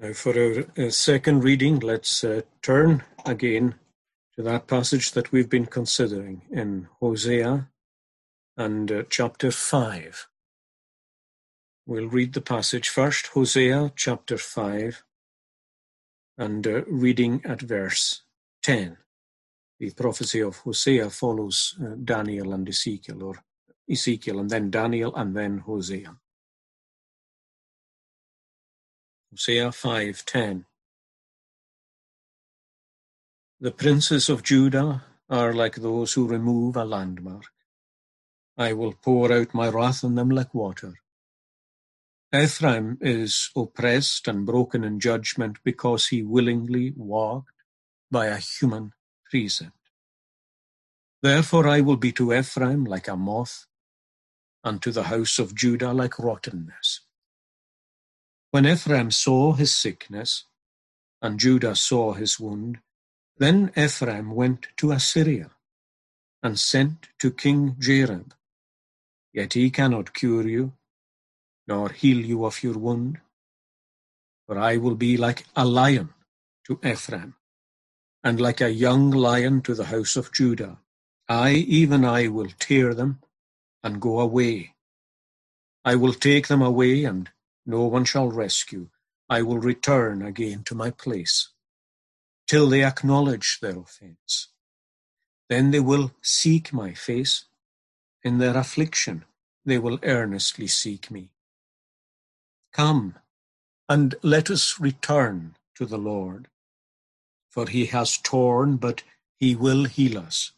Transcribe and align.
Now, 0.00 0.14
for 0.14 0.64
our 0.78 0.90
second 0.90 1.44
reading, 1.44 1.78
let's 1.80 2.24
uh, 2.24 2.40
turn 2.62 3.02
again 3.26 3.74
to 4.34 4.42
that 4.42 4.66
passage 4.66 5.12
that 5.12 5.30
we've 5.30 5.50
been 5.50 5.66
considering 5.66 6.40
in 6.50 6.88
Hosea 7.00 7.68
and 8.56 8.90
uh, 8.90 9.02
chapter 9.10 9.50
5. 9.50 10.26
We'll 11.84 12.08
read 12.08 12.32
the 12.32 12.40
passage 12.40 12.88
first, 12.88 13.26
Hosea 13.26 13.92
chapter 13.94 14.38
5, 14.38 15.04
and 16.38 16.66
uh, 16.66 16.82
reading 16.86 17.42
at 17.44 17.60
verse 17.60 18.22
10. 18.62 18.96
The 19.80 19.90
prophecy 19.90 20.40
of 20.40 20.56
Hosea 20.56 21.10
follows 21.10 21.74
uh, 21.78 21.96
Daniel 22.02 22.54
and 22.54 22.66
Ezekiel, 22.66 23.22
or 23.22 23.44
Ezekiel, 23.90 24.38
and 24.38 24.48
then 24.48 24.70
Daniel, 24.70 25.14
and 25.14 25.36
then 25.36 25.58
Hosea. 25.58 26.16
Hosea 29.32 29.68
5:10 29.70 30.64
The 33.60 33.70
princes 33.70 34.28
of 34.28 34.42
Judah 34.42 35.04
are 35.28 35.52
like 35.52 35.76
those 35.76 36.14
who 36.14 36.26
remove 36.26 36.74
a 36.74 36.84
landmark. 36.84 37.44
I 38.58 38.72
will 38.72 38.92
pour 38.92 39.32
out 39.32 39.54
my 39.54 39.68
wrath 39.68 40.02
on 40.02 40.16
them 40.16 40.30
like 40.30 40.52
water. 40.52 40.94
Ephraim 42.34 42.98
is 43.00 43.50
oppressed 43.54 44.26
and 44.26 44.44
broken 44.44 44.82
in 44.82 44.98
judgment 44.98 45.58
because 45.62 46.08
he 46.08 46.24
willingly 46.24 46.92
walked 46.96 47.62
by 48.10 48.26
a 48.26 48.38
human 48.38 48.92
precept. 49.30 49.92
Therefore 51.22 51.68
I 51.68 51.82
will 51.82 51.96
be 51.96 52.10
to 52.12 52.32
Ephraim 52.34 52.84
like 52.84 53.06
a 53.06 53.16
moth, 53.16 53.66
and 54.64 54.82
to 54.82 54.90
the 54.90 55.04
house 55.04 55.38
of 55.38 55.54
Judah 55.54 55.92
like 55.92 56.18
rottenness. 56.18 57.02
When 58.52 58.66
Ephraim 58.66 59.12
saw 59.12 59.52
his 59.52 59.72
sickness, 59.72 60.44
and 61.22 61.38
Judah 61.38 61.76
saw 61.76 62.14
his 62.14 62.40
wound, 62.40 62.80
then 63.36 63.70
Ephraim 63.76 64.32
went 64.32 64.66
to 64.78 64.90
Assyria, 64.90 65.50
and 66.42 66.58
sent 66.58 67.08
to 67.20 67.30
King 67.30 67.76
Jareb. 67.78 68.32
Yet 69.32 69.52
he 69.52 69.70
cannot 69.70 70.14
cure 70.14 70.48
you, 70.48 70.72
nor 71.68 71.90
heal 71.90 72.18
you 72.18 72.44
of 72.44 72.62
your 72.64 72.76
wound. 72.76 73.20
For 74.46 74.58
I 74.58 74.78
will 74.78 74.96
be 74.96 75.16
like 75.16 75.46
a 75.54 75.64
lion 75.64 76.12
to 76.66 76.80
Ephraim, 76.84 77.36
and 78.24 78.40
like 78.40 78.60
a 78.60 78.72
young 78.72 79.12
lion 79.12 79.62
to 79.62 79.74
the 79.74 79.84
house 79.84 80.16
of 80.16 80.32
Judah. 80.32 80.78
I, 81.28 81.52
even 81.52 82.04
I, 82.04 82.26
will 82.26 82.50
tear 82.58 82.94
them 82.94 83.20
and 83.84 84.00
go 84.00 84.18
away. 84.18 84.74
I 85.84 85.94
will 85.94 86.14
take 86.14 86.48
them 86.48 86.62
away 86.62 87.04
and 87.04 87.30
no 87.70 87.84
one 87.84 88.04
shall 88.04 88.28
rescue. 88.30 88.88
I 89.30 89.42
will 89.42 89.58
return 89.58 90.22
again 90.22 90.64
to 90.64 90.74
my 90.74 90.90
place, 90.90 91.50
till 92.48 92.68
they 92.68 92.84
acknowledge 92.84 93.60
their 93.62 93.78
offence. 93.78 94.48
Then 95.48 95.70
they 95.70 95.80
will 95.80 96.12
seek 96.22 96.72
my 96.72 96.94
face. 96.94 97.44
In 98.24 98.38
their 98.38 98.56
affliction 98.56 99.24
they 99.64 99.78
will 99.78 99.98
earnestly 100.02 100.66
seek 100.66 101.10
me. 101.10 101.30
Come, 102.72 103.16
and 103.88 104.16
let 104.22 104.50
us 104.50 104.80
return 104.80 105.56
to 105.76 105.86
the 105.86 105.98
Lord. 105.98 106.48
For 107.50 107.68
he 107.68 107.86
has 107.86 108.18
torn, 108.18 108.76
but 108.76 109.02
he 109.38 109.54
will 109.54 109.84
heal 109.84 110.18
us. 110.18 110.52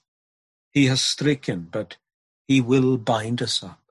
He 0.71 0.87
has 0.87 1.03
stricken, 1.03 1.69
but 1.71 1.99
he 2.49 2.61
will 2.61 2.97
bind 2.99 3.43
us 3.43 3.63
up. 3.63 3.82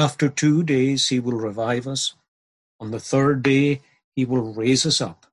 After 0.00 0.30
two 0.30 0.62
days 0.62 1.08
he 1.08 1.20
will 1.20 1.36
revive 1.36 1.86
us. 1.86 2.14
On 2.80 2.90
the 2.90 2.98
third 2.98 3.42
day 3.42 3.82
he 4.16 4.24
will 4.24 4.54
raise 4.54 4.86
us 4.86 4.98
up, 4.98 5.26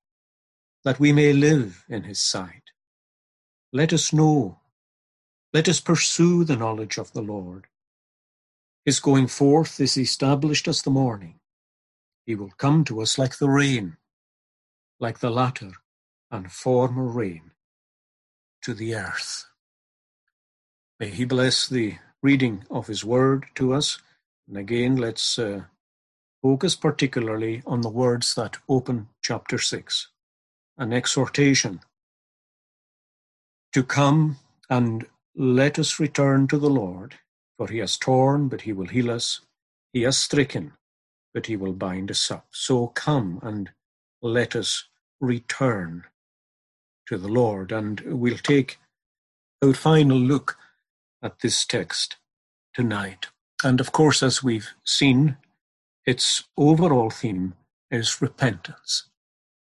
that 0.84 1.00
we 1.00 1.14
may 1.14 1.32
live 1.32 1.86
in 1.88 2.04
his 2.04 2.20
sight. 2.20 2.72
Let 3.72 3.94
us 3.94 4.12
know, 4.12 4.60
let 5.54 5.70
us 5.70 5.80
pursue 5.80 6.44
the 6.44 6.58
knowledge 6.58 6.98
of 6.98 7.14
the 7.14 7.22
Lord. 7.22 7.68
His 8.84 9.00
going 9.00 9.28
forth 9.28 9.80
is 9.80 9.96
established 9.96 10.68
as 10.68 10.82
the 10.82 10.90
morning. 10.90 11.40
He 12.26 12.36
will 12.36 12.52
come 12.58 12.84
to 12.86 13.02
us 13.02 13.18
like 13.18 13.38
the 13.38 13.50
rain, 13.50 13.96
like 15.00 15.20
the 15.20 15.32
latter 15.32 15.72
and 16.30 16.52
former 16.52 17.08
rain 17.08 17.52
to 18.64 18.74
the 18.74 18.96
earth. 18.96 19.46
May 21.00 21.12
he 21.12 21.24
bless 21.24 21.70
the 21.70 22.00
reading 22.22 22.66
of 22.70 22.88
his 22.88 23.06
word 23.06 23.46
to 23.56 23.74
us 23.74 24.02
and 24.48 24.58
again, 24.58 24.98
let's 24.98 25.40
uh, 25.40 25.62
focus 26.44 26.76
particularly 26.76 27.64
on 27.66 27.82
the 27.82 27.90
words 27.90 28.36
that 28.36 28.58
open 28.70 29.10
chapter 29.22 29.58
6 29.60 30.10
an 30.78 30.94
exhortation 30.94 31.82
to 33.74 33.84
come 33.84 34.38
and 34.70 35.06
let 35.36 35.80
us 35.80 36.00
return 36.00 36.48
to 36.48 36.58
the 36.58 36.70
Lord, 36.70 37.16
for 37.58 37.68
he 37.68 37.80
has 37.80 37.98
torn, 37.98 38.48
but 38.48 38.62
he 38.62 38.74
will 38.74 38.88
heal 38.88 39.12
us. 39.12 39.42
He 39.94 40.04
has 40.04 40.18
stricken, 40.18 40.74
but 41.34 41.48
he 41.48 41.56
will 41.56 41.74
bind 41.74 42.12
us 42.12 42.32
up. 42.32 42.48
So 42.52 42.88
come 42.88 43.40
and 43.44 43.72
let 44.22 44.56
us 44.56 44.86
return 45.20 46.06
to 47.08 47.18
the 47.18 47.28
Lord. 47.28 47.72
And 47.72 48.02
we'll 48.02 48.38
take 48.38 48.80
our 49.64 49.74
final 49.74 50.18
look 50.18 50.58
at 51.24 51.40
this 51.40 51.66
text 51.66 52.18
tonight. 52.74 53.28
And 53.64 53.80
of 53.82 53.92
course, 53.92 54.24
as 54.24 54.44
we've 54.44 54.70
seen, 54.86 55.38
its 56.06 56.46
overall 56.58 57.10
theme 57.10 57.56
is 57.92 58.22
repentance, 58.22 59.06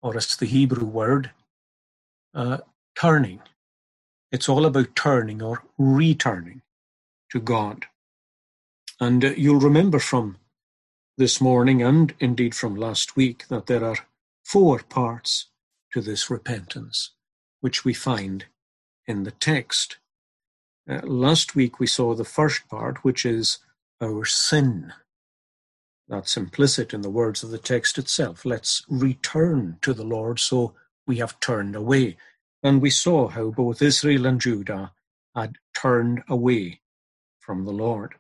or 0.02 0.18
as 0.18 0.36
the 0.36 0.46
Hebrew 0.48 0.86
word, 0.86 1.32
uh, 2.34 2.60
turning. 2.96 3.42
It's 4.32 4.50
all 4.50 4.66
about 4.66 4.96
turning 4.96 5.42
or 5.42 5.64
returning 5.78 6.62
to 7.32 7.40
God. 7.42 7.86
And 9.00 9.26
uh, 9.26 9.30
you'll 9.38 9.60
remember 9.60 10.00
from 10.00 10.38
this 11.18 11.42
morning 11.42 11.82
and 11.84 12.14
indeed 12.20 12.56
from 12.56 12.76
last 12.76 13.16
week 13.16 13.48
that 13.50 13.68
there 13.68 13.84
are 13.84 13.98
four 14.44 14.80
parts 14.80 15.48
to 15.94 16.02
this 16.02 16.30
repentance, 16.30 17.12
which 17.62 17.86
we 17.86 17.94
find 17.94 18.46
in 19.08 19.24
the 19.24 19.32
text. 19.32 19.98
Uh, 20.90 21.02
last 21.04 21.56
week 21.56 21.80
we 21.80 21.88
saw 21.88 22.16
the 22.16 22.26
first 22.26 22.68
part, 22.70 23.04
which 23.04 23.26
is 23.26 23.60
our 24.02 24.26
sin. 24.26 24.94
That's 26.08 26.38
implicit 26.38 26.94
in 26.94 27.02
the 27.02 27.10
words 27.10 27.44
of 27.44 27.52
the 27.52 27.58
text 27.58 27.98
itself. 27.98 28.46
Let's 28.46 28.84
return 28.90 29.78
to 29.82 29.94
the 29.94 30.04
Lord 30.04 30.40
so 30.40 30.74
we 31.08 31.18
have 31.18 31.40
turned 31.40 31.76
away. 31.76 32.18
And 32.62 32.82
we 32.82 32.90
saw 32.90 33.30
how 33.30 33.52
both 33.52 33.82
Israel 33.82 34.26
and 34.26 34.40
Judah 34.40 34.92
had 35.36 35.56
turned 35.76 36.24
away 36.30 36.82
from 37.40 37.66
the 37.66 37.72
Lord. 37.72 38.16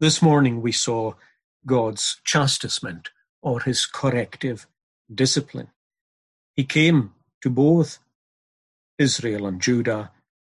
This 0.00 0.22
morning 0.22 0.62
we 0.62 0.72
saw 0.72 1.14
God's 1.66 2.20
chastisement 2.24 3.10
or 3.42 3.60
his 3.60 3.86
corrective 3.86 4.66
discipline. 5.12 5.68
He 6.54 6.64
came 6.64 7.12
to 7.42 7.50
both 7.50 7.98
Israel 8.98 9.46
and 9.46 9.60
Judah, 9.60 10.10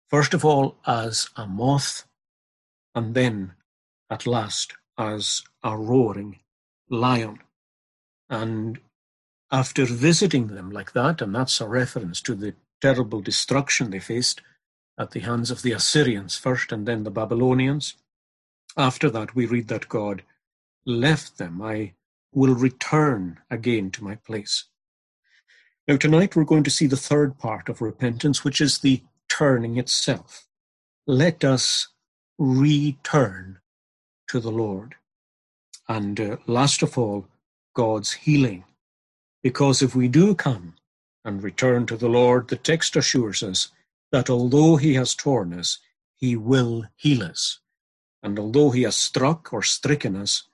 first 0.09 0.34
of 0.34 0.44
all 0.44 0.76
as 0.86 1.31
a 1.36 1.47
moth, 1.47 2.06
and 2.94 3.15
then 3.15 3.53
at 4.10 4.26
last 4.26 4.74
as 4.98 5.42
a 5.62 5.76
roaring 5.76 6.38
lion. 6.88 7.40
And 8.28 8.78
after 9.50 9.84
visiting 9.84 10.48
them 10.48 10.70
like 10.70 10.92
that, 10.92 11.20
and 11.20 11.34
that's 11.34 11.60
a 11.60 11.68
reference 11.68 12.20
to 12.22 12.34
the 12.34 12.54
terrible 12.80 13.20
destruction 13.20 13.90
they 13.90 14.00
faced 14.00 14.40
at 14.98 15.10
the 15.10 15.20
hands 15.20 15.50
of 15.50 15.62
the 15.62 15.72
Assyrians 15.72 16.36
first 16.36 16.72
and 16.72 16.86
then 16.86 17.04
the 17.04 17.10
Babylonians, 17.10 17.94
after 18.76 19.10
that 19.10 19.34
we 19.34 19.46
read 19.46 19.68
that 19.68 19.88
God 19.88 20.22
left 20.84 21.38
them. 21.38 21.60
I 21.62 21.94
will 22.32 22.54
return 22.54 23.38
again 23.50 23.90
to 23.92 24.04
my 24.04 24.16
place. 24.16 24.64
Now, 25.88 25.97
tonight 25.97 26.34
we're 26.34 26.44
going 26.44 26.64
to 26.64 26.70
see 26.70 26.86
the 26.86 26.97
third 26.97 27.38
part 27.38 27.68
of 27.68 27.80
repentance, 27.80 28.42
which 28.42 28.60
is 28.60 28.78
the 28.78 29.02
turning 29.28 29.76
itself. 29.78 30.47
Let 31.06 31.44
us 31.44 31.88
return 32.38 33.60
to 34.28 34.40
the 34.40 34.50
Lord. 34.50 34.94
And 35.88 36.18
uh, 36.20 36.36
last 36.46 36.82
of 36.82 36.98
all, 36.98 37.26
God's 37.74 38.12
healing. 38.12 38.64
Because 39.42 39.82
if 39.82 39.94
we 39.94 40.08
do 40.08 40.34
come 40.34 40.74
and 41.24 41.42
return 41.42 41.86
to 41.86 41.96
the 41.96 42.08
Lord, 42.08 42.48
the 42.48 42.56
text 42.56 42.96
assures 42.96 43.42
us 43.42 43.68
that 44.12 44.30
although 44.30 44.76
he 44.76 44.94
has 44.94 45.14
torn 45.14 45.52
us, 45.52 45.78
he 46.14 46.36
will 46.36 46.86
heal 46.96 47.22
us. 47.22 47.60
And 48.22 48.38
although 48.38 48.70
he 48.70 48.82
has 48.82 48.96
struck 48.96 49.52
or 49.52 49.62
stricken 49.62 50.16
us, 50.16 50.44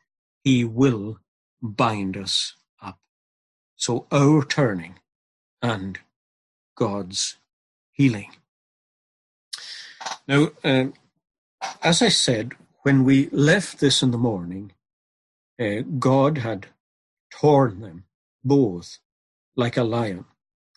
he 0.42 0.64
will 0.64 1.19
bind 1.62 2.16
us 2.16 2.54
up. 2.82 2.98
So 3.76 4.06
our 4.10 4.44
turning 4.44 4.98
and 5.62 5.98
God's 6.74 7.36
healing. 7.92 8.32
Now, 10.26 10.50
uh, 10.64 10.86
as 11.82 12.02
I 12.02 12.08
said, 12.08 12.52
when 12.82 13.05
we 13.05 13.29
left 13.31 13.79
this 13.81 14.02
in 14.02 14.11
the 14.11 14.19
morning, 14.19 14.73
uh, 15.61 15.82
God 15.99 16.38
had 16.38 16.67
torn 17.31 17.81
them 17.81 18.05
both 18.44 18.99
like 19.56 19.76
a 19.76 19.84
lion. 19.84 20.25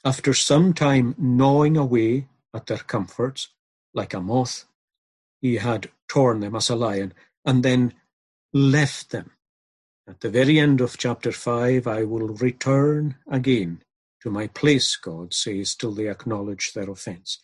After 0.04 0.34
some 0.34 0.74
time 0.74 1.16
gnawing 1.18 1.78
away 1.78 2.28
at 2.54 2.68
their 2.68 2.78
comforts, 2.78 3.50
like 3.94 4.14
a 4.14 4.22
moth, 4.22 4.66
he 5.42 5.56
had 5.56 5.90
torn 6.08 6.42
them 6.42 6.56
as 6.56 6.70
a 6.70 6.76
lion, 6.76 7.14
and 7.44 7.64
then 7.64 7.94
left 8.54 9.10
them. 9.10 9.32
At 10.08 10.22
the 10.22 10.30
very 10.30 10.60
end 10.60 10.82
of 10.82 10.98
chapter 10.98 11.32
5, 11.32 11.88
I 11.88 12.04
will 12.04 12.28
return 12.28 13.16
again 13.28 13.82
to 14.22 14.30
my 14.30 14.48
place, 14.48 14.96
God 14.96 15.34
says, 15.34 15.76
till 15.76 15.92
they 15.94 16.08
acknowledge 16.08 16.74
their 16.74 16.90
offense. 16.90 17.42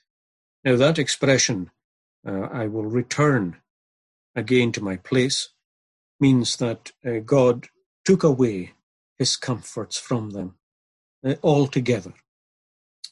Now, 0.63 0.75
that 0.75 0.99
expression, 0.99 1.71
uh, 2.27 2.41
I 2.51 2.67
will 2.67 2.85
return 2.85 3.57
again 4.35 4.71
to 4.73 4.83
my 4.83 4.97
place, 4.97 5.49
means 6.19 6.57
that 6.57 6.91
uh, 7.05 7.19
God 7.25 7.67
took 8.05 8.23
away 8.23 8.73
his 9.17 9.35
comforts 9.35 9.97
from 9.97 10.31
them 10.31 10.55
uh, 11.25 11.35
altogether 11.43 12.13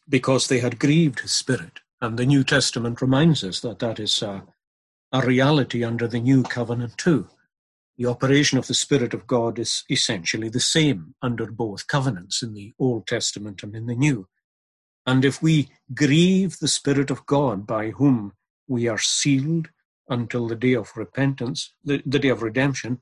because 0.07 0.47
they 0.47 0.59
had 0.59 0.79
grieved 0.79 1.21
his 1.21 1.31
spirit. 1.31 1.79
And 2.01 2.17
the 2.17 2.25
New 2.25 2.43
Testament 2.43 3.01
reminds 3.01 3.43
us 3.43 3.59
that 3.61 3.79
that 3.79 3.99
is 3.99 4.21
a, 4.21 4.43
a 5.11 5.21
reality 5.21 5.83
under 5.83 6.07
the 6.07 6.19
new 6.19 6.43
covenant 6.43 6.97
too. 6.97 7.27
The 7.97 8.05
operation 8.05 8.57
of 8.57 8.67
the 8.67 8.73
Spirit 8.73 9.13
of 9.13 9.27
God 9.27 9.59
is 9.59 9.83
essentially 9.89 10.47
the 10.47 10.61
same 10.61 11.15
under 11.21 11.51
both 11.51 11.87
covenants 11.87 12.41
in 12.41 12.53
the 12.53 12.73
Old 12.79 13.05
Testament 13.05 13.61
and 13.61 13.75
in 13.75 13.87
the 13.87 13.95
New. 13.95 14.27
And 15.05 15.25
if 15.25 15.41
we 15.41 15.69
grieve 15.93 16.59
the 16.59 16.69
Spirit 16.69 17.11
of 17.11 17.25
God 17.25 17.67
by 17.67 17.89
whom 17.89 18.33
we 18.69 18.87
are 18.87 18.97
sealed 18.97 19.69
until 20.09 20.47
the 20.47 20.55
day 20.55 20.73
of 20.73 20.95
repentance, 20.97 21.73
the, 21.83 22.01
the 22.05 22.19
day 22.19 22.29
of 22.29 22.41
redemption, 22.43 23.01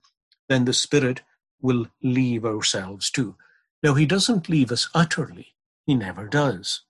then 0.50 0.66
the 0.66 0.74
Spirit 0.74 1.22
will 1.62 1.88
leave 2.04 2.46
ourselves 2.46 3.10
too. 3.10 3.36
Now, 3.84 3.94
He 3.96 4.06
doesn't 4.06 4.50
leave 4.50 4.72
us 4.72 4.90
utterly, 4.94 5.56
He 5.86 5.96
never 5.96 6.28
does. 6.28 6.82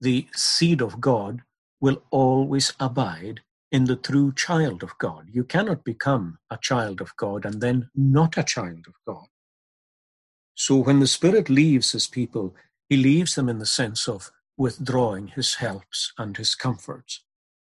The 0.00 0.28
seed 0.34 0.80
of 0.80 1.00
God 1.00 1.42
will 1.80 2.02
always 2.10 2.72
abide 2.80 3.40
in 3.72 3.84
the 3.84 3.96
true 3.96 4.32
child 4.32 4.82
of 4.82 4.96
God. 4.98 5.28
You 5.32 5.44
cannot 5.44 5.84
become 5.84 6.38
a 6.50 6.58
child 6.58 7.00
of 7.00 7.16
God 7.16 7.44
and 7.44 7.60
then 7.60 7.90
not 7.94 8.38
a 8.38 8.44
child 8.44 8.86
of 8.86 8.94
God. 9.06 9.26
So 10.54 10.76
when 10.76 11.00
the 11.00 11.06
Spirit 11.06 11.50
leaves 11.50 11.92
his 11.92 12.06
people, 12.06 12.54
he 12.88 12.96
leaves 12.96 13.34
them 13.34 13.48
in 13.48 13.58
the 13.58 13.66
sense 13.66 14.08
of 14.08 14.30
withdrawing 14.56 15.28
his 15.28 15.56
helps 15.56 16.12
and 16.16 16.36
his 16.36 16.54
comforts. 16.54 17.22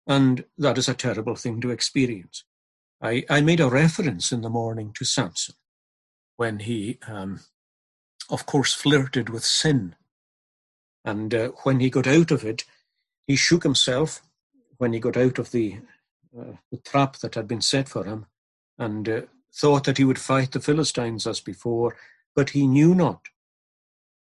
And 0.08 0.44
that 0.56 0.78
is 0.78 0.88
a 0.88 0.94
terrible 0.94 1.36
thing 1.36 1.60
to 1.60 1.70
experience. 1.70 2.44
I, 3.00 3.24
I 3.28 3.42
made 3.42 3.60
a 3.60 3.68
reference 3.68 4.32
in 4.32 4.40
the 4.40 4.48
morning 4.48 4.92
to 4.96 5.04
Samson 5.04 5.54
when 6.38 6.60
he, 6.60 6.98
um, 7.06 7.40
of 8.30 8.46
course, 8.46 8.72
flirted 8.72 9.28
with 9.28 9.44
sin. 9.44 9.94
And 11.04 11.34
uh, 11.34 11.48
when 11.62 11.80
he 11.80 11.90
got 11.90 12.06
out 12.06 12.30
of 12.30 12.42
it, 12.44 12.64
he 13.26 13.36
shook 13.36 13.62
himself 13.62 14.22
when 14.78 14.94
he 14.94 14.98
got 14.98 15.16
out 15.16 15.38
of 15.38 15.50
the, 15.50 15.78
uh, 16.36 16.52
the 16.72 16.78
trap 16.78 17.18
that 17.18 17.34
had 17.34 17.46
been 17.46 17.60
set 17.60 17.88
for 17.88 18.04
him 18.04 18.26
and 18.78 19.08
uh, 19.08 19.20
thought 19.54 19.84
that 19.84 19.98
he 19.98 20.04
would 20.04 20.18
fight 20.18 20.52
the 20.52 20.60
Philistines 20.60 21.26
as 21.26 21.40
before, 21.40 21.96
but 22.34 22.50
he 22.50 22.66
knew 22.66 22.94
not. 22.94 23.26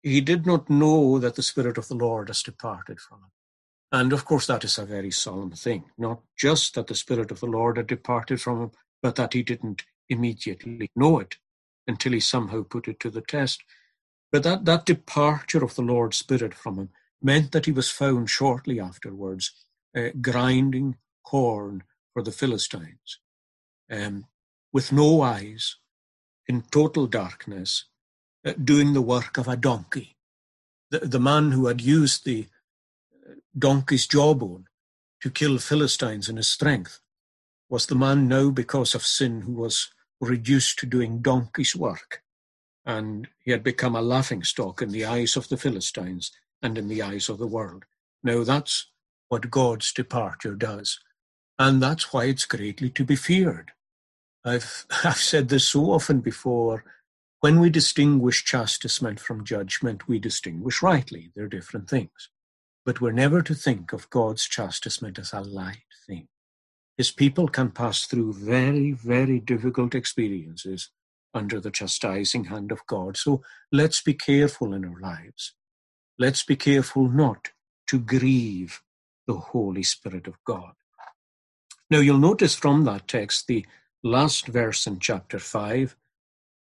He 0.02 0.20
did 0.20 0.46
not 0.46 0.68
know 0.68 1.18
that 1.18 1.36
the 1.36 1.42
Spirit 1.42 1.78
of 1.78 1.88
the 1.88 1.94
Lord 1.94 2.28
has 2.28 2.42
departed 2.42 3.00
from 3.00 3.18
him. 3.18 3.30
And 3.92 4.12
of 4.12 4.24
course, 4.24 4.46
that 4.46 4.64
is 4.64 4.78
a 4.78 4.84
very 4.84 5.10
solemn 5.10 5.50
thing. 5.50 5.84
Not 5.98 6.20
just 6.36 6.74
that 6.74 6.86
the 6.86 6.94
Spirit 6.94 7.30
of 7.30 7.40
the 7.40 7.46
Lord 7.46 7.76
had 7.76 7.86
departed 7.88 8.40
from 8.40 8.62
him, 8.62 8.70
but 9.02 9.16
that 9.16 9.32
he 9.32 9.42
didn't 9.42 9.84
immediately 10.08 10.90
know 10.94 11.18
it 11.18 11.36
until 11.86 12.12
he 12.12 12.20
somehow 12.20 12.62
put 12.62 12.86
it 12.88 13.00
to 13.00 13.10
the 13.10 13.20
test. 13.20 13.62
But 14.30 14.44
that, 14.44 14.64
that 14.64 14.86
departure 14.86 15.64
of 15.64 15.74
the 15.74 15.82
Lord's 15.82 16.18
Spirit 16.18 16.54
from 16.54 16.78
him 16.78 16.88
meant 17.20 17.52
that 17.52 17.66
he 17.66 17.72
was 17.72 17.90
found 17.90 18.30
shortly 18.30 18.78
afterwards 18.80 19.52
uh, 19.96 20.10
grinding 20.20 20.96
corn 21.24 21.82
for 22.12 22.22
the 22.22 22.32
Philistines, 22.32 23.18
um, 23.90 24.26
with 24.72 24.92
no 24.92 25.20
eyes, 25.20 25.76
in 26.46 26.62
total 26.62 27.06
darkness, 27.06 27.86
uh, 28.44 28.52
doing 28.52 28.92
the 28.92 29.02
work 29.02 29.36
of 29.36 29.48
a 29.48 29.56
donkey. 29.56 30.16
The, 30.90 31.00
the 31.00 31.20
man 31.20 31.52
who 31.52 31.66
had 31.66 31.80
used 31.80 32.24
the 32.24 32.46
donkey's 33.56 34.06
jawbone 34.06 34.66
to 35.20 35.30
kill 35.30 35.58
Philistines 35.58 36.28
in 36.28 36.36
his 36.36 36.48
strength 36.48 37.00
was 37.68 37.86
the 37.86 37.94
man 37.94 38.26
now, 38.26 38.50
because 38.50 38.94
of 38.94 39.06
sin, 39.06 39.42
who 39.42 39.52
was 39.52 39.90
reduced 40.20 40.78
to 40.78 40.86
doing 40.86 41.22
donkey's 41.22 41.76
work. 41.76 42.22
And 42.84 43.28
he 43.38 43.52
had 43.52 43.62
become 43.62 43.94
a 43.94 44.02
laughing 44.02 44.42
stock 44.42 44.82
in 44.82 44.90
the 44.90 45.04
eyes 45.04 45.36
of 45.36 45.48
the 45.48 45.56
Philistines 45.56 46.32
and 46.62 46.76
in 46.76 46.88
the 46.88 47.02
eyes 47.02 47.28
of 47.28 47.38
the 47.38 47.46
world. 47.46 47.84
Now 48.22 48.42
that's 48.42 48.90
what 49.28 49.50
God's 49.50 49.92
departure 49.92 50.54
does. 50.54 50.98
And 51.58 51.82
that's 51.82 52.12
why 52.12 52.24
it's 52.24 52.46
greatly 52.46 52.90
to 52.90 53.04
be 53.04 53.16
feared. 53.16 53.72
I've, 54.44 54.86
I've 55.04 55.16
said 55.16 55.48
this 55.48 55.68
so 55.68 55.92
often 55.92 56.20
before. 56.20 56.84
When 57.40 57.60
we 57.60 57.70
distinguish 57.70 58.44
chastisement 58.44 59.20
from 59.20 59.44
judgment, 59.44 60.08
we 60.08 60.18
distinguish 60.18 60.82
rightly. 60.82 61.30
They're 61.34 61.48
different 61.48 61.88
things. 61.88 62.28
But 62.90 63.00
we're 63.00 63.12
never 63.12 63.40
to 63.40 63.54
think 63.54 63.92
of 63.92 64.10
God's 64.10 64.48
chastisement 64.48 65.16
as 65.20 65.32
a 65.32 65.42
light 65.42 65.84
thing. 66.08 66.26
His 66.98 67.12
people 67.12 67.46
can 67.46 67.70
pass 67.70 68.04
through 68.04 68.32
very, 68.32 68.90
very 68.90 69.38
difficult 69.38 69.94
experiences 69.94 70.90
under 71.32 71.60
the 71.60 71.70
chastising 71.70 72.46
hand 72.46 72.72
of 72.72 72.84
God. 72.88 73.16
So 73.16 73.42
let's 73.70 74.02
be 74.02 74.14
careful 74.14 74.74
in 74.74 74.84
our 74.84 74.98
lives. 74.98 75.54
Let's 76.18 76.42
be 76.42 76.56
careful 76.56 77.08
not 77.08 77.50
to 77.86 78.00
grieve 78.00 78.82
the 79.28 79.34
Holy 79.34 79.84
Spirit 79.84 80.26
of 80.26 80.42
God. 80.44 80.72
Now, 81.92 82.00
you'll 82.00 82.18
notice 82.18 82.56
from 82.56 82.82
that 82.86 83.06
text 83.06 83.46
the 83.46 83.64
last 84.02 84.48
verse 84.48 84.88
in 84.88 84.98
chapter 84.98 85.38
5. 85.38 85.96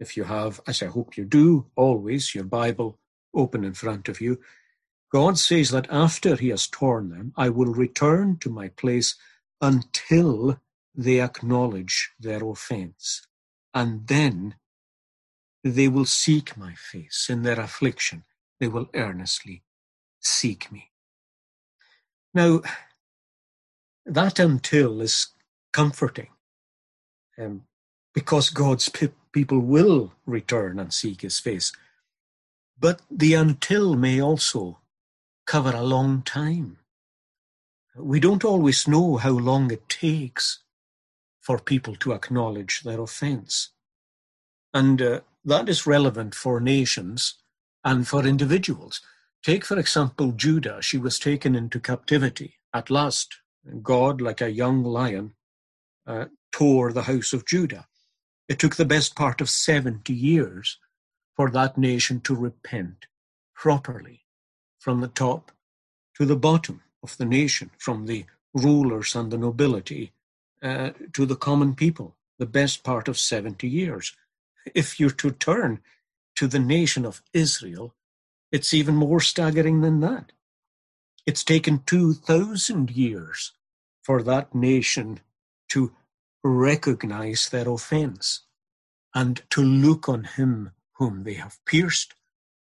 If 0.01 0.17
you 0.17 0.25
have, 0.25 0.61
as 0.67 0.83
I 0.83 0.87
hope 0.87 1.17
you 1.17 1.25
do, 1.25 1.67
always 1.77 2.35
your 2.35 2.43
Bible 2.43 2.99
open 3.33 3.63
in 3.63 3.75
front 3.75 4.09
of 4.09 4.21
you, 4.21 4.41
God 5.11 5.39
says 5.39 5.71
that 5.71 5.89
after 5.91 6.37
he 6.37 6.49
has 6.49 6.67
torn 6.67 7.11
them, 7.11 7.33
I 7.37 7.49
will 7.49 7.73
return 7.73 8.37
to 8.41 8.51
my 8.51 8.69
place 8.69 9.15
until 9.61 10.61
they 10.95 11.21
acknowledge 11.21 12.11
their 12.21 12.45
offense. 12.45 13.27
And 13.73 14.07
then 14.07 14.57
they 15.65 15.89
will 15.89 16.05
seek 16.05 16.57
my 16.57 16.75
face 16.75 17.27
in 17.31 17.43
their 17.43 17.61
affliction. 17.61 18.25
They 18.61 18.69
will 18.69 18.89
earnestly 18.95 19.63
seek 20.21 20.71
me. 20.71 20.91
Now, 22.35 22.61
that 24.05 24.39
until 24.39 25.01
is 25.01 25.29
comforting 25.73 26.29
um, 27.39 27.63
because 28.15 28.51
God's 28.51 28.89
pe- 28.89 29.09
people 29.33 29.61
will 29.61 30.13
return 30.27 30.79
and 30.79 30.93
seek 30.93 31.23
his 31.23 31.39
face. 31.39 31.73
But 32.79 33.03
the 33.11 33.35
until 33.35 33.95
may 33.95 34.21
also 34.21 34.79
cover 35.49 35.75
a 35.75 35.83
long 35.83 36.21
time. 36.21 36.77
We 37.97 38.21
don't 38.21 38.45
always 38.45 38.87
know 38.87 39.17
how 39.17 39.31
long 39.31 39.71
it 39.73 39.89
takes 39.89 40.63
for 41.41 41.59
people 41.59 41.97
to 41.97 42.13
acknowledge 42.13 42.83
their 42.83 43.01
offense. 43.01 43.71
And 44.75 45.01
uh, 45.01 45.21
that 45.47 45.71
is 45.71 45.87
relevant 45.87 46.35
for 46.35 46.61
nations 46.61 47.37
and 47.83 48.07
for 48.07 48.27
individuals. 48.27 49.01
Take, 49.43 49.65
for 49.65 49.79
example, 49.79 50.33
Judah. 50.33 50.83
She 50.83 50.99
was 50.99 51.19
taken 51.19 51.55
into 51.55 51.81
captivity. 51.81 52.59
At 52.75 52.91
last, 52.91 53.35
God, 53.83 54.21
like 54.21 54.43
a 54.43 54.53
young 54.53 54.85
lion, 54.85 55.33
uh, 56.07 56.27
tore 56.53 56.93
the 56.93 57.05
house 57.05 57.33
of 57.33 57.47
Judah. 57.47 57.87
It 58.51 58.59
took 58.59 58.77
the 58.77 58.85
best 58.85 59.17
part 59.17 59.41
of 59.41 59.49
70 59.49 60.13
years 60.13 60.79
for 61.35 61.51
that 61.53 61.79
nation 61.79 62.21
to 62.23 62.35
repent 62.35 63.07
properly 63.55 64.25
from 64.89 65.03
the 65.03 65.09
top 65.09 65.53
to 66.15 66.25
the 66.25 66.35
bottom 66.35 66.81
of 67.03 67.15
the 67.19 67.27
nation, 67.27 67.71
from 67.77 68.07
the 68.07 68.25
rulers 68.55 69.15
and 69.15 69.31
the 69.31 69.37
nobility 69.37 70.13
uh, 70.63 70.93
to 71.13 71.27
the 71.27 71.37
common 71.37 71.75
people, 71.75 72.17
the 72.39 72.47
best 72.47 72.83
part 72.83 73.07
of 73.07 73.19
70 73.19 73.69
years. 73.69 74.17
If 74.75 74.99
you're 74.99 75.11
to 75.11 75.31
turn 75.31 75.81
to 76.37 76.47
the 76.47 76.59
nation 76.59 77.05
of 77.05 77.21
Israel, 77.35 77.93
it's 78.51 78.73
even 78.73 78.95
more 78.95 79.21
staggering 79.21 79.83
than 79.83 80.01
that. 80.01 80.33
It's 81.27 81.45
taken 81.45 81.83
2,000 81.85 82.91
years 82.91 83.53
for 84.01 84.23
that 84.23 84.55
nation 84.55 85.21
to 85.69 85.93
recognize 86.43 87.51
their 87.51 87.69
offense 87.69 88.41
and 89.15 89.43
to 89.51 89.61
look 89.61 90.09
on 90.09 90.25
him 90.25 90.71
whom 90.95 91.25
they 91.25 91.35
have 91.35 91.63
pierced 91.67 92.15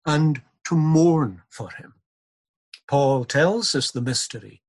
and 0.04 0.42
to 0.64 0.74
mourn 0.74 1.40
for 1.48 1.70
him. 1.70 1.94
Paul 2.88 3.24
tells 3.24 3.74
us 3.74 3.90
the 3.90 4.02
mystery 4.02 4.62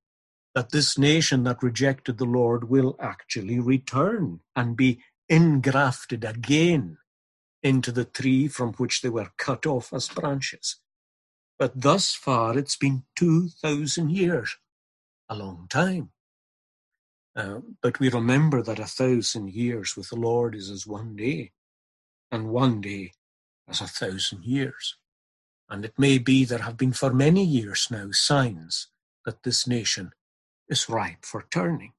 that 0.55 0.71
this 0.71 0.97
nation 0.97 1.43
that 1.43 1.63
rejected 1.63 2.17
the 2.17 2.25
Lord 2.25 2.69
will 2.69 2.95
actually 2.99 3.59
return 3.59 4.41
and 4.55 4.77
be 4.77 5.01
engrafted 5.29 6.23
again 6.23 6.97
into 7.63 7.91
the 7.91 8.05
tree 8.05 8.47
from 8.47 8.73
which 8.73 9.01
they 9.01 9.09
were 9.09 9.31
cut 9.37 9.65
off 9.65 9.93
as 9.93 10.09
branches. 10.09 10.77
But 11.57 11.79
thus 11.81 12.13
far 12.13 12.57
it's 12.57 12.75
been 12.75 13.03
2,000 13.15 14.11
years, 14.11 14.57
a 15.29 15.35
long 15.35 15.67
time. 15.69 16.11
Uh, 17.35 17.59
but 17.81 17.99
we 17.99 18.09
remember 18.09 18.61
that 18.61 18.79
a 18.79 18.85
thousand 18.85 19.53
years 19.53 19.95
with 19.97 20.09
the 20.09 20.15
Lord 20.15 20.53
is 20.55 20.69
as 20.69 20.85
one 20.85 21.15
day, 21.15 21.51
and 22.31 22.49
one 22.49 22.81
day 22.81 23.13
as 23.67 23.81
a 23.81 23.87
thousand 23.87 24.43
years. 24.45 24.97
And 25.73 25.83
it 25.83 25.97
may 25.97 26.19
be 26.19 26.45
there 26.45 26.59
have 26.59 26.77
been 26.77 26.93
for 26.93 27.11
many 27.11 27.43
years 27.43 27.87
now 27.89 28.09
signs 28.11 28.89
that 29.25 29.41
this 29.41 29.65
nation 29.65 30.13
is 30.69 30.87
ripe 30.87 31.25
for 31.25 31.47
turning. 31.49 31.93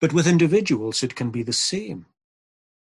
But 0.00 0.14
with 0.14 0.26
individuals, 0.26 1.02
it 1.02 1.14
can 1.14 1.30
be 1.30 1.42
the 1.42 1.52
same. 1.52 2.06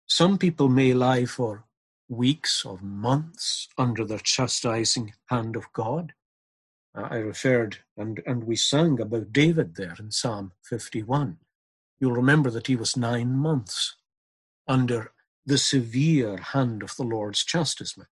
Some 0.04 0.36
people 0.36 0.68
may 0.68 0.94
lie 0.94 1.26
for 1.26 1.64
weeks 2.08 2.64
or 2.64 2.80
months 2.80 3.68
under 3.78 4.04
the 4.04 4.18
chastising 4.18 5.14
hand 5.26 5.54
of 5.54 5.72
God. 5.72 6.12
I 6.92 7.18
referred 7.18 7.78
and, 7.96 8.20
and 8.26 8.48
we 8.48 8.56
sang 8.56 9.00
about 9.00 9.32
David 9.32 9.76
there 9.76 9.94
in 10.00 10.10
Psalm 10.10 10.54
51. 10.64 11.36
You'll 12.00 12.10
remember 12.10 12.50
that 12.50 12.66
he 12.66 12.74
was 12.74 12.96
nine 12.96 13.36
months 13.36 13.94
under 14.66 15.12
the 15.46 15.56
severe 15.56 16.36
hand 16.38 16.82
of 16.82 16.96
the 16.96 17.04
Lord's 17.04 17.44
chastisement. 17.44 18.08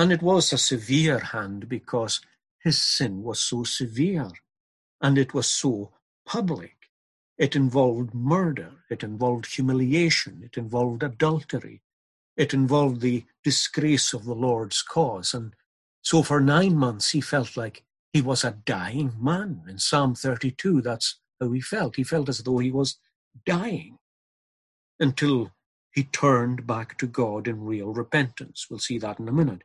And 0.00 0.12
it 0.12 0.22
was 0.22 0.50
a 0.50 0.56
severe 0.56 1.18
hand 1.18 1.68
because 1.68 2.22
his 2.64 2.80
sin 2.80 3.22
was 3.22 3.38
so 3.38 3.64
severe 3.64 4.30
and 4.98 5.18
it 5.18 5.34
was 5.34 5.46
so 5.46 5.92
public. 6.24 6.74
It 7.36 7.54
involved 7.54 8.14
murder, 8.14 8.72
it 8.88 9.02
involved 9.02 9.54
humiliation, 9.54 10.40
it 10.42 10.56
involved 10.56 11.02
adultery, 11.02 11.82
it 12.34 12.54
involved 12.54 13.02
the 13.02 13.26
disgrace 13.44 14.14
of 14.14 14.24
the 14.24 14.34
Lord's 14.34 14.80
cause. 14.80 15.34
And 15.34 15.52
so 16.00 16.22
for 16.22 16.40
nine 16.40 16.76
months 16.78 17.10
he 17.10 17.20
felt 17.20 17.54
like 17.54 17.84
he 18.10 18.22
was 18.22 18.42
a 18.42 18.56
dying 18.64 19.12
man. 19.20 19.64
In 19.68 19.78
Psalm 19.78 20.14
32, 20.14 20.80
that's 20.80 21.20
how 21.38 21.52
he 21.52 21.60
felt. 21.60 21.96
He 21.96 22.04
felt 22.04 22.30
as 22.30 22.38
though 22.38 22.56
he 22.56 22.70
was 22.70 22.96
dying 23.44 23.98
until 24.98 25.52
he 25.92 26.04
turned 26.04 26.66
back 26.66 26.96
to 26.96 27.06
God 27.06 27.46
in 27.46 27.64
real 27.64 27.92
repentance. 27.92 28.66
We'll 28.70 28.78
see 28.78 28.96
that 28.96 29.20
in 29.20 29.28
a 29.28 29.32
minute. 29.32 29.62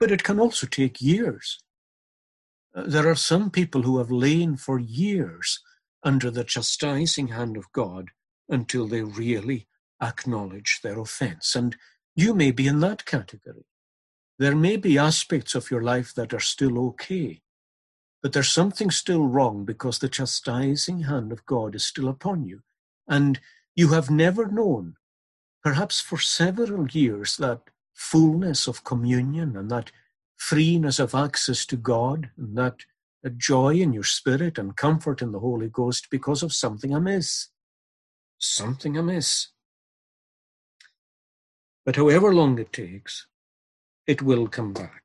But 0.00 0.12
it 0.12 0.22
can 0.22 0.38
also 0.38 0.66
take 0.66 1.00
years. 1.00 1.58
Uh, 2.74 2.84
there 2.86 3.08
are 3.08 3.16
some 3.16 3.50
people 3.50 3.82
who 3.82 3.98
have 3.98 4.10
lain 4.10 4.56
for 4.56 4.78
years 4.78 5.60
under 6.02 6.30
the 6.30 6.44
chastising 6.44 7.28
hand 7.28 7.56
of 7.56 7.72
God 7.72 8.10
until 8.48 8.86
they 8.86 9.02
really 9.02 9.66
acknowledge 10.00 10.80
their 10.82 10.98
offense. 10.98 11.54
And 11.54 11.76
you 12.14 12.34
may 12.34 12.50
be 12.50 12.66
in 12.66 12.80
that 12.80 13.04
category. 13.04 13.66
There 14.38 14.54
may 14.54 14.76
be 14.76 14.98
aspects 14.98 15.54
of 15.54 15.70
your 15.70 15.82
life 15.82 16.14
that 16.14 16.32
are 16.32 16.40
still 16.40 16.78
okay, 16.90 17.42
but 18.22 18.32
there's 18.32 18.50
something 18.52 18.90
still 18.90 19.26
wrong 19.26 19.64
because 19.64 19.98
the 19.98 20.08
chastising 20.08 21.02
hand 21.02 21.32
of 21.32 21.44
God 21.46 21.74
is 21.74 21.84
still 21.84 22.08
upon 22.08 22.44
you. 22.44 22.60
And 23.08 23.40
you 23.74 23.88
have 23.88 24.10
never 24.10 24.46
known, 24.46 24.94
perhaps 25.62 26.00
for 26.00 26.18
several 26.18 26.88
years, 26.88 27.36
that 27.38 27.62
fullness 27.98 28.68
of 28.68 28.84
communion 28.84 29.56
and 29.56 29.68
that 29.70 29.90
freeness 30.36 31.00
of 31.00 31.16
access 31.16 31.66
to 31.66 31.76
God 31.76 32.30
and 32.38 32.56
that 32.56 32.76
uh, 33.26 33.28
joy 33.36 33.74
in 33.74 33.92
your 33.92 34.04
spirit 34.04 34.56
and 34.56 34.76
comfort 34.76 35.20
in 35.20 35.32
the 35.32 35.40
Holy 35.40 35.68
Ghost 35.68 36.06
because 36.08 36.44
of 36.44 36.52
something 36.52 36.94
amiss. 36.94 37.48
Something 38.38 38.96
amiss. 38.96 39.48
But 41.84 41.96
however 41.96 42.32
long 42.32 42.56
it 42.60 42.72
takes, 42.72 43.26
it 44.06 44.22
will 44.22 44.46
come 44.46 44.72
back. 44.72 45.02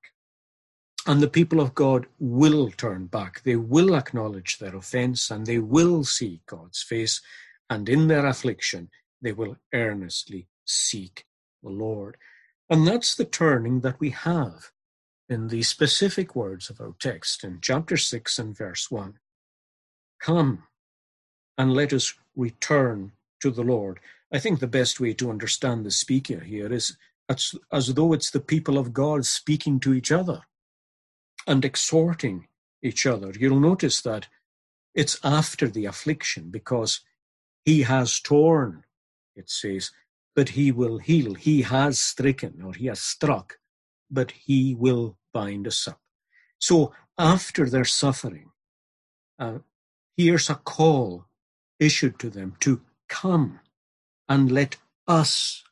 And 1.07 1.19
the 1.19 1.27
people 1.27 1.59
of 1.59 1.73
God 1.73 2.05
will 2.19 2.69
turn 2.69 3.07
back. 3.07 3.41
They 3.41 3.55
will 3.55 3.95
acknowledge 3.95 4.59
their 4.59 4.75
offense 4.75 5.31
and 5.31 5.47
they 5.47 5.57
will 5.57 6.03
see 6.03 6.41
God's 6.45 6.83
face. 6.83 7.21
And 7.71 7.89
in 7.89 8.07
their 8.07 8.27
affliction, 8.27 8.89
they 9.19 9.31
will 9.31 9.57
earnestly 9.73 10.47
seek 10.63 11.25
the 11.63 11.69
Lord. 11.71 12.17
And 12.73 12.87
that's 12.87 13.13
the 13.13 13.25
turning 13.25 13.81
that 13.81 13.99
we 13.99 14.09
have 14.09 14.71
in 15.29 15.49
the 15.49 15.61
specific 15.61 16.35
words 16.35 16.71
of 16.71 16.81
our 16.81 16.95
text 16.99 17.43
in 17.43 17.59
chapter 17.61 17.97
6 17.97 18.39
and 18.39 18.57
verse 18.57 18.89
1. 18.89 19.19
Come 20.19 20.63
and 21.55 21.71
let 21.71 21.93
us 21.93 22.15
return 22.35 23.11
to 23.43 23.51
the 23.51 23.61
Lord. 23.61 23.99
I 24.33 24.39
think 24.39 24.59
the 24.59 24.65
best 24.65 24.99
way 24.99 25.13
to 25.13 25.29
understand 25.29 25.85
the 25.85 25.91
speaker 25.91 26.39
here 26.39 26.73
is 26.73 26.97
as, 27.29 27.53
as 27.71 27.93
though 27.93 28.11
it's 28.11 28.31
the 28.31 28.39
people 28.39 28.79
of 28.79 28.91
God 28.91 29.27
speaking 29.27 29.79
to 29.81 29.93
each 29.93 30.11
other 30.11 30.41
and 31.45 31.63
exhorting 31.63 32.47
each 32.81 33.05
other. 33.05 33.33
You'll 33.39 33.59
notice 33.59 34.01
that 34.01 34.29
it's 34.95 35.19
after 35.23 35.67
the 35.67 35.85
affliction 35.85 36.49
because 36.49 37.01
he 37.65 37.83
has 37.83 38.19
torn, 38.19 38.83
it 39.35 39.51
says, 39.51 39.91
but 40.35 40.49
he 40.49 40.71
will 40.71 40.97
heal. 40.99 41.35
He 41.35 41.61
has 41.63 41.99
stricken 41.99 42.61
or 42.63 42.73
he 42.73 42.87
has 42.87 43.01
struck, 43.01 43.57
but 44.09 44.31
he 44.31 44.75
will 44.75 45.17
bind 45.33 45.67
us 45.67 45.87
up. 45.87 45.99
So 46.59 46.93
after 47.17 47.69
their 47.69 47.85
suffering, 47.85 48.51
uh, 49.39 49.59
here's 50.17 50.49
a 50.49 50.55
call 50.55 51.25
issued 51.79 52.19
to 52.19 52.29
them 52.29 52.55
to 52.61 52.81
come 53.09 53.59
and 54.29 54.51
let 54.51 54.77
us 55.07 55.63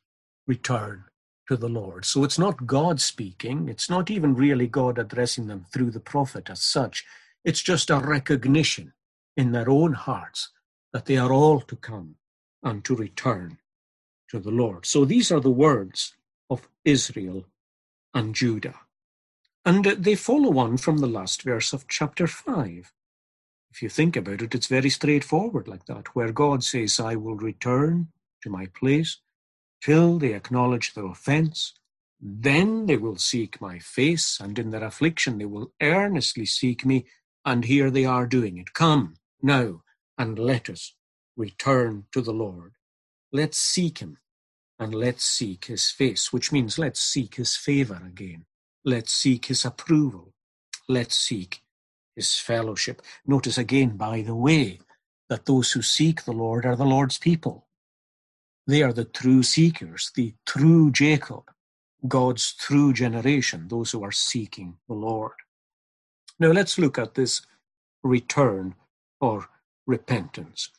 return 0.46 1.04
to 1.48 1.56
the 1.56 1.68
Lord. 1.68 2.04
So 2.04 2.24
it's 2.24 2.38
not 2.38 2.66
God 2.66 3.00
speaking, 3.00 3.68
it's 3.68 3.90
not 3.90 4.10
even 4.10 4.34
really 4.34 4.66
God 4.66 4.98
addressing 4.98 5.48
them 5.48 5.66
through 5.72 5.90
the 5.90 6.00
prophet 6.00 6.50
as 6.50 6.62
such. 6.62 7.04
It's 7.44 7.62
just 7.62 7.90
a 7.90 7.98
recognition 7.98 8.92
in 9.36 9.52
their 9.52 9.68
own 9.68 9.94
hearts 9.94 10.50
that 10.92 11.06
they 11.06 11.16
are 11.16 11.32
all 11.32 11.60
to 11.62 11.76
come 11.76 12.16
and 12.62 12.84
to 12.84 12.94
return 12.94 13.58
to 14.32 14.40
the 14.40 14.50
Lord. 14.50 14.86
So 14.86 15.04
these 15.04 15.30
are 15.30 15.40
the 15.40 15.50
words 15.50 16.14
of 16.48 16.66
Israel 16.86 17.44
and 18.14 18.34
Judah. 18.34 18.80
And 19.64 19.84
they 19.84 20.14
follow 20.14 20.58
on 20.58 20.78
from 20.78 20.98
the 20.98 21.06
last 21.06 21.42
verse 21.42 21.74
of 21.74 21.86
chapter 21.86 22.26
5. 22.26 22.92
If 23.70 23.82
you 23.82 23.90
think 23.90 24.16
about 24.16 24.40
it, 24.42 24.54
it's 24.54 24.66
very 24.66 24.88
straightforward 24.88 25.68
like 25.68 25.84
that, 25.84 26.16
where 26.16 26.32
God 26.32 26.64
says, 26.64 26.98
I 26.98 27.14
will 27.14 27.36
return 27.36 28.08
to 28.42 28.48
my 28.50 28.66
place 28.66 29.18
till 29.82 30.18
they 30.18 30.32
acknowledge 30.32 30.94
their 30.94 31.06
offense. 31.06 31.74
Then 32.18 32.86
they 32.86 32.96
will 32.96 33.16
seek 33.16 33.60
my 33.60 33.78
face, 33.78 34.40
and 34.40 34.58
in 34.58 34.70
their 34.70 34.84
affliction 34.84 35.38
they 35.38 35.44
will 35.44 35.72
earnestly 35.82 36.46
seek 36.46 36.86
me. 36.86 37.04
And 37.44 37.66
here 37.66 37.90
they 37.90 38.06
are 38.06 38.26
doing 38.26 38.56
it. 38.56 38.72
Come 38.72 39.14
now 39.42 39.82
and 40.16 40.38
let 40.38 40.70
us 40.70 40.94
return 41.36 42.04
to 42.12 42.22
the 42.22 42.32
Lord. 42.32 42.72
Let's 43.30 43.58
seek 43.58 43.98
him 43.98 44.18
and 44.82 44.94
let's 44.94 45.24
seek 45.24 45.66
his 45.66 45.90
face, 45.90 46.32
which 46.32 46.50
means 46.50 46.78
let's 46.78 47.00
seek 47.00 47.36
his 47.36 47.56
favor 47.56 48.02
again. 48.06 48.44
Let's 48.84 49.12
seek 49.12 49.46
his 49.46 49.64
approval. 49.64 50.34
Let's 50.88 51.16
seek 51.16 51.62
his 52.16 52.34
fellowship. 52.36 53.00
Notice 53.26 53.58
again, 53.58 53.96
by 53.96 54.22
the 54.22 54.34
way, 54.34 54.80
that 55.28 55.46
those 55.46 55.72
who 55.72 55.82
seek 55.82 56.24
the 56.24 56.32
Lord 56.32 56.66
are 56.66 56.76
the 56.76 56.84
Lord's 56.84 57.18
people. 57.18 57.68
They 58.66 58.82
are 58.82 58.92
the 58.92 59.04
true 59.04 59.42
seekers, 59.44 60.10
the 60.16 60.34
true 60.46 60.90
Jacob, 60.90 61.44
God's 62.08 62.54
true 62.54 62.92
generation, 62.92 63.68
those 63.68 63.92
who 63.92 64.02
are 64.02 64.12
seeking 64.12 64.78
the 64.88 64.94
Lord. 64.94 65.32
Now 66.40 66.50
let's 66.50 66.78
look 66.78 66.98
at 66.98 67.14
this 67.14 67.42
return 68.02 68.74
or 69.20 69.48
repentance. 69.86 70.70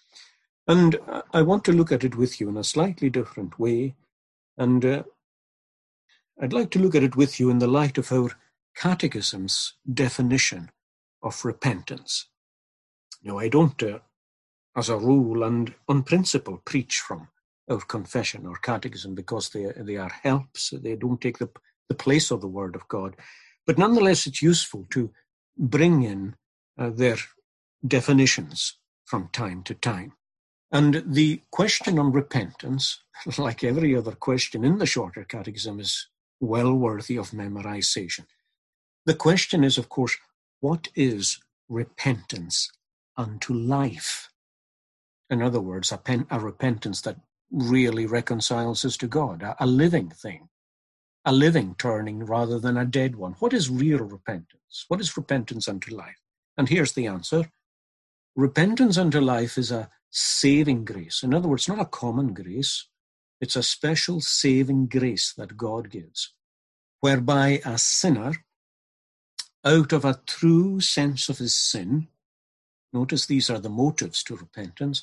And 0.67 0.98
I 1.34 1.41
want 1.41 1.65
to 1.65 1.74
look 1.74 1.91
at 1.91 2.03
it 2.03 2.15
with 2.15 2.39
you 2.39 2.50
in 2.50 2.58
a 2.58 2.63
slightly 2.63 3.10
different 3.10 3.60
way. 3.60 3.96
And 4.58 4.86
uh, 4.86 5.03
I'd 6.41 6.53
like 6.53 6.70
to 6.72 6.79
look 6.79 6.96
at 6.96 7.03
it 7.03 7.15
with 7.15 7.39
you 7.39 7.50
in 7.50 7.60
the 7.60 7.67
light 7.67 7.98
of 7.98 8.12
our 8.12 8.32
catechism's 8.75 9.75
definition 9.91 10.72
of 11.22 11.43
repentance. 11.43 12.27
Now, 13.24 13.39
I 13.39 13.50
don't, 13.50 13.82
uh, 13.84 14.00
as 14.75 14.89
a 14.89 14.98
rule 14.98 15.43
and 15.43 15.74
on 15.88 16.03
principle, 16.03 16.62
preach 16.65 17.00
from 17.00 17.27
our 17.70 17.79
confession 17.79 18.46
or 18.46 18.55
catechism 18.58 19.15
because 19.15 19.50
they, 19.50 19.72
they 19.77 19.98
are 19.98 20.12
helps. 20.24 20.72
They 20.72 20.96
don't 20.96 21.22
take 21.22 21.38
the, 21.39 21.50
the 21.89 21.96
place 21.96 22.32
of 22.32 22.41
the 22.41 22.48
Word 22.48 22.75
of 22.75 22.88
God. 22.88 23.15
But 23.65 23.77
nonetheless, 23.77 24.27
it's 24.27 24.41
useful 24.41 24.86
to 24.91 25.12
bring 25.58 26.03
in 26.03 26.36
uh, 26.77 26.89
their 26.89 27.17
definitions 27.86 28.77
from 29.05 29.29
time 29.32 29.63
to 29.63 29.74
time. 29.74 30.13
And 30.74 31.03
the 31.08 31.44
question 31.51 32.00
on 32.00 32.13
repentance, 32.13 33.03
like 33.39 33.63
every 33.63 33.96
other 33.98 34.13
question 34.13 34.65
in 34.65 34.80
the 34.80 34.88
shorter 34.88 35.25
catechism, 35.25 35.80
is 35.82 36.10
well 36.42 36.74
worthy 36.75 37.18
of 37.18 37.32
memorization. 37.32 38.27
The 39.06 39.15
question 39.15 39.63
is, 39.63 39.77
of 39.77 39.89
course, 39.89 40.18
what 40.62 40.89
is 40.96 41.39
repentance 41.70 42.72
unto 43.18 43.53
life? 43.53 44.30
In 45.30 45.42
other 45.42 45.62
words, 45.62 45.92
a, 45.92 45.98
pen, 45.98 46.27
a 46.32 46.39
repentance 46.39 47.01
that 47.01 47.18
really 47.51 48.06
reconciles 48.08 48.86
us 48.86 48.98
to 48.98 49.08
God, 49.08 49.44
a, 49.44 49.56
a 49.60 49.68
living 49.68 50.10
thing. 50.10 50.42
a 51.25 51.32
living 51.32 51.75
turning 51.77 52.25
rather 52.25 52.60
than 52.60 52.77
a 52.77 52.86
dead 52.86 53.15
one. 53.15 53.34
What 53.39 53.53
is 53.53 53.70
real 53.70 54.00
repentance? 54.00 54.86
What 54.88 55.00
is 55.00 55.15
repentance 55.18 55.68
unto 55.68 55.96
life? 55.96 56.20
And 56.58 56.68
here's 56.70 56.94
the 56.94 57.08
answer. 57.08 57.50
Repentance 58.36 58.98
unto 58.98 59.20
life 59.22 59.58
is 59.58 59.72
a 59.72 59.89
saving 60.13 60.86
grace. 60.86 61.24
In 61.24 61.34
other 61.34 61.48
words, 61.48 61.67
not 61.67 61.82
a 61.82 61.86
common 61.86 62.34
grace. 62.34 62.86
It's 63.41 63.55
a 63.55 63.63
special 63.63 64.22
saving 64.22 64.88
grace 64.88 65.34
that 65.36 65.58
God 65.58 65.89
gives, 65.89 66.34
whereby 67.01 67.62
a 67.65 67.77
sinner, 67.77 68.34
out 69.65 69.91
of 69.91 70.05
a 70.05 70.22
true 70.25 70.79
sense 70.79 71.29
of 71.29 71.39
his 71.39 71.55
sin, 71.55 72.08
notice 72.93 73.25
these 73.25 73.50
are 73.50 73.60
the 73.60 73.70
motives 73.70 74.24
to 74.24 74.36
repentance. 74.36 75.01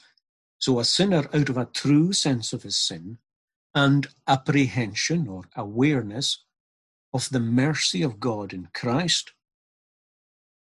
So 0.59 0.79
a 0.79 0.85
sinner, 0.85 1.29
out 1.35 1.49
of 1.49 1.59
a 1.59 1.67
true 1.67 2.12
sense 2.12 2.52
of 2.52 2.62
his 2.62 2.76
sin, 2.76 3.19
and 3.75 4.07
apprehension 4.29 5.26
or 5.29 5.45
awareness 5.57 6.45
of 7.12 7.31
the 7.31 7.40
mercy 7.40 8.02
of 8.02 8.21
God 8.21 8.52
in 8.52 8.69
Christ 8.73 9.33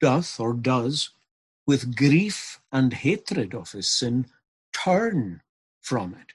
doth 0.01 0.41
or 0.41 0.53
does, 0.53 1.11
with 1.67 1.97
grief 1.97 2.61
and 2.71 2.93
hatred 2.93 3.55
of 3.55 3.73
his 3.73 3.89
sin, 3.89 4.27
turn 4.73 5.43
from 5.81 6.15
it 6.15 6.33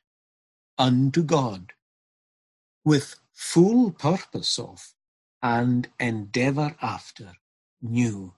unto 0.78 1.24
God, 1.24 1.74
with 2.86 3.20
full 3.34 3.92
purpose 3.92 4.58
of 4.60 4.94
and 5.42 5.90
endeavour 6.00 6.76
after 6.82 7.34
new 7.82 8.34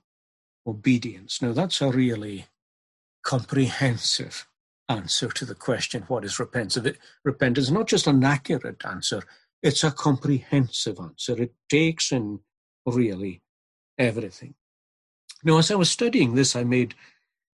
obedience. 0.66 1.42
Now, 1.42 1.54
that's 1.54 1.82
a 1.82 1.90
really 1.90 2.46
comprehensive 3.24 4.48
answer 4.88 5.30
to 5.30 5.46
the 5.46 5.56
question, 5.56 6.04
what 6.08 6.26
is 6.26 6.40
repentance? 6.40 6.98
Repentance, 7.24 7.70
not 7.70 7.88
just 7.88 8.08
an 8.08 8.24
accurate 8.24 8.84
answer, 8.86 9.24
it's 9.62 9.84
a 9.84 9.92
comprehensive 9.92 11.00
answer. 11.00 11.42
It 11.42 11.54
takes 11.70 12.12
in 12.12 12.40
really 12.86 13.42
everything. 13.98 14.56
Now, 15.44 15.58
as 15.58 15.72
I 15.72 15.76
was 15.76 15.90
studying 15.90 16.36
this, 16.36 16.56
I 16.56 16.64
made 16.64 16.96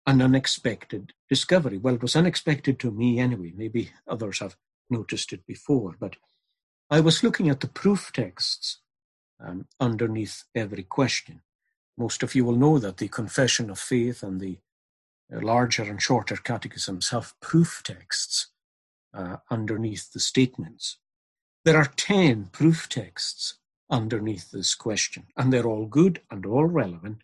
an 0.06 0.22
unexpected 0.22 1.12
discovery. 1.28 1.78
Well, 1.78 1.94
it 1.94 2.02
was 2.02 2.16
unexpected 2.16 2.78
to 2.80 2.90
me 2.90 3.18
anyway. 3.18 3.52
Maybe 3.54 3.90
others 4.06 4.40
have 4.40 4.56
noticed 4.90 5.32
it 5.32 5.46
before, 5.46 5.96
but 5.98 6.16
I 6.90 7.00
was 7.00 7.22
looking 7.22 7.48
at 7.48 7.60
the 7.60 7.68
proof 7.68 8.12
texts 8.12 8.80
um, 9.40 9.66
underneath 9.80 10.44
every 10.54 10.82
question. 10.82 11.42
Most 11.98 12.22
of 12.22 12.34
you 12.34 12.44
will 12.44 12.56
know 12.56 12.78
that 12.78 12.98
the 12.98 13.08
Confession 13.08 13.70
of 13.70 13.78
Faith 13.78 14.22
and 14.22 14.40
the 14.40 14.58
larger 15.30 15.82
and 15.82 16.00
shorter 16.00 16.36
catechisms 16.36 17.10
have 17.10 17.34
proof 17.40 17.82
texts 17.84 18.48
uh, 19.14 19.36
underneath 19.50 20.12
the 20.12 20.20
statements. 20.20 20.98
There 21.64 21.76
are 21.76 21.90
10 21.96 22.46
proof 22.52 22.88
texts 22.88 23.54
underneath 23.90 24.50
this 24.50 24.74
question, 24.74 25.26
and 25.36 25.52
they're 25.52 25.66
all 25.66 25.86
good 25.86 26.20
and 26.30 26.44
all 26.44 26.66
relevant. 26.66 27.22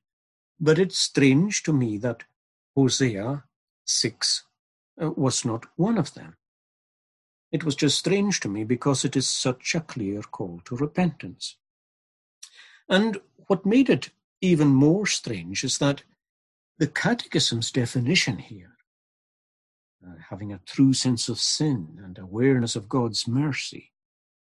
But 0.61 0.79
it's 0.79 0.99
strange 0.99 1.63
to 1.65 1.73
me 1.73 1.99
that 1.99 2.25
Hosea 2.77 3.45
6 3.85 4.45
uh, 5.01 5.11
was 5.11 5.45
not 5.45 5.67
one 5.77 5.99
of 5.99 6.15
them. 6.15 6.37
It 7.51 7.65
was 7.65 7.75
just 7.75 7.99
strange 7.99 8.41
to 8.41 8.49
me 8.49 8.65
because 8.65 9.05
it 9.05 9.17
is 9.17 9.27
such 9.27 9.75
a 9.75 9.81
clear 9.81 10.23
call 10.23 10.61
to 10.67 10.77
repentance. 10.77 11.57
And 12.89 13.21
what 13.47 13.65
made 13.65 13.89
it 13.89 14.11
even 14.41 14.69
more 14.69 15.07
strange 15.07 15.65
is 15.65 15.79
that 15.79 16.03
the 16.79 16.87
Catechism's 16.87 17.71
definition 17.71 18.39
here, 18.39 18.77
uh, 20.07 20.15
having 20.31 20.53
a 20.53 20.61
true 20.67 20.93
sense 20.93 21.29
of 21.29 21.41
sin 21.41 22.01
and 22.05 22.19
awareness 22.19 22.77
of 22.77 22.89
God's 22.89 23.27
mercy, 23.27 23.93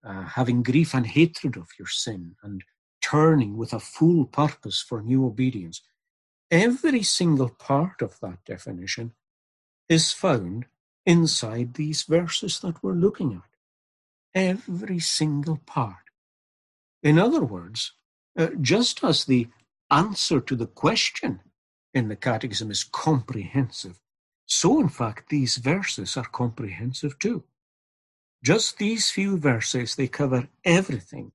uh, 0.05 0.23
having 0.23 0.63
grief 0.63 0.95
and 0.95 1.07
hatred 1.07 1.57
of 1.57 1.69
your 1.79 1.89
sin, 1.89 2.37
and 2.43 2.63
turning 3.01 3.57
with 3.57 3.73
a 3.73 3.81
full 3.81 4.25
purpose 4.27 4.81
for 4.81 5.03
new 5.03 5.27
obedience, 5.27 5.83
every 6.53 7.03
single 7.03 7.49
part 7.49 8.03
of 8.03 8.21
that 8.21 8.45
definition 8.45 9.15
is 9.89 10.13
found 10.13 10.67
inside 11.07 11.75
these 11.75 12.05
verses 12.05 12.61
that 12.61 12.83
we're 12.83 12.93
looking 12.93 13.33
at. 13.33 13.51
Every 14.35 15.01
single 15.01 15.59
part. 15.67 15.97
In 17.03 17.19
other 17.19 17.43
words, 17.45 17.95
uh, 18.39 18.49
just 18.61 19.03
as 19.03 19.25
the 19.25 19.49
answer 19.91 20.41
to 20.41 20.55
the 20.55 20.67
question 20.67 21.41
in 21.95 22.09
the 22.09 22.17
Catechism 22.17 22.71
is 22.71 22.85
comprehensive. 22.85 23.99
So, 24.47 24.81
in 24.81 24.89
fact, 24.89 25.31
these 25.31 25.57
verses 25.57 26.17
are 26.17 26.25
comprehensive 26.25 27.19
too. 27.19 27.45
Just 28.45 28.79
these 28.79 29.11
few 29.11 29.39
verses, 29.39 29.95
they 29.95 30.09
cover 30.09 30.49
everything 30.65 31.33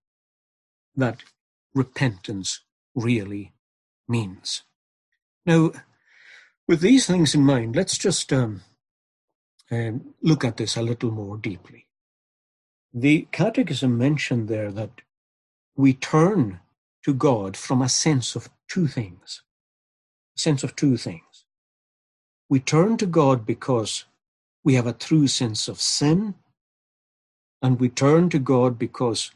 that 0.96 1.24
repentance 1.74 2.62
really 2.96 3.54
means. 4.08 4.64
Now, 5.48 5.74
with 6.68 6.82
these 6.82 7.08
things 7.08 7.36
in 7.36 7.44
mind, 7.44 7.76
let's 7.76 7.98
just 7.98 8.34
um, 8.34 8.62
um, 9.72 10.14
look 10.24 10.46
at 10.46 10.58
this 10.58 10.78
a 10.78 10.84
little 10.84 11.12
more 11.12 11.38
deeply. 11.38 11.88
The 12.94 13.28
Catechism 13.32 13.98
mentioned 13.98 14.50
there 14.50 14.72
that 14.72 15.02
we 15.78 15.94
turn 15.94 16.62
to 17.06 17.14
God 17.14 17.58
from 17.58 17.82
a 17.82 17.90
sense 17.90 18.36
of 18.36 18.50
two 18.70 18.88
things 18.88 19.42
A 20.38 20.40
sense 20.42 20.64
of 20.66 20.76
two 20.76 20.98
things. 20.98 21.46
We 22.50 22.60
turn 22.60 22.98
to 22.98 23.08
God 23.08 23.46
because 23.46 24.06
we 24.64 24.76
have 24.76 24.88
a 24.88 24.94
true 24.94 25.28
sense 25.28 25.68
of 25.68 25.82
sin, 25.82 26.36
and 27.62 27.80
we 27.80 27.90
turn 27.90 28.30
to 28.32 28.40
God 28.40 28.80
because 28.80 29.32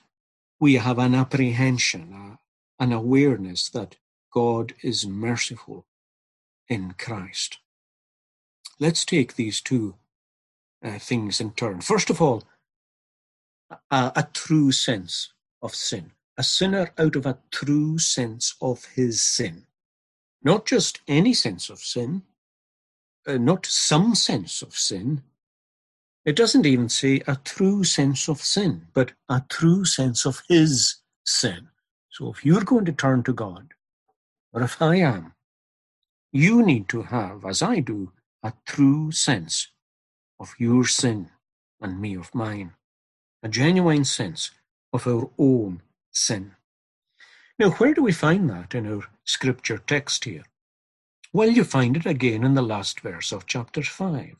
we 0.59 0.75
have 0.75 0.99
an 0.99 1.15
apprehension, 1.15 2.37
an 2.79 2.93
awareness 2.93 3.69
that 3.69 3.97
God 4.33 4.73
is 4.83 5.07
merciful 5.07 5.85
in 6.71 6.95
Christ. 6.97 7.57
Let's 8.79 9.03
take 9.03 9.35
these 9.35 9.59
two 9.59 9.95
uh, 10.83 10.99
things 10.99 11.41
in 11.41 11.51
turn. 11.51 11.81
First 11.81 12.09
of 12.09 12.21
all, 12.21 12.45
a, 13.91 14.13
a 14.15 14.27
true 14.33 14.71
sense 14.71 15.33
of 15.61 15.75
sin. 15.75 16.11
A 16.37 16.43
sinner 16.43 16.91
out 16.97 17.17
of 17.17 17.25
a 17.25 17.37
true 17.51 17.99
sense 17.99 18.55
of 18.61 18.85
his 18.95 19.21
sin. 19.21 19.65
Not 20.41 20.65
just 20.65 21.01
any 21.09 21.33
sense 21.33 21.69
of 21.69 21.79
sin, 21.79 22.23
uh, 23.27 23.37
not 23.37 23.65
some 23.65 24.15
sense 24.15 24.61
of 24.61 24.73
sin. 24.73 25.23
It 26.23 26.37
doesn't 26.37 26.65
even 26.65 26.87
say 26.87 27.21
a 27.27 27.35
true 27.43 27.83
sense 27.83 28.29
of 28.29 28.41
sin, 28.41 28.87
but 28.93 29.11
a 29.27 29.43
true 29.49 29.83
sense 29.83 30.25
of 30.25 30.41
his 30.47 31.01
sin. 31.25 31.67
So 32.09 32.31
if 32.31 32.45
you're 32.45 32.63
going 32.63 32.85
to 32.85 32.93
turn 32.93 33.23
to 33.23 33.33
God, 33.33 33.73
or 34.53 34.63
if 34.63 34.81
I 34.81 34.95
am, 34.95 35.33
you 36.31 36.63
need 36.63 36.87
to 36.89 37.03
have, 37.03 37.45
as 37.45 37.61
I 37.61 37.79
do, 37.79 38.11
a 38.43 38.53
true 38.65 39.11
sense 39.11 39.67
of 40.39 40.55
your 40.57 40.85
sin 40.85 41.29
and 41.79 41.99
me 41.99 42.15
of 42.15 42.33
mine, 42.33 42.73
a 43.43 43.49
genuine 43.49 44.05
sense 44.05 44.51
of 44.93 45.07
our 45.07 45.29
own 45.37 45.81
sin. 46.11 46.53
Now, 47.59 47.71
where 47.71 47.93
do 47.93 48.01
we 48.01 48.11
find 48.11 48.49
that 48.49 48.73
in 48.73 48.87
our 48.91 49.03
scripture 49.23 49.77
text 49.77 50.25
here? 50.25 50.43
Well, 51.33 51.49
you 51.49 51.63
find 51.63 51.95
it 51.95 52.05
again 52.05 52.43
in 52.43 52.55
the 52.55 52.61
last 52.61 53.01
verse 53.01 53.31
of 53.31 53.45
chapter 53.45 53.83
5, 53.83 54.35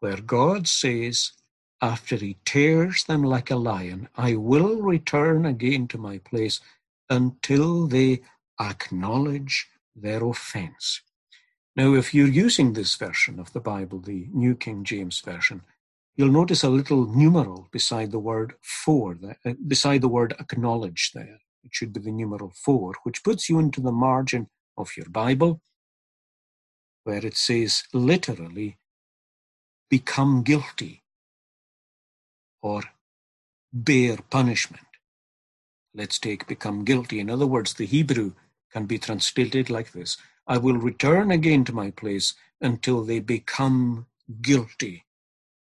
where 0.00 0.20
God 0.20 0.68
says, 0.68 1.32
after 1.80 2.16
he 2.16 2.36
tears 2.44 3.04
them 3.04 3.22
like 3.22 3.50
a 3.50 3.56
lion, 3.56 4.08
I 4.16 4.34
will 4.34 4.82
return 4.82 5.46
again 5.46 5.88
to 5.88 5.98
my 5.98 6.18
place 6.18 6.60
until 7.08 7.86
they 7.86 8.22
acknowledge 8.60 9.68
their 10.02 10.24
offense. 10.24 11.02
Now, 11.76 11.94
if 11.94 12.12
you're 12.14 12.26
using 12.26 12.72
this 12.72 12.96
version 12.96 13.38
of 13.38 13.52
the 13.52 13.60
Bible, 13.60 14.00
the 14.00 14.28
New 14.32 14.56
King 14.56 14.84
James 14.84 15.20
Version, 15.20 15.62
you'll 16.16 16.32
notice 16.32 16.64
a 16.64 16.68
little 16.70 17.06
numeral 17.06 17.68
beside 17.70 18.10
the 18.10 18.18
word 18.18 18.54
for, 18.62 19.16
uh, 19.46 19.52
beside 19.66 20.00
the 20.00 20.08
word 20.08 20.34
acknowledge 20.40 21.12
there. 21.14 21.38
It 21.64 21.70
should 21.72 21.92
be 21.92 22.00
the 22.00 22.10
numeral 22.10 22.52
four, 22.54 22.94
which 23.04 23.22
puts 23.22 23.48
you 23.48 23.58
into 23.58 23.80
the 23.80 23.92
margin 23.92 24.48
of 24.76 24.90
your 24.96 25.08
Bible, 25.08 25.60
where 27.04 27.24
it 27.24 27.36
says 27.36 27.84
literally, 27.92 28.78
become 29.90 30.42
guilty 30.42 31.02
or 32.62 32.82
bear 33.72 34.18
punishment. 34.30 34.86
Let's 35.94 36.18
take 36.18 36.46
become 36.46 36.84
guilty. 36.84 37.20
In 37.20 37.30
other 37.30 37.46
words, 37.46 37.74
the 37.74 37.86
Hebrew 37.86 38.32
can 38.72 38.86
be 38.86 38.98
translated 38.98 39.70
like 39.70 39.92
this 39.92 40.16
I 40.46 40.58
will 40.58 40.78
return 40.78 41.30
again 41.30 41.64
to 41.66 41.74
my 41.74 41.90
place 41.92 42.34
until 42.60 43.04
they 43.04 43.20
become 43.20 44.06
guilty 44.42 45.06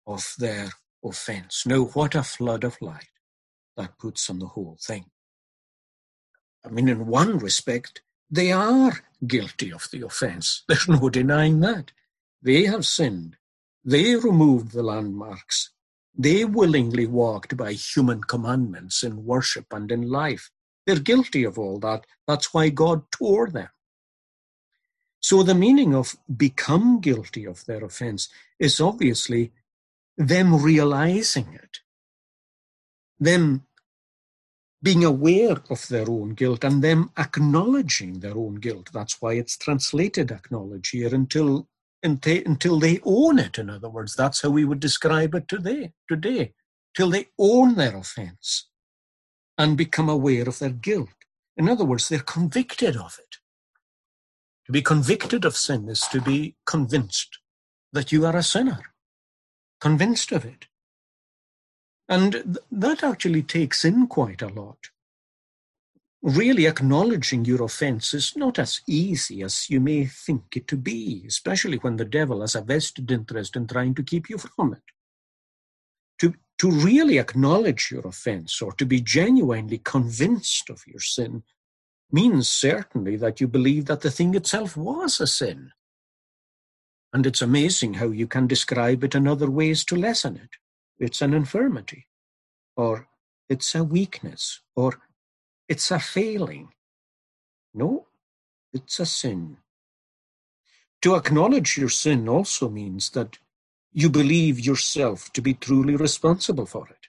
of 0.07 0.35
their 0.39 0.71
offense. 1.05 1.65
Now, 1.65 1.85
what 1.85 2.15
a 2.15 2.23
flood 2.23 2.63
of 2.63 2.81
light 2.81 3.09
that 3.77 3.97
puts 3.99 4.29
on 4.29 4.39
the 4.39 4.47
whole 4.47 4.77
thing. 4.81 5.05
I 6.65 6.69
mean, 6.69 6.89
in 6.89 7.07
one 7.07 7.39
respect, 7.39 8.01
they 8.31 8.51
are 8.51 8.93
guilty 9.27 9.71
of 9.73 9.87
the 9.91 10.01
offense. 10.03 10.63
There's 10.69 10.87
no 10.89 11.09
denying 11.09 11.61
that. 11.61 11.91
They 12.41 12.65
have 12.65 12.85
sinned. 12.85 13.37
They 13.85 14.15
removed 14.15 14.73
the 14.73 14.83
landmarks 14.83 15.69
They 16.17 16.45
willingly 16.45 17.07
walked 17.07 17.57
by 17.57 17.73
human 17.73 18.23
commandments 18.23 19.03
in 19.03 19.25
worship 19.25 19.67
and 19.71 19.91
in 19.91 20.09
life. 20.09 20.51
They're 20.85 20.99
guilty 20.99 21.43
of 21.43 21.57
all 21.59 21.79
that. 21.79 22.05
That's 22.27 22.53
why 22.53 22.69
God 22.69 23.03
tore 23.11 23.49
them. 23.49 23.69
So 25.19 25.43
the 25.43 25.55
meaning 25.55 25.95
of 25.95 26.15
become 26.35 27.01
guilty 27.01 27.45
of 27.45 27.65
their 27.65 27.83
offense 27.83 28.29
is 28.59 28.79
obviously 28.79 29.51
them 30.17 30.61
realizing 30.61 31.53
it, 31.53 31.79
them 33.19 33.65
being 34.83 35.03
aware 35.03 35.57
of 35.69 35.87
their 35.87 36.09
own 36.09 36.29
guilt 36.35 36.63
and 36.63 36.83
them 36.83 37.09
acknowledging 37.17 38.19
their 38.19 38.37
own 38.37 38.55
guilt. 38.55 38.91
That's 38.93 39.19
why 39.21 39.33
it's 39.33 39.57
translated 39.57 40.31
acknowledge 40.31 40.89
here 40.89 41.13
until 41.13 41.67
until 42.03 42.79
they 42.79 42.99
own 43.03 43.39
it. 43.39 43.57
In 43.57 43.67
other 43.71 43.89
words, 43.89 44.15
that's 44.15 44.43
how 44.43 44.51
we 44.51 44.63
would 44.63 44.79
describe 44.79 45.33
it 45.33 45.47
today. 45.47 45.93
Today, 46.07 46.53
till 46.95 47.09
they 47.09 47.29
own 47.39 47.75
their 47.75 47.97
offense 47.97 48.69
and 49.57 49.77
become 49.77 50.09
aware 50.09 50.47
of 50.47 50.59
their 50.59 50.69
guilt. 50.69 51.09
In 51.57 51.69
other 51.69 51.85
words, 51.85 52.09
they're 52.09 52.19
convicted 52.19 52.97
of 52.97 53.17
it. 53.19 53.37
To 54.65 54.71
be 54.71 54.81
convicted 54.81 55.45
of 55.45 55.55
sin 55.55 55.87
is 55.89 56.01
to 56.11 56.19
be 56.21 56.55
convinced 56.65 57.37
that 57.93 58.11
you 58.11 58.25
are 58.25 58.35
a 58.35 58.43
sinner, 58.43 58.81
convinced 59.79 60.31
of 60.31 60.43
it. 60.43 60.65
And 62.09 62.33
th- 62.33 62.57
that 62.71 63.03
actually 63.03 63.43
takes 63.43 63.85
in 63.85 64.07
quite 64.07 64.41
a 64.41 64.47
lot. 64.47 64.77
Really 66.21 66.65
acknowledging 66.65 67.45
your 67.45 67.63
offense 67.63 68.13
is 68.13 68.35
not 68.35 68.57
as 68.57 68.81
easy 68.87 69.43
as 69.43 69.69
you 69.69 69.79
may 69.79 70.05
think 70.05 70.43
it 70.55 70.67
to 70.69 70.75
be, 70.77 71.23
especially 71.27 71.77
when 71.77 71.97
the 71.97 72.05
devil 72.05 72.41
has 72.41 72.55
a 72.55 72.61
vested 72.61 73.11
interest 73.11 73.55
in 73.55 73.67
trying 73.67 73.93
to 73.95 74.03
keep 74.03 74.29
you 74.29 74.39
from 74.39 74.73
it. 74.73 74.94
To, 76.59 76.71
really 76.71 77.17
acknowledge 77.17 77.89
your 77.91 78.07
offense 78.07 78.61
or 78.61 78.71
to 78.73 78.85
be 78.85 79.01
genuinely 79.01 79.77
convinced 79.79 80.69
of 80.69 80.83
your 80.87 81.01
sin 81.01 81.43
means 82.11 82.47
certainly 82.47 83.17
that 83.17 83.41
you 83.41 83.47
believe 83.47 83.85
that 83.85 84.01
the 84.01 84.11
thing 84.11 84.35
itself 84.35 84.77
was 84.77 85.19
a 85.19 85.27
sin. 85.27 85.71
And 87.11 87.25
it's 87.25 87.41
amazing 87.41 87.95
how 87.95 88.07
you 88.07 88.27
can 88.27 88.47
describe 88.47 89.03
it 89.03 89.15
in 89.15 89.27
other 89.27 89.49
ways 89.49 89.83
to 89.85 89.95
lessen 89.95 90.37
it. 90.37 90.49
It's 90.97 91.21
an 91.21 91.33
infirmity, 91.33 92.07
or 92.75 93.07
it's 93.49 93.75
a 93.75 93.83
weakness, 93.83 94.61
or 94.75 94.99
it's 95.67 95.91
a 95.91 95.99
failing. 95.99 96.69
No, 97.73 98.07
it's 98.73 98.99
a 98.99 99.05
sin. 99.05 99.57
To 101.01 101.15
acknowledge 101.15 101.77
your 101.77 101.89
sin 101.89 102.27
also 102.27 102.69
means 102.69 103.09
that 103.11 103.37
you 103.95 104.11
believe 104.11 104.59
yourself 104.59 105.33
to 105.33 105.41
be 105.41 105.55
truly 105.55 105.95
responsible 105.95 106.67
for 106.67 106.87
it. 106.89 107.07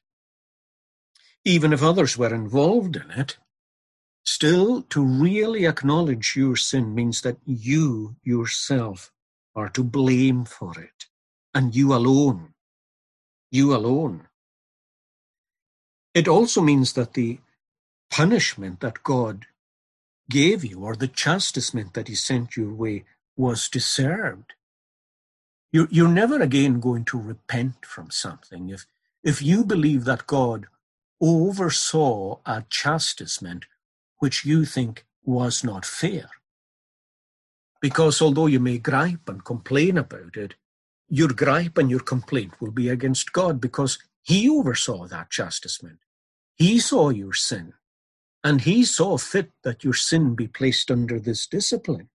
Even 1.45 1.75
if 1.75 1.83
others 1.83 2.17
were 2.17 2.35
involved 2.35 2.97
in 2.97 3.11
it, 3.11 3.37
Still, 4.27 4.83
to 4.91 5.05
really 5.05 5.67
acknowledge 5.67 6.35
your 6.37 6.57
sin 6.57 6.95
means 6.95 7.23
that 7.23 7.39
you 7.47 8.17
yourself 8.25 9.13
are 9.55 9.69
to 9.71 9.85
blame 9.85 10.45
for 10.45 10.79
it, 10.81 11.07
and 11.55 11.77
you 11.77 11.95
alone. 11.95 12.55
You 13.53 13.75
alone. 13.75 14.27
It 16.13 16.27
also 16.27 16.61
means 16.61 16.95
that 16.95 17.15
the 17.15 17.39
punishment 18.11 18.81
that 18.81 19.05
God 19.05 19.47
gave 20.29 20.65
you, 20.65 20.81
or 20.81 20.97
the 20.97 21.09
chastisement 21.09 21.95
that 21.95 22.09
He 22.09 22.17
sent 22.17 22.57
your 22.57 22.75
way, 22.75 23.05
was 23.37 23.69
deserved. 23.69 24.55
You're, 25.73 25.89
you're 25.91 26.09
never 26.09 26.41
again 26.41 26.81
going 26.81 27.05
to 27.07 27.19
repent 27.19 27.85
from 27.85 28.11
something 28.11 28.71
if, 28.71 28.87
if 29.23 29.43
you 29.43 29.65
believe 29.65 30.05
that 30.05 30.27
God 30.27 30.67
oversaw 31.21 32.39
a 32.47 32.65
chastisement 32.69 33.67
which 34.19 34.45
you 34.45 34.65
think 34.65 35.05
was 35.25 35.65
not 35.65 35.85
fair. 35.85 36.29
Because 37.81 38.23
although 38.23 38.47
you 38.47 38.61
may 38.61 38.79
gripe 38.79 39.29
and 39.29 39.45
complain 39.45 39.99
about 39.99 40.37
it, 40.37 40.55
your 41.09 41.29
gripe 41.29 41.79
and 41.79 41.91
your 41.91 42.01
complaint 42.01 42.61
will 42.61 42.71
be 42.71 42.89
against 42.89 43.33
God 43.33 43.61
because 43.61 43.99
He 44.23 44.49
oversaw 44.49 45.07
that 45.07 45.31
chastisement. 45.31 45.99
He 46.55 46.81
saw 46.81 47.11
your 47.11 47.35
sin, 47.35 47.75
and 48.43 48.63
He 48.63 48.85
saw 48.85 49.19
fit 49.19 49.51
that 49.63 49.85
your 49.85 49.93
sin 49.95 50.35
be 50.35 50.49
placed 50.49 50.91
under 50.91 51.21
this 51.21 51.47
discipline. 51.47 52.09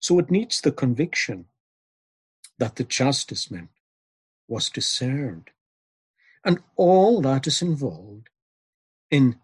So 0.00 0.18
it 0.18 0.30
needs 0.30 0.60
the 0.60 0.72
conviction 0.72 1.46
that 2.58 2.76
the 2.76 2.84
chastisement 2.84 3.70
was 4.48 4.70
discerned. 4.70 5.50
And 6.44 6.62
all 6.76 7.20
that 7.22 7.46
is 7.46 7.60
involved 7.62 8.28
in 9.10 9.36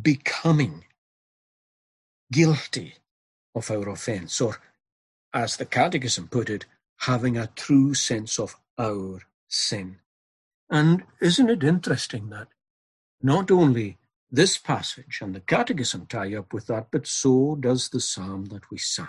becoming 0.00 0.84
guilty 2.32 2.94
of 3.54 3.70
our 3.70 3.88
offense, 3.88 4.40
or 4.40 4.58
as 5.32 5.56
the 5.56 5.66
Catechism 5.66 6.28
put 6.28 6.50
it, 6.50 6.64
having 7.00 7.36
a 7.36 7.48
true 7.48 7.94
sense 7.94 8.38
of 8.38 8.56
our 8.78 9.20
sin. 9.48 9.98
And 10.70 11.04
isn't 11.20 11.50
it 11.50 11.62
interesting 11.62 12.30
that 12.30 12.48
not 13.22 13.50
only 13.50 13.98
this 14.30 14.58
passage 14.58 15.20
and 15.22 15.34
the 15.34 15.40
Catechism 15.40 16.06
tie 16.06 16.34
up 16.34 16.52
with 16.52 16.66
that, 16.66 16.88
but 16.90 17.06
so 17.06 17.56
does 17.58 17.88
the 17.88 18.00
psalm 18.00 18.46
that 18.46 18.70
we 18.70 18.78
sang. 18.78 19.06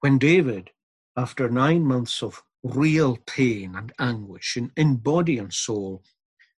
When 0.00 0.18
David, 0.18 0.70
after 1.16 1.48
nine 1.48 1.84
months 1.84 2.22
of 2.22 2.42
real 2.62 3.18
pain 3.26 3.74
and 3.76 3.92
anguish 3.98 4.56
in, 4.56 4.72
in 4.76 4.96
body 4.96 5.38
and 5.38 5.52
soul, 5.52 6.02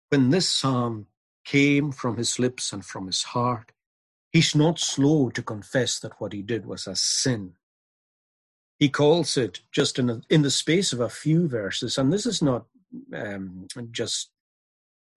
when 0.09 0.31
this 0.31 0.49
psalm 0.49 1.07
came 1.47 1.92
from 1.92 2.16
his 2.16 2.38
lips 2.38 2.73
and 2.73 2.85
from 2.85 3.07
his 3.07 3.23
heart. 3.23 3.73
He's 4.33 4.55
not 4.55 4.79
slow 4.79 5.31
to 5.31 5.42
confess 5.42 5.99
that 6.01 6.21
what 6.21 6.33
he 6.33 6.42
did 6.42 6.66
was 6.66 6.87
a 6.87 6.97
sin. 6.97 7.53
He 8.79 8.90
calls 8.90 9.37
it 9.38 9.61
just 9.73 9.99
in, 9.99 10.11
a, 10.11 10.21
in 10.29 10.42
the 10.42 10.51
space 10.51 10.92
of 10.92 11.01
a 11.01 11.09
few 11.09 11.49
verses, 11.49 11.97
and 11.97 12.12
this 12.12 12.27
is 12.27 12.42
not 12.42 12.66
um, 13.14 13.66
just 13.92 14.31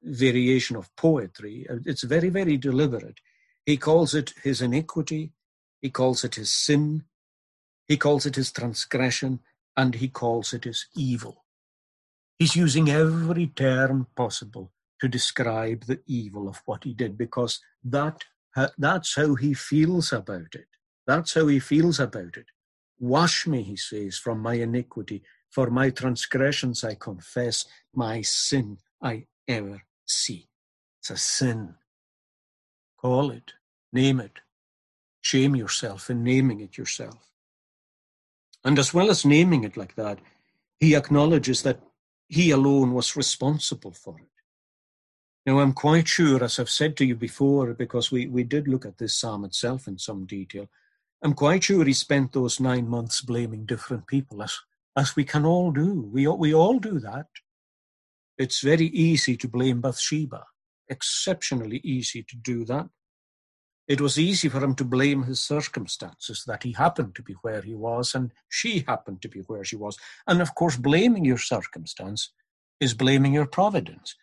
variation 0.04 0.78
of 0.78 0.96
poetry. 0.96 1.66
It's 1.86 2.04
very, 2.04 2.30
very 2.30 2.56
deliberate. 2.56 3.20
He 3.66 3.76
calls 3.76 4.14
it 4.14 4.34
his 4.44 4.62
iniquity, 4.62 5.34
he 5.82 5.90
calls 5.90 6.24
it 6.24 6.36
his 6.36 6.52
sin, 6.52 7.04
he 7.90 7.98
calls 7.98 8.26
it 8.26 8.36
his 8.36 8.52
transgression, 8.52 9.40
and 9.76 9.96
he 9.96 10.08
calls 10.08 10.54
it 10.54 10.64
his 10.64 10.86
evil. 10.96 11.44
He's 12.38 12.56
using 12.56 12.90
every 12.90 13.48
term 13.48 14.08
possible 14.16 14.72
to 15.02 15.08
describe 15.08 15.86
the 15.86 16.00
evil 16.06 16.48
of 16.48 16.62
what 16.66 16.84
he 16.84 16.94
did 16.94 17.18
because 17.18 17.60
that 17.84 18.24
uh, 18.56 18.68
that's 18.78 19.16
how 19.16 19.36
he 19.36 19.54
feels 19.54 20.14
about 20.14 20.54
it. 20.54 20.68
That's 21.08 21.34
how 21.34 21.48
he 21.48 21.60
feels 21.60 22.00
about 22.00 22.38
it. 22.38 22.46
Wash 23.00 23.48
me, 23.48 23.64
he 23.64 23.76
says, 23.76 24.18
from 24.18 24.40
my 24.40 24.56
iniquity. 24.56 25.24
For 25.50 25.72
my 25.72 25.90
transgressions 25.90 26.84
I 26.84 26.94
confess, 26.94 27.66
my 27.96 28.22
sin 28.22 28.78
I 29.02 29.26
ever 29.48 29.82
see. 30.06 30.48
It's 31.00 31.10
a 31.10 31.18
sin. 31.18 31.76
Call 33.00 33.32
it, 33.32 33.54
name 33.92 34.20
it. 34.20 34.40
Shame 35.22 35.56
yourself 35.56 36.10
in 36.10 36.24
naming 36.24 36.60
it 36.60 36.78
yourself. 36.78 37.30
And 38.64 38.78
as 38.78 38.94
well 38.94 39.10
as 39.10 39.26
naming 39.26 39.64
it 39.64 39.78
like 39.78 39.96
that, 39.96 40.20
he 40.80 40.96
acknowledges 40.96 41.64
that 41.64 41.80
he 42.28 42.52
alone 42.52 42.94
was 42.94 43.16
responsible 43.16 43.92
for 43.92 44.18
it. 44.20 44.26
Now, 45.46 45.60
I'm 45.60 45.74
quite 45.74 46.08
sure, 46.08 46.44
as 46.44 46.60
I've 46.60 46.70
said 46.70 46.96
to 46.98 47.06
you 47.06 47.16
before, 47.16 47.74
because 47.74 48.12
we, 48.12 48.28
we 48.28 48.44
did 48.44 48.68
look 48.68 48.86
at 48.86 48.98
this 48.98 49.16
psalm 49.16 49.46
itself 49.46 49.88
in 49.88 49.98
some 49.98 50.26
detail, 50.26 50.68
I'm 51.24 51.34
quite 51.34 51.64
sure 51.64 51.86
he 51.86 51.94
spent 51.94 52.34
those 52.34 52.60
nine 52.60 52.88
months 52.88 53.22
blaming 53.22 53.66
different 53.66 54.08
people, 54.08 54.44
as, 54.44 54.58
as 54.96 55.16
we 55.16 55.24
can 55.24 55.46
all 55.46 55.72
do. 55.72 56.10
We, 56.14 56.28
we 56.28 56.54
all 56.54 56.80
do 56.80 57.00
that. 57.00 57.28
It's 58.38 58.62
very 58.62 58.88
easy 58.88 59.36
to 59.38 59.48
blame 59.48 59.82
Bathsheba, 59.82 60.46
exceptionally 60.88 61.82
easy 61.84 62.24
to 62.24 62.36
do 62.38 62.64
that. 62.66 62.90
It 63.90 64.00
was 64.00 64.20
easy 64.20 64.50
for 64.50 64.64
him 64.64 64.76
to 64.76 64.86
blame 64.86 65.24
his 65.24 65.42
circumstances, 65.42 66.44
that 66.46 66.62
he 66.62 66.74
happened 66.74 67.16
to 67.16 67.24
be 67.24 67.34
where 67.42 67.64
he 67.64 67.74
was 67.74 68.14
and 68.14 68.32
she 68.48 68.86
happened 68.88 69.24
to 69.24 69.28
be 69.28 69.40
where 69.40 69.64
she 69.64 69.76
was. 69.76 69.98
And 70.28 70.42
of 70.42 70.54
course, 70.54 70.78
blaming 70.78 71.26
your 71.26 71.40
circumstance 71.40 72.32
is 72.80 72.94
blaming 72.94 73.34
your 73.34 73.48
providence. 73.48 74.16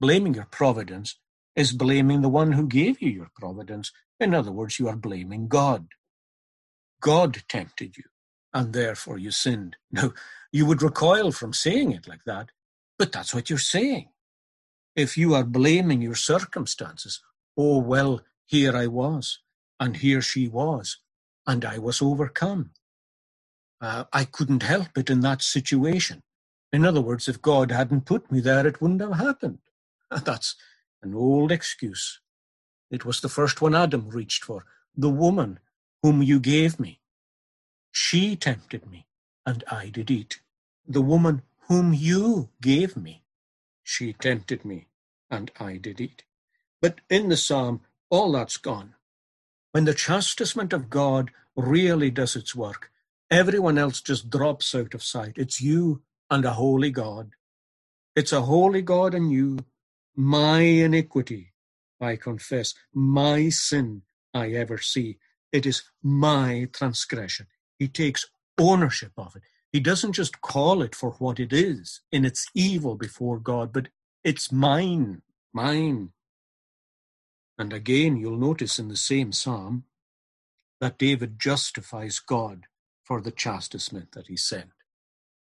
Blaming 0.00 0.34
your 0.34 0.48
providence 0.50 1.20
is 1.54 1.72
blaming 1.72 2.22
the 2.22 2.28
one 2.28 2.50
who 2.50 2.66
gave 2.66 3.00
you 3.00 3.10
your 3.10 3.30
providence. 3.36 3.92
In 4.18 4.34
other 4.34 4.50
words, 4.50 4.80
you 4.80 4.88
are 4.88 4.96
blaming 4.96 5.46
God. 5.46 5.86
God 7.00 7.44
tempted 7.48 7.96
you, 7.96 8.04
and 8.52 8.72
therefore 8.72 9.18
you 9.18 9.30
sinned. 9.30 9.76
Now, 9.92 10.12
you 10.50 10.66
would 10.66 10.82
recoil 10.82 11.30
from 11.30 11.52
saying 11.52 11.92
it 11.92 12.08
like 12.08 12.24
that, 12.26 12.50
but 12.98 13.12
that's 13.12 13.34
what 13.34 13.48
you're 13.48 13.58
saying. 13.58 14.08
If 14.96 15.16
you 15.16 15.34
are 15.34 15.44
blaming 15.44 16.02
your 16.02 16.16
circumstances, 16.16 17.22
oh, 17.56 17.78
well, 17.78 18.20
here 18.46 18.76
I 18.76 18.88
was, 18.88 19.40
and 19.80 19.98
here 19.98 20.22
she 20.22 20.48
was, 20.48 20.98
and 21.46 21.64
I 21.64 21.78
was 21.78 22.02
overcome. 22.02 22.72
Uh, 23.80 24.04
I 24.12 24.24
couldn't 24.26 24.64
help 24.64 24.98
it 24.98 25.10
in 25.10 25.20
that 25.20 25.42
situation. 25.42 26.22
In 26.72 26.86
other 26.86 27.02
words, 27.02 27.28
if 27.28 27.42
God 27.42 27.72
hadn't 27.72 28.06
put 28.06 28.32
me 28.32 28.40
there, 28.40 28.66
it 28.66 28.82
wouldn't 28.82 29.02
have 29.02 29.14
happened. 29.16 29.60
That's 30.24 30.56
an 31.02 31.14
old 31.14 31.52
excuse. 31.52 32.20
It 32.90 33.04
was 33.04 33.20
the 33.20 33.28
first 33.30 33.62
one 33.62 33.74
Adam 33.74 34.08
reached 34.10 34.44
for. 34.44 34.66
The 34.96 35.10
woman 35.10 35.60
whom 36.02 36.22
you 36.22 36.40
gave 36.40 36.80
me. 36.80 37.00
She 37.92 38.36
tempted 38.36 38.90
me, 38.90 39.06
and 39.46 39.64
I 39.70 39.88
did 39.88 40.10
eat. 40.10 40.40
The 40.86 41.02
woman 41.02 41.42
whom 41.68 41.94
you 41.94 42.50
gave 42.60 42.96
me. 42.96 43.24
She 43.84 44.12
tempted 44.14 44.64
me, 44.64 44.88
and 45.30 45.50
I 45.60 45.78
did 45.78 46.00
eat. 46.00 46.24
But 46.82 47.00
in 47.10 47.28
the 47.30 47.36
psalm, 47.38 47.82
all 48.12 48.32
that's 48.32 48.58
gone. 48.58 48.94
When 49.72 49.86
the 49.86 49.94
chastisement 49.94 50.74
of 50.74 50.90
God 50.90 51.30
really 51.56 52.10
does 52.10 52.36
its 52.36 52.54
work, 52.54 52.90
everyone 53.30 53.78
else 53.78 54.02
just 54.02 54.30
drops 54.30 54.74
out 54.74 54.94
of 54.94 55.02
sight. 55.02 55.34
It's 55.36 55.62
you 55.62 56.02
and 56.30 56.44
a 56.44 56.52
holy 56.52 56.90
God. 56.90 57.32
It's 58.14 58.32
a 58.32 58.42
holy 58.42 58.82
God 58.82 59.14
and 59.14 59.32
you, 59.32 59.60
my 60.14 60.60
iniquity, 60.60 61.54
I 62.00 62.16
confess, 62.16 62.74
my 62.94 63.48
sin 63.48 64.02
I 64.34 64.50
ever 64.52 64.78
see. 64.78 65.18
It 65.52 65.64
is 65.64 65.82
my 66.02 66.68
transgression. 66.74 67.46
He 67.78 67.88
takes 67.88 68.26
ownership 68.58 69.12
of 69.16 69.36
it. 69.36 69.42
He 69.72 69.80
doesn't 69.80 70.12
just 70.12 70.42
call 70.42 70.82
it 70.82 70.94
for 70.94 71.12
what 71.12 71.40
it 71.40 71.54
is 71.54 72.02
in 72.12 72.26
its 72.26 72.46
evil 72.54 72.96
before 72.96 73.38
God, 73.38 73.72
but 73.72 73.88
it's 74.22 74.52
mine, 74.52 75.22
mine. 75.54 76.10
And 77.58 77.72
again, 77.72 78.16
you'll 78.16 78.38
notice 78.38 78.78
in 78.78 78.88
the 78.88 78.96
same 78.96 79.32
psalm 79.32 79.84
that 80.80 80.98
David 80.98 81.38
justifies 81.38 82.18
God 82.18 82.66
for 83.04 83.20
the 83.20 83.30
chastisement 83.30 84.12
that 84.12 84.26
he 84.26 84.36
sent. 84.36 84.70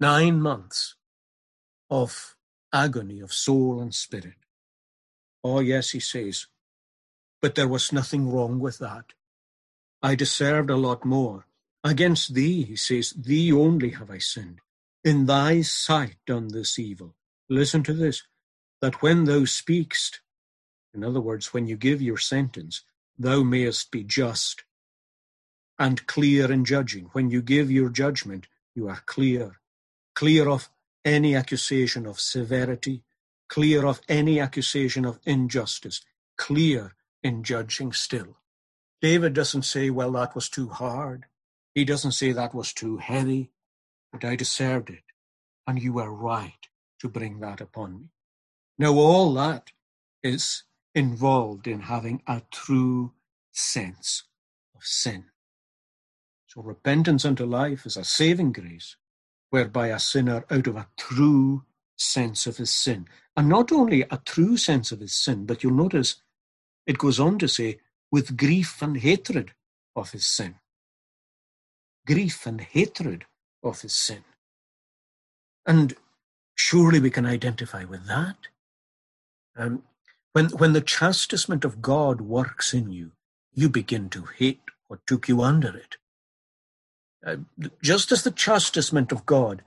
Nine 0.00 0.40
months 0.40 0.96
of 1.88 2.36
agony 2.72 3.20
of 3.20 3.32
soul 3.32 3.80
and 3.80 3.94
spirit. 3.94 4.34
Oh, 5.42 5.60
yes, 5.60 5.90
he 5.90 6.00
says, 6.00 6.46
but 7.40 7.54
there 7.54 7.68
was 7.68 7.92
nothing 7.92 8.32
wrong 8.32 8.58
with 8.58 8.78
that. 8.78 9.12
I 10.02 10.14
deserved 10.14 10.70
a 10.70 10.76
lot 10.76 11.04
more. 11.04 11.46
Against 11.84 12.34
thee, 12.34 12.62
he 12.64 12.76
says, 12.76 13.10
thee 13.10 13.52
only 13.52 13.90
have 13.90 14.10
I 14.10 14.18
sinned. 14.18 14.60
In 15.04 15.26
thy 15.26 15.60
sight 15.60 16.16
done 16.26 16.48
this 16.48 16.78
evil. 16.78 17.14
Listen 17.50 17.82
to 17.82 17.92
this, 17.92 18.22
that 18.80 19.02
when 19.02 19.24
thou 19.24 19.44
speakest, 19.44 20.20
in 20.94 21.04
other 21.04 21.20
words, 21.20 21.52
when 21.52 21.66
you 21.66 21.76
give 21.76 22.00
your 22.00 22.18
sentence, 22.18 22.82
thou 23.18 23.42
mayest 23.42 23.90
be 23.90 24.04
just 24.04 24.64
and 25.78 26.06
clear 26.06 26.50
in 26.52 26.64
judging. 26.64 27.06
When 27.12 27.30
you 27.30 27.42
give 27.42 27.70
your 27.70 27.88
judgment, 27.88 28.46
you 28.74 28.88
are 28.88 29.02
clear 29.06 29.60
clear 30.14 30.48
of 30.48 30.68
any 31.04 31.34
accusation 31.34 32.06
of 32.06 32.20
severity, 32.20 33.02
clear 33.48 33.84
of 33.84 34.00
any 34.08 34.40
accusation 34.40 35.04
of 35.04 35.18
injustice, 35.24 36.00
clear 36.38 36.94
in 37.22 37.42
judging 37.42 37.92
still. 37.92 38.38
David 39.02 39.34
doesn't 39.34 39.64
say, 39.64 39.90
well, 39.90 40.12
that 40.12 40.34
was 40.34 40.48
too 40.48 40.68
hard. 40.68 41.26
He 41.74 41.84
doesn't 41.84 42.12
say 42.12 42.32
that 42.32 42.54
was 42.54 42.72
too 42.72 42.96
heavy, 42.98 43.50
but 44.12 44.24
I 44.24 44.36
deserved 44.36 44.88
it, 44.88 45.02
and 45.66 45.82
you 45.82 45.92
were 45.92 46.12
right 46.12 46.68
to 47.00 47.08
bring 47.08 47.40
that 47.40 47.60
upon 47.60 47.98
me. 47.98 48.08
Now, 48.78 48.94
all 48.94 49.34
that 49.34 49.72
is 50.22 50.62
involved 50.94 51.66
in 51.66 51.80
having 51.80 52.22
a 52.26 52.42
true 52.50 53.12
sense 53.52 54.24
of 54.74 54.84
sin. 54.84 55.24
So 56.46 56.62
repentance 56.62 57.24
unto 57.24 57.44
life 57.44 57.84
is 57.84 57.96
a 57.96 58.04
saving 58.04 58.52
grace 58.52 58.96
whereby 59.50 59.88
a 59.88 59.98
sinner, 59.98 60.44
out 60.50 60.66
of 60.66 60.76
a 60.76 60.88
true 60.96 61.64
sense 61.96 62.46
of 62.46 62.56
his 62.56 62.70
sin, 62.72 63.06
and 63.36 63.48
not 63.48 63.72
only 63.72 64.02
a 64.02 64.20
true 64.24 64.56
sense 64.56 64.92
of 64.92 65.00
his 65.00 65.14
sin, 65.14 65.46
but 65.46 65.62
you'll 65.62 65.74
notice 65.74 66.16
it 66.86 66.98
goes 66.98 67.18
on 67.18 67.38
to 67.38 67.48
say, 67.48 67.78
with 68.10 68.36
grief 68.36 68.82
and 68.82 68.98
hatred 68.98 69.52
of 69.96 70.12
his 70.12 70.26
sin. 70.26 70.56
Grief 72.06 72.46
and 72.46 72.60
hatred 72.60 73.24
of 73.62 73.80
his 73.80 73.94
sin. 73.94 74.22
And 75.66 75.94
surely 76.54 77.00
we 77.00 77.10
can 77.10 77.26
identify 77.26 77.84
with 77.84 78.06
that. 78.06 78.36
Um, 79.56 79.82
when, 80.34 80.46
when 80.46 80.72
the 80.72 80.80
chastisement 80.80 81.64
of 81.64 81.80
God 81.80 82.20
works 82.20 82.74
in 82.74 82.90
you, 82.90 83.12
you 83.52 83.68
begin 83.68 84.10
to 84.10 84.24
hate 84.36 84.60
what 84.88 85.06
took 85.06 85.28
you 85.28 85.40
under 85.40 85.74
it. 85.76 85.96
Uh, 87.24 87.36
just 87.80 88.10
as 88.10 88.24
the 88.24 88.32
chastisement 88.32 89.12
of 89.12 89.24
God 89.24 89.62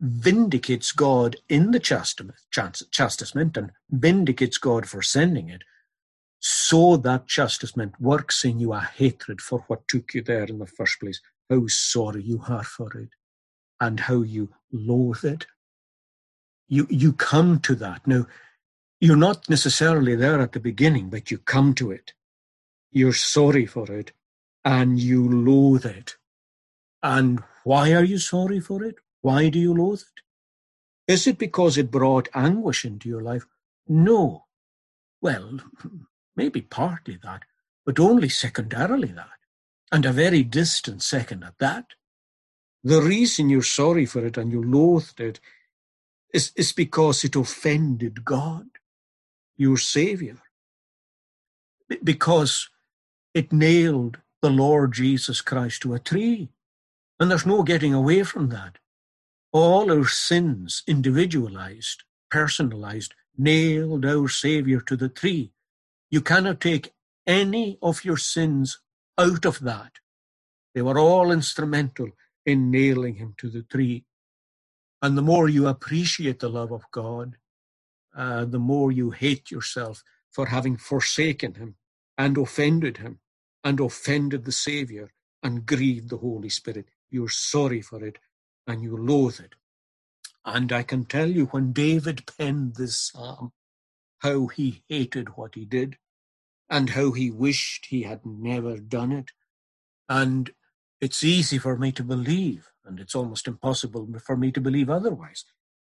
vindicates 0.00 0.92
God 0.92 1.36
in 1.48 1.70
the 1.70 1.80
chastisement 1.80 3.56
and 3.56 3.72
vindicates 3.90 4.58
God 4.58 4.86
for 4.86 5.00
sending 5.00 5.48
it, 5.48 5.62
so 6.38 6.98
that 6.98 7.26
chastisement 7.26 7.98
works 7.98 8.44
in 8.44 8.60
you 8.60 8.74
a 8.74 8.80
hatred 8.80 9.40
for 9.40 9.64
what 9.68 9.88
took 9.88 10.12
you 10.12 10.20
there 10.20 10.44
in 10.44 10.58
the 10.58 10.66
first 10.66 11.00
place, 11.00 11.18
how 11.48 11.66
sorry 11.66 12.22
you 12.22 12.42
are 12.46 12.62
for 12.62 12.94
it, 12.98 13.08
and 13.80 14.00
how 14.00 14.20
you 14.20 14.50
loathe 14.70 15.24
it. 15.24 15.46
You, 16.68 16.86
you 16.90 17.14
come 17.14 17.58
to 17.60 17.74
that. 17.76 18.06
Now, 18.06 18.26
you're 19.04 19.16
not 19.16 19.50
necessarily 19.50 20.16
there 20.16 20.40
at 20.40 20.52
the 20.52 20.60
beginning, 20.60 21.10
but 21.10 21.30
you 21.30 21.38
come 21.38 21.74
to 21.76 21.92
it. 21.92 22.14
You're 22.92 23.14
sorry 23.14 23.66
for 23.66 23.90
it, 23.92 24.12
and 24.64 25.00
you 25.00 25.28
loathe 25.28 25.86
it 25.86 26.16
and 27.02 27.42
why 27.64 27.94
are 27.94 28.04
you 28.04 28.18
sorry 28.18 28.60
for 28.60 28.84
it? 28.84 28.96
Why 29.22 29.50
do 29.50 29.60
you 29.60 29.74
loathe 29.74 30.02
it? 30.02 30.34
Is 31.12 31.26
it 31.26 31.38
because 31.38 31.78
it 31.78 31.90
brought 31.90 32.28
anguish 32.34 32.84
into 32.84 33.08
your 33.08 33.22
life? 33.22 33.46
No. 33.88 34.46
Well, 35.22 35.60
maybe 36.36 36.62
partly 36.62 37.18
that, 37.24 37.44
but 37.86 38.00
only 38.00 38.28
secondarily 38.30 39.08
that, 39.12 39.28
and 39.92 40.06
a 40.06 40.12
very 40.12 40.44
distant 40.44 41.02
second 41.02 41.44
at 41.44 41.58
that. 41.58 41.86
The 42.84 43.02
reason 43.02 43.50
you're 43.50 43.62
sorry 43.62 44.06
for 44.06 44.24
it 44.26 44.38
and 44.38 44.52
you 44.52 44.62
loathed 44.62 45.20
it 45.20 45.40
is, 46.34 46.52
is 46.56 46.72
because 46.72 47.24
it 47.24 47.36
offended 47.36 48.24
God, 48.24 48.66
your 49.56 49.76
Savior. 49.76 50.38
Because 52.02 52.68
it 53.34 53.52
nailed 53.52 54.18
the 54.42 54.50
Lord 54.50 54.92
Jesus 54.92 55.40
Christ 55.40 55.82
to 55.82 55.94
a 55.94 55.98
tree. 55.98 56.48
And 57.18 57.30
there's 57.30 57.46
no 57.46 57.62
getting 57.62 57.94
away 57.94 58.22
from 58.22 58.48
that. 58.50 58.78
All 59.52 59.90
our 59.90 60.06
sins, 60.06 60.82
individualized, 60.86 62.02
personalized, 62.30 63.14
nailed 63.36 64.04
our 64.04 64.28
Savior 64.28 64.80
to 64.80 64.96
the 64.96 65.08
tree. 65.08 65.52
You 66.10 66.20
cannot 66.20 66.60
take 66.60 66.92
any 67.26 67.78
of 67.82 68.04
your 68.04 68.16
sins 68.16 68.80
out 69.18 69.44
of 69.44 69.60
that. 69.60 69.92
They 70.74 70.82
were 70.82 70.98
all 70.98 71.30
instrumental 71.30 72.08
in 72.44 72.70
nailing 72.70 73.16
him 73.16 73.34
to 73.38 73.48
the 73.48 73.62
tree. 73.62 74.04
And 75.00 75.16
the 75.16 75.22
more 75.22 75.48
you 75.48 75.66
appreciate 75.66 76.40
the 76.40 76.48
love 76.48 76.72
of 76.72 76.82
God, 76.90 77.36
uh, 78.16 78.44
the 78.44 78.58
more 78.58 78.92
you 78.92 79.10
hate 79.10 79.50
yourself 79.50 80.02
for 80.30 80.46
having 80.46 80.76
forsaken 80.76 81.54
him 81.54 81.76
and 82.16 82.36
offended 82.38 82.98
him 82.98 83.20
and 83.62 83.80
offended 83.80 84.44
the 84.44 84.52
Savior 84.52 85.10
and 85.42 85.66
grieved 85.66 86.10
the 86.10 86.18
Holy 86.18 86.48
Spirit 86.48 86.86
you're 87.14 87.28
sorry 87.28 87.80
for 87.80 88.04
it, 88.04 88.18
and 88.66 88.82
you 88.82 88.96
loathe 88.96 89.38
it. 89.38 89.54
And 90.44 90.72
I 90.72 90.82
can 90.82 91.04
tell 91.04 91.30
you 91.30 91.46
when 91.46 91.72
David 91.72 92.24
penned 92.36 92.74
this 92.74 92.98
psalm, 92.98 93.52
how 94.18 94.48
he 94.48 94.82
hated 94.88 95.36
what 95.36 95.54
he 95.54 95.64
did, 95.64 95.96
and 96.68 96.90
how 96.90 97.12
he 97.12 97.30
wished 97.30 97.86
he 97.86 98.02
had 98.02 98.26
never 98.26 98.78
done 98.78 99.12
it. 99.12 99.30
And 100.08 100.50
it's 101.00 101.22
easy 101.22 101.56
for 101.56 101.78
me 101.78 101.92
to 101.92 102.02
believe, 102.02 102.72
and 102.84 102.98
it's 102.98 103.14
almost 103.14 103.46
impossible 103.46 104.08
for 104.26 104.36
me 104.36 104.50
to 104.50 104.60
believe 104.60 104.90
otherwise, 104.90 105.44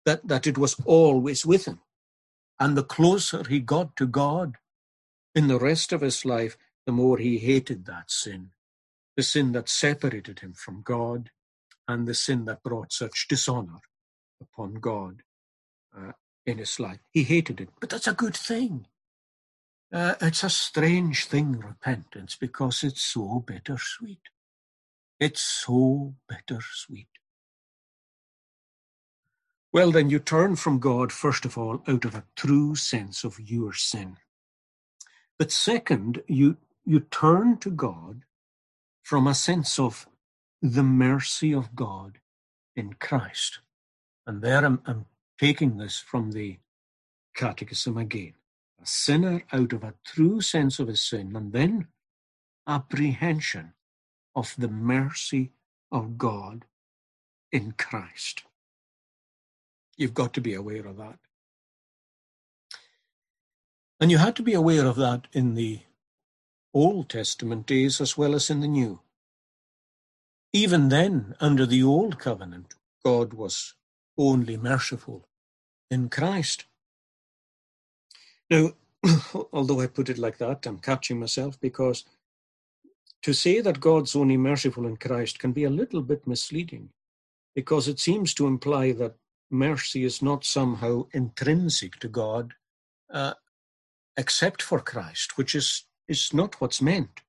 that, 0.04 0.28
that 0.28 0.46
it 0.46 0.58
was 0.58 0.76
always 0.84 1.46
with 1.46 1.64
him. 1.64 1.80
And 2.60 2.76
the 2.76 2.84
closer 2.84 3.44
he 3.48 3.60
got 3.60 3.96
to 3.96 4.06
God 4.06 4.56
in 5.34 5.48
the 5.48 5.58
rest 5.58 5.92
of 5.92 6.02
his 6.02 6.24
life, 6.24 6.56
the 6.86 6.92
more 6.92 7.18
he 7.18 7.38
hated 7.38 7.86
that 7.86 8.10
sin 8.10 8.50
the 9.16 9.22
sin 9.22 9.52
that 9.52 9.68
separated 9.68 10.40
him 10.40 10.52
from 10.54 10.82
God 10.82 11.30
and 11.88 12.06
the 12.06 12.14
sin 12.14 12.44
that 12.46 12.62
brought 12.62 12.92
such 12.92 13.26
dishonor 13.28 13.80
upon 14.40 14.74
God 14.76 15.22
uh, 15.96 16.12
in 16.46 16.58
his 16.58 16.80
life. 16.80 17.00
He 17.10 17.24
hated 17.24 17.60
it, 17.60 17.70
but 17.80 17.90
that's 17.90 18.08
a 18.08 18.14
good 18.14 18.36
thing. 18.36 18.86
Uh, 19.92 20.14
it's 20.20 20.44
a 20.44 20.50
strange 20.50 21.26
thing, 21.26 21.60
repentance, 21.60 22.36
because 22.40 22.82
it's 22.84 23.02
so 23.02 23.44
bittersweet. 23.46 24.20
It's 25.20 25.40
so 25.42 26.14
bittersweet. 26.28 27.08
Well, 29.76 29.92
then 29.92 30.08
you 30.08 30.20
turn 30.20 30.56
from 30.56 30.78
God, 30.78 31.12
first 31.12 31.44
of 31.44 31.58
all, 31.58 31.82
out 31.86 32.06
of 32.06 32.14
a 32.14 32.24
true 32.34 32.76
sense 32.76 33.24
of 33.24 33.38
your 33.38 33.74
sin. 33.74 34.16
But 35.38 35.52
second, 35.52 36.22
you, 36.26 36.56
you 36.86 37.00
turn 37.00 37.58
to 37.58 37.68
God 37.68 38.22
from 39.02 39.26
a 39.26 39.34
sense 39.34 39.78
of 39.78 40.08
the 40.62 40.82
mercy 40.82 41.52
of 41.52 41.76
God 41.76 42.20
in 42.74 42.94
Christ. 42.94 43.58
And 44.26 44.40
there 44.40 44.64
I'm, 44.64 44.80
I'm 44.86 45.04
taking 45.38 45.76
this 45.76 45.98
from 45.98 46.32
the 46.32 46.56
Catechism 47.34 47.98
again. 47.98 48.32
A 48.82 48.86
sinner 48.86 49.44
out 49.52 49.74
of 49.74 49.84
a 49.84 49.92
true 50.06 50.40
sense 50.40 50.78
of 50.78 50.88
his 50.88 51.02
sin, 51.02 51.36
and 51.36 51.52
then 51.52 51.88
apprehension 52.66 53.74
of 54.34 54.54
the 54.56 54.68
mercy 54.68 55.50
of 55.92 56.16
God 56.16 56.64
in 57.52 57.72
Christ. 57.72 58.44
You've 59.96 60.14
got 60.14 60.34
to 60.34 60.40
be 60.40 60.54
aware 60.54 60.86
of 60.86 60.96
that. 60.98 61.18
And 64.00 64.10
you 64.10 64.18
had 64.18 64.36
to 64.36 64.42
be 64.42 64.52
aware 64.52 64.86
of 64.86 64.96
that 64.96 65.26
in 65.32 65.54
the 65.54 65.80
Old 66.74 67.08
Testament 67.08 67.66
days 67.66 68.00
as 68.00 68.18
well 68.18 68.34
as 68.34 68.50
in 68.50 68.60
the 68.60 68.68
New. 68.68 69.00
Even 70.52 70.88
then, 70.90 71.34
under 71.40 71.66
the 71.66 71.82
Old 71.82 72.18
Covenant, 72.18 72.74
God 73.04 73.32
was 73.32 73.74
only 74.18 74.56
merciful 74.56 75.28
in 75.90 76.08
Christ. 76.08 76.66
Now, 78.50 78.72
although 79.52 79.80
I 79.80 79.86
put 79.86 80.08
it 80.08 80.18
like 80.18 80.38
that, 80.38 80.66
I'm 80.66 80.78
catching 80.78 81.18
myself 81.20 81.58
because 81.60 82.04
to 83.22 83.32
say 83.32 83.60
that 83.60 83.80
God's 83.80 84.14
only 84.14 84.36
merciful 84.36 84.86
in 84.86 84.96
Christ 84.96 85.38
can 85.38 85.52
be 85.52 85.64
a 85.64 85.70
little 85.70 86.02
bit 86.02 86.26
misleading 86.26 86.90
because 87.54 87.88
it 87.88 87.98
seems 87.98 88.34
to 88.34 88.46
imply 88.46 88.92
that 88.92 89.14
mercy 89.50 90.04
is 90.04 90.22
not 90.22 90.44
somehow 90.44 91.06
intrinsic 91.12 91.98
to 92.00 92.08
God 92.08 92.54
uh, 93.12 93.34
except 94.16 94.62
for 94.62 94.80
Christ, 94.80 95.36
which 95.36 95.54
is, 95.54 95.84
is 96.08 96.32
not 96.32 96.60
what's 96.60 96.82
meant. 96.82 97.20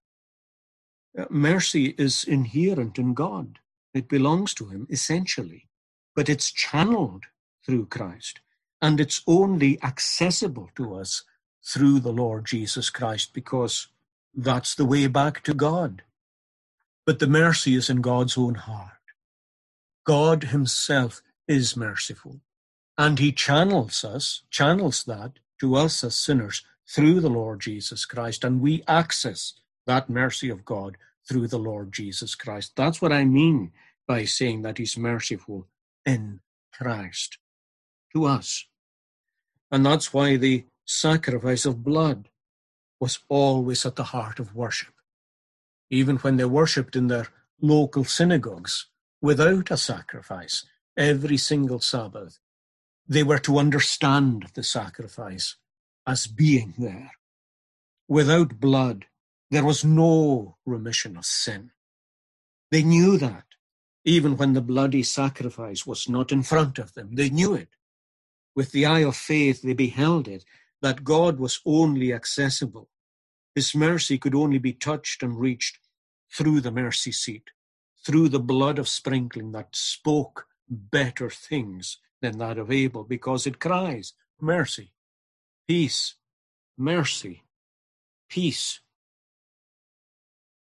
Uh, 1.18 1.26
mercy 1.30 1.96
is 1.98 2.24
inherent 2.24 2.98
in 2.98 3.14
God, 3.14 3.60
it 3.94 4.08
belongs 4.08 4.54
to 4.56 4.66
Him 4.70 4.88
essentially, 4.90 5.68
but 6.16 6.30
it's 6.30 6.52
channeled 6.52 7.26
through 7.66 7.88
Christ, 7.88 8.40
and 8.82 9.00
it's 9.00 9.22
only 9.28 9.82
accessible 9.84 10.70
to 10.76 10.96
us 10.96 11.24
through 11.66 12.00
the 12.00 12.14
Lord 12.14 12.46
Jesus 12.46 12.90
Christ 12.90 13.34
because 13.34 13.88
that's 14.34 14.76
the 14.76 14.86
way 14.86 15.08
back 15.08 15.44
to 15.44 15.54
God. 15.54 16.04
But 17.06 17.20
the 17.20 17.28
mercy 17.28 17.76
is 17.76 17.90
in 17.90 18.02
God's 18.02 18.38
own 18.38 18.56
heart. 18.56 18.92
God 20.06 20.46
Himself 20.46 21.22
is 21.48 21.78
merciful, 21.78 22.42
and 22.98 23.20
He 23.20 23.32
channels 23.32 24.04
us, 24.04 24.44
channels 24.50 25.04
that 25.06 25.34
to 25.60 25.76
us 25.76 26.04
as 26.04 26.16
sinners 26.16 26.64
through 26.88 27.20
the 27.20 27.30
Lord 27.30 27.60
Jesus 27.60 28.06
Christ, 28.06 28.44
and 28.44 28.62
we 28.62 28.84
access 28.88 29.54
that 29.86 30.10
mercy 30.10 30.50
of 30.50 30.66
God 30.66 30.98
through 31.28 31.48
the 31.48 31.60
Lord 31.60 31.92
Jesus 31.92 32.36
Christ. 32.36 32.74
That's 32.76 33.02
what 33.02 33.12
I 33.12 33.26
mean 33.26 33.72
by 34.08 34.26
saying 34.26 34.62
that 34.62 34.78
He's 34.78 34.98
merciful 34.98 35.68
in 36.06 36.40
Christ 36.74 37.38
to 38.14 38.26
us. 38.26 38.66
And 39.72 39.86
that's 39.86 40.14
why 40.14 40.38
the 40.38 40.66
sacrifice 40.86 41.66
of 41.66 41.84
blood 41.84 42.30
was 43.00 43.20
always 43.30 43.86
at 43.86 43.96
the 43.96 44.06
heart 44.06 44.40
of 44.40 44.56
worship. 44.56 44.94
Even 45.90 46.18
when 46.18 46.38
they 46.38 46.46
worshipped 46.46 46.96
in 46.96 47.08
their 47.08 47.28
local 47.62 48.04
synagogues 48.04 48.88
without 49.22 49.72
a 49.72 49.78
sacrifice 49.78 50.66
every 50.98 51.38
single 51.38 51.80
Sabbath, 51.80 52.40
they 53.08 53.24
were 53.24 53.40
to 53.40 53.60
understand 53.60 54.48
the 54.56 54.64
sacrifice 54.64 55.56
as 56.06 56.28
being 56.28 56.74
there. 56.78 57.12
Without 58.08 58.60
blood, 58.60 59.06
there 59.52 59.64
was 59.64 59.86
no 59.86 60.58
remission 60.66 61.16
of 61.16 61.26
sin. 61.26 61.72
They 62.72 62.84
knew 62.84 63.18
that, 63.18 63.44
even 64.04 64.36
when 64.36 64.54
the 64.54 64.62
bloody 64.62 65.04
sacrifice 65.04 65.86
was 65.86 66.10
not 66.10 66.32
in 66.32 66.44
front 66.44 66.80
of 66.80 66.94
them. 66.94 67.16
They 67.16 67.30
knew 67.30 67.54
it. 67.54 67.70
With 68.56 68.72
the 68.72 68.86
eye 68.86 69.04
of 69.04 69.16
faith, 69.16 69.62
they 69.62 69.74
beheld 69.74 70.28
it, 70.28 70.44
that 70.82 71.04
God 71.04 71.40
was 71.40 71.62
only 71.66 72.14
accessible. 72.14 72.90
His 73.56 73.76
mercy 73.76 74.18
could 74.18 74.36
only 74.36 74.58
be 74.58 74.74
touched 74.74 75.24
and 75.24 75.40
reached 75.40 75.80
through 76.34 76.62
the 76.62 76.72
mercy 76.72 77.12
seat, 77.12 77.50
through 78.06 78.30
the 78.30 78.40
blood 78.40 78.80
of 78.80 78.88
sprinkling 78.88 79.52
that 79.54 79.70
spoke 79.76 80.48
better 80.70 81.30
things 81.30 82.00
than 82.22 82.38
that 82.40 82.58
of 82.58 82.72
Abel, 82.72 83.04
because 83.04 83.48
it 83.48 83.60
cries, 83.60 84.14
Mercy, 84.40 84.94
peace, 85.68 86.16
mercy, 86.78 87.44
peace. 88.30 88.82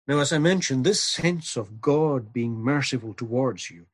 Now, 0.09 0.19
as 0.19 0.33
I 0.33 0.39
mentioned, 0.39 0.85
this 0.85 1.03
sense 1.03 1.57
of 1.57 1.81
God 1.81 2.33
being 2.33 2.55
merciful 2.55 3.15
towards 3.15 3.71
you 3.71 3.87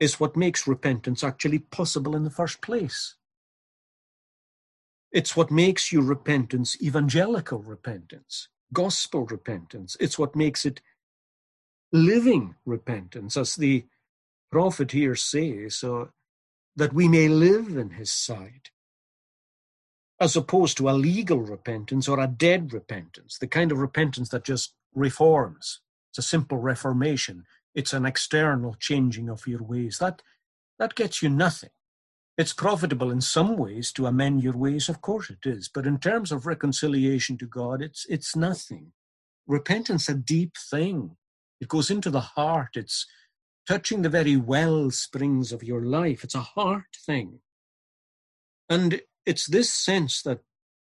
is 0.00 0.18
what 0.18 0.36
makes 0.36 0.66
repentance 0.66 1.22
actually 1.22 1.58
possible 1.58 2.16
in 2.16 2.24
the 2.24 2.30
first 2.30 2.62
place. 2.62 3.16
It's 5.12 5.36
what 5.36 5.50
makes 5.50 5.92
your 5.92 6.02
repentance 6.02 6.80
evangelical 6.82 7.58
repentance, 7.58 8.48
gospel 8.72 9.26
repentance. 9.26 9.96
It's 10.00 10.18
what 10.18 10.34
makes 10.34 10.64
it 10.64 10.80
living 11.92 12.54
repentance, 12.64 13.36
as 13.36 13.56
the 13.56 13.84
prophet 14.52 14.92
here 14.92 15.16
says, 15.16 15.76
so 15.76 16.10
that 16.76 16.92
we 16.94 17.08
may 17.08 17.28
live 17.28 17.76
in 17.76 17.90
his 17.92 18.12
sight, 18.12 18.70
as 20.20 20.36
opposed 20.36 20.76
to 20.78 20.90
a 20.90 20.92
legal 20.92 21.40
repentance 21.40 22.08
or 22.08 22.20
a 22.20 22.28
dead 22.28 22.72
repentance, 22.72 23.38
the 23.38 23.48
kind 23.48 23.72
of 23.72 23.78
repentance 23.78 24.30
that 24.30 24.44
just 24.44 24.74
reforms. 24.94 25.80
It's 26.12 26.18
a 26.18 26.22
simple 26.22 26.58
reformation. 26.58 27.44
It's 27.74 27.92
an 27.92 28.06
external 28.06 28.76
changing 28.80 29.30
of 29.30 29.46
your 29.46 29.62
ways. 29.62 29.98
That, 29.98 30.22
that 30.78 30.94
gets 30.94 31.22
you 31.22 31.30
nothing. 31.30 31.70
It's 32.38 32.54
profitable 32.54 33.10
in 33.12 33.20
some 33.20 33.56
ways 33.56 33.92
to 33.92 34.06
amend 34.06 34.42
your 34.42 34.56
ways, 34.56 34.88
of 34.88 35.00
course 35.02 35.30
it 35.30 35.46
is, 35.48 35.68
but 35.72 35.86
in 35.86 35.98
terms 35.98 36.32
of 36.32 36.46
reconciliation 36.46 37.38
to 37.38 37.46
God, 37.46 37.82
it's 37.82 38.06
it's 38.08 38.34
nothing. 38.34 38.92
Repentance 39.46 40.08
a 40.08 40.14
deep 40.14 40.56
thing. 40.70 41.16
It 41.60 41.68
goes 41.68 41.90
into 41.90 42.10
the 42.10 42.20
heart. 42.20 42.70
It's 42.74 43.06
touching 43.66 44.02
the 44.02 44.08
very 44.08 44.36
well 44.36 44.90
springs 44.90 45.52
of 45.52 45.62
your 45.62 45.82
life. 45.82 46.24
It's 46.24 46.34
a 46.34 46.40
heart 46.40 46.96
thing. 47.06 47.40
And 48.68 49.02
it's 49.24 49.46
this 49.46 49.70
sense 49.70 50.22
that 50.22 50.40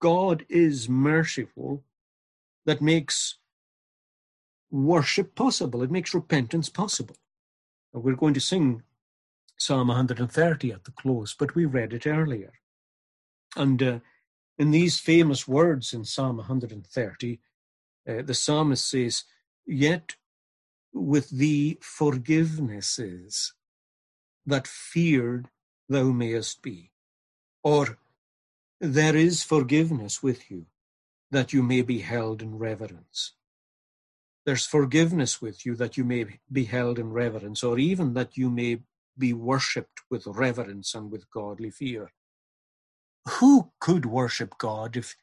God 0.01 0.45
is 0.49 0.89
merciful 0.89 1.85
that 2.67 2.83
makes 2.83 3.39
worship 4.71 5.35
possible. 5.35 5.83
It 5.83 5.91
makes 5.91 6.15
repentance 6.15 6.69
possible. 6.69 7.17
we're 7.93 8.17
going 8.17 8.35
to 8.35 8.41
sing 8.41 8.83
Psalm 9.59 9.89
130 9.89 10.73
at 10.73 10.85
the 10.85 10.91
close, 10.91 11.35
but 11.35 11.55
we 11.55 11.65
read 11.65 11.93
it 11.93 12.07
earlier. 12.07 12.53
And 13.55 13.83
uh, 13.83 13.99
in 14.59 14.71
these 14.71 14.99
famous 14.99 15.47
words 15.47 15.93
in 15.93 16.05
Psalm 16.05 16.39
130, 16.39 17.41
uh, 18.09 18.23
the 18.23 18.35
psalmist 18.35 18.89
says, 18.89 19.25
Yet 19.67 20.17
with 20.93 21.31
thee 21.31 21.79
forgivenesses 21.81 23.53
that 24.47 24.67
feared 24.67 25.49
thou 25.89 26.05
mayest 26.05 26.63
be. 26.63 26.91
Or 27.63 27.99
there 28.81 29.17
is 29.17 29.43
forgiveness 29.43 30.23
with 30.23 30.51
you, 30.51 30.67
that 31.31 31.53
you 31.53 31.63
may 31.63 31.83
be 31.83 32.01
held 32.01 32.43
in 32.43 32.59
reverence. 32.59 33.35
There's 34.45 34.67
forgiveness 34.67 35.41
with 35.41 35.65
you 35.65 35.77
that 35.77 35.97
you 35.97 36.05
may 36.05 36.27
be 36.51 36.65
held 36.65 36.99
in 36.99 37.13
reverence, 37.13 37.63
or 37.63 37.79
even 37.79 38.15
that 38.15 38.37
you 38.37 38.51
may 38.51 38.81
be 39.17 39.33
worshipped 39.33 40.01
with 40.11 40.27
reverence 40.27 40.95
and 40.95 41.13
with 41.13 41.31
godly 41.31 41.71
fear. 41.71 42.13
Who 43.39 43.71
could 43.79 44.05
worship 44.05 44.59
God 44.59 44.97
if, 44.97 45.15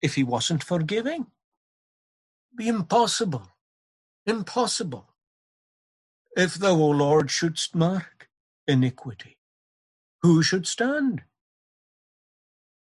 if 0.00 0.14
he 0.14 0.22
wasn't 0.22 0.62
forgiving? 0.62 1.26
Be 2.56 2.68
impossible. 2.68 3.48
Impossible. 4.26 5.10
If 6.36 6.54
thou, 6.54 6.72
O 6.72 6.88
Lord, 6.90 7.30
shouldst 7.30 7.74
mark 7.74 8.28
iniquity, 8.66 9.38
who 10.22 10.42
should 10.42 10.66
stand? 10.66 11.22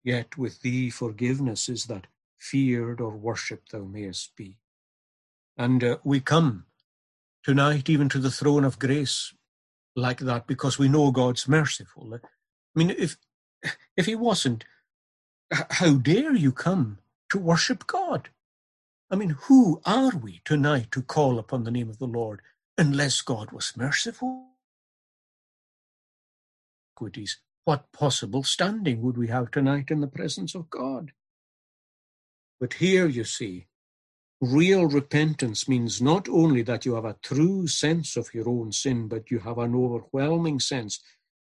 Yet 0.04 0.38
with 0.38 0.62
thee 0.62 0.90
forgiveness 0.90 1.70
is 1.70 1.86
that 1.86 2.08
feared 2.38 3.02
or 3.02 3.16
worshipped 3.16 3.72
thou 3.72 3.84
mayest 3.84 4.36
be. 4.36 4.58
And 5.58 5.84
uh, 5.84 5.98
we 6.04 6.20
come 6.20 6.66
tonight 7.44 7.90
even 7.90 8.10
to 8.10 8.20
the 8.20 8.32
throne 8.32 8.64
of 8.64 8.80
grace 8.80 9.34
like 9.96 10.20
that 10.20 10.48
because 10.48 10.80
we 10.80 10.88
know 10.88 11.12
God's 11.12 11.48
merciful. 11.48 12.14
I 12.16 12.20
mean, 12.76 12.92
if 12.92 13.18
if 13.98 14.06
He 14.06 14.16
wasn't, 14.16 14.66
how 15.52 15.96
dare 15.96 16.36
you 16.36 16.52
come 16.52 17.00
to 17.30 17.40
worship 17.40 17.88
God? 17.88 18.30
I 19.12 19.16
mean, 19.16 19.32
who 19.48 19.82
are 19.86 20.16
we 20.16 20.42
tonight 20.46 20.92
to 20.92 21.02
call 21.02 21.40
upon 21.40 21.64
the 21.64 21.72
name 21.72 21.90
of 21.90 21.98
the 21.98 22.06
Lord 22.06 22.42
unless 22.78 23.22
God 23.22 23.52
was 23.52 23.76
merciful? 23.76 24.46
What 27.64 27.92
possible 27.92 28.44
standing 28.44 29.02
would 29.02 29.18
we 29.18 29.28
have 29.28 29.52
tonight 29.52 29.90
in 29.90 30.02
the 30.02 30.08
presence 30.08 30.54
of 30.54 30.70
God? 30.70 31.12
But 32.60 32.74
here 32.74 33.08
you 33.08 33.24
see, 33.24 33.68
Real 34.42 34.86
repentance 34.86 35.68
means 35.68 36.02
not 36.02 36.30
only 36.30 36.62
that 36.62 36.86
you 36.86 36.96
have 36.96 37.04
a 37.04 37.18
true 37.22 37.68
sense 37.68 38.16
of 38.16 38.34
your 38.34 38.48
own 38.48 38.72
sin, 38.72 39.10
but 39.10 39.30
you 39.30 39.40
have 39.40 39.58
an 39.58 39.76
overwhelming 39.76 40.62
sense 40.62 41.02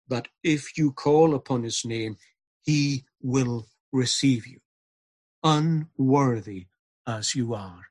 that 0.09 0.29
if 0.43 0.79
you 0.79 0.93
call 0.93 1.35
upon 1.35 1.63
his 1.63 1.85
name, 1.85 2.17
he 2.63 3.05
will 3.21 3.67
receive 3.93 4.47
you, 4.47 4.61
unworthy 5.43 6.69
as 7.07 7.35
you 7.35 7.55
are. 7.55 7.87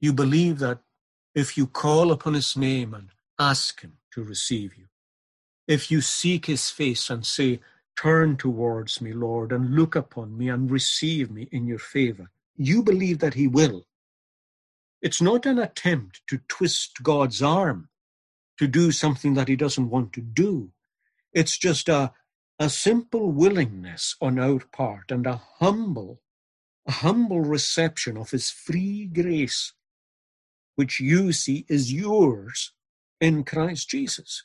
You 0.00 0.12
believe 0.12 0.58
that 0.58 0.80
if 1.34 1.56
you 1.56 1.66
call 1.66 2.12
upon 2.12 2.34
his 2.34 2.56
name 2.56 2.94
and 2.94 3.08
ask 3.38 3.80
him 3.80 3.98
to 4.12 4.22
receive 4.22 4.76
you, 4.76 4.86
if 5.66 5.90
you 5.90 6.00
seek 6.00 6.46
his 6.46 6.70
face 6.70 7.10
and 7.10 7.24
say, 7.24 7.60
Turn 7.96 8.36
towards 8.36 9.00
me, 9.00 9.12
Lord, 9.12 9.52
and 9.52 9.74
look 9.74 9.94
upon 9.94 10.36
me 10.36 10.48
and 10.48 10.70
receive 10.70 11.30
me 11.30 11.48
in 11.52 11.66
your 11.66 11.78
favor, 11.78 12.30
you 12.56 12.82
believe 12.82 13.20
that 13.20 13.34
he 13.34 13.46
will. 13.46 13.86
It's 15.00 15.22
not 15.22 15.46
an 15.46 15.58
attempt 15.58 16.22
to 16.28 16.40
twist 16.48 17.02
God's 17.02 17.40
arm 17.40 17.88
to 18.58 18.66
do 18.66 18.90
something 18.90 19.34
that 19.34 19.48
he 19.48 19.56
doesn't 19.56 19.90
want 19.90 20.12
to 20.14 20.20
do. 20.20 20.70
It's 21.32 21.58
just 21.58 21.88
a, 21.88 22.12
a 22.58 22.68
simple 22.68 23.30
willingness 23.32 24.16
on 24.20 24.38
our 24.38 24.60
part 24.72 25.10
and 25.10 25.26
a 25.26 25.40
humble, 25.58 26.20
a 26.86 26.92
humble 26.92 27.40
reception 27.40 28.16
of 28.16 28.30
his 28.30 28.50
free 28.50 29.06
grace, 29.06 29.72
which 30.76 31.00
you 31.00 31.32
see 31.32 31.64
is 31.68 31.92
yours 31.92 32.72
in 33.20 33.44
Christ 33.44 33.88
Jesus. 33.88 34.44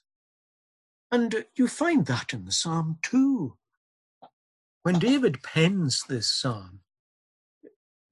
And 1.12 1.46
you 1.56 1.68
find 1.68 2.06
that 2.06 2.34
in 2.34 2.46
the 2.46 2.52
psalm 2.52 3.00
too. 3.02 3.58
When 4.84 5.00
David 5.00 5.44
pens 5.44 6.04
this 6.08 6.32
psalm, 6.32 6.82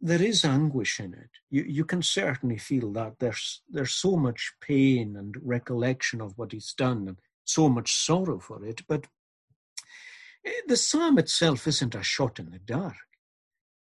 there 0.01 0.21
is 0.21 0.43
anguish 0.45 0.99
in 0.99 1.13
it. 1.13 1.30
You, 1.49 1.63
you 1.63 1.86
can 1.86 2.01
certainly 2.01 2.57
feel 2.57 2.91
that 2.93 3.19
there's 3.19 3.61
there's 3.69 3.93
so 3.93 4.15
much 4.15 4.53
pain 4.61 5.15
and 5.15 5.36
recollection 5.41 6.21
of 6.21 6.38
what 6.38 6.51
he's 6.51 6.73
done 6.73 7.07
and 7.07 7.17
so 7.45 7.69
much 7.69 7.93
sorrow 7.93 8.39
for 8.39 8.63
it. 8.65 8.82
But 8.88 9.07
eh, 10.45 10.51
the 10.67 10.78
psalm 10.78 11.17
itself 11.17 11.67
isn't 11.67 11.95
a 11.95 12.03
shot 12.03 12.39
in 12.39 12.51
the 12.51 12.59
dark. 12.59 12.95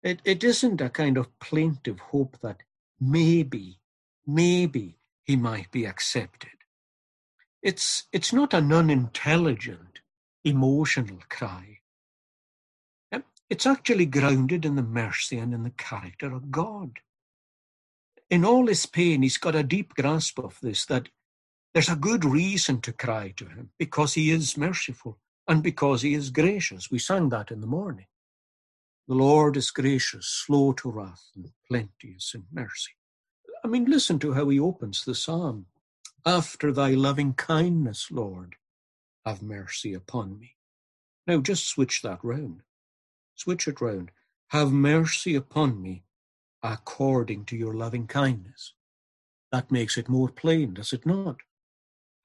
It 0.03 0.21
it 0.23 0.43
isn't 0.43 0.81
a 0.81 0.89
kind 0.89 1.17
of 1.17 1.37
plaintive 1.39 1.99
hope 1.99 2.37
that 2.41 2.63
maybe, 2.99 3.79
maybe 4.25 4.97
he 5.25 5.35
might 5.35 5.71
be 5.71 5.85
accepted. 5.85 6.51
It's 7.61 8.05
it's 8.13 8.31
not 8.31 8.53
an 8.53 8.71
unintelligent, 8.71 9.99
emotional 10.45 11.19
cry. 11.29 11.79
Um, 13.11 13.25
it's 13.49 13.65
actually 13.65 14.05
grounded 14.05 14.65
in 14.65 14.75
the 14.75 14.83
mercy 14.83 15.37
and 15.37 15.53
in 15.53 15.63
the 15.63 15.71
character 15.71 16.33
of 16.33 16.51
God. 16.51 16.99
In 18.29 18.45
all 18.45 18.67
his 18.67 18.85
pain, 18.85 19.23
he's 19.23 19.37
got 19.37 19.55
a 19.55 19.63
deep 19.63 19.95
grasp 19.95 20.39
of 20.39 20.59
this 20.61 20.85
that 20.85 21.09
there's 21.73 21.89
a 21.89 21.95
good 21.95 22.25
reason 22.25 22.81
to 22.81 22.93
cry 22.93 23.33
to 23.37 23.45
him 23.45 23.71
because 23.79 24.13
he 24.15 24.31
is 24.31 24.57
merciful 24.57 25.19
and 25.47 25.63
because 25.63 26.01
he 26.03 26.13
is 26.13 26.31
gracious. 26.31 26.91
We 26.91 26.99
sang 26.99 27.29
that 27.29 27.51
in 27.51 27.61
the 27.61 27.67
morning. 27.67 28.07
The 29.09 29.15
Lord 29.15 29.57
is 29.57 29.71
gracious, 29.71 30.27
slow 30.27 30.71
to 30.73 30.91
wrath, 30.91 31.31
and 31.35 31.49
plenteous 31.67 32.35
in 32.35 32.45
mercy. 32.51 32.91
I 33.63 33.67
mean, 33.67 33.85
listen 33.85 34.19
to 34.19 34.33
how 34.33 34.47
he 34.49 34.59
opens 34.59 35.03
the 35.03 35.15
psalm. 35.15 35.65
After 36.27 36.71
thy 36.71 36.91
loving 36.91 37.33
kindness, 37.33 38.11
Lord, 38.11 38.57
have 39.25 39.41
mercy 39.41 39.95
upon 39.95 40.37
me. 40.37 40.57
Now 41.25 41.39
just 41.39 41.67
switch 41.67 42.03
that 42.03 42.19
round. 42.21 42.61
Switch 43.33 43.67
it 43.67 43.81
round. 43.81 44.11
Have 44.49 44.71
mercy 44.71 45.33
upon 45.33 45.81
me 45.81 46.03
according 46.61 47.45
to 47.45 47.57
your 47.57 47.73
loving 47.73 48.05
kindness. 48.05 48.73
That 49.51 49.71
makes 49.71 49.97
it 49.97 50.07
more 50.07 50.29
plain, 50.29 50.75
does 50.75 50.93
it 50.93 51.07
not? 51.07 51.37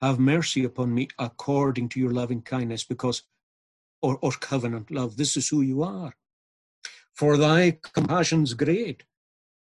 Have 0.02 0.18
mercy 0.18 0.64
upon 0.64 0.92
me 0.92 1.08
according 1.18 1.88
to 1.90 2.00
your 2.00 2.12
loving 2.12 2.42
kindness, 2.42 2.84
because, 2.84 3.22
or, 4.02 4.18
or 4.20 4.32
covenant 4.32 4.90
love, 4.90 5.16
this 5.16 5.34
is 5.34 5.48
who 5.48 5.62
you 5.62 5.82
are. 5.82 6.14
For 7.14 7.36
thy 7.36 7.78
compassion's 7.94 8.54
great. 8.54 9.04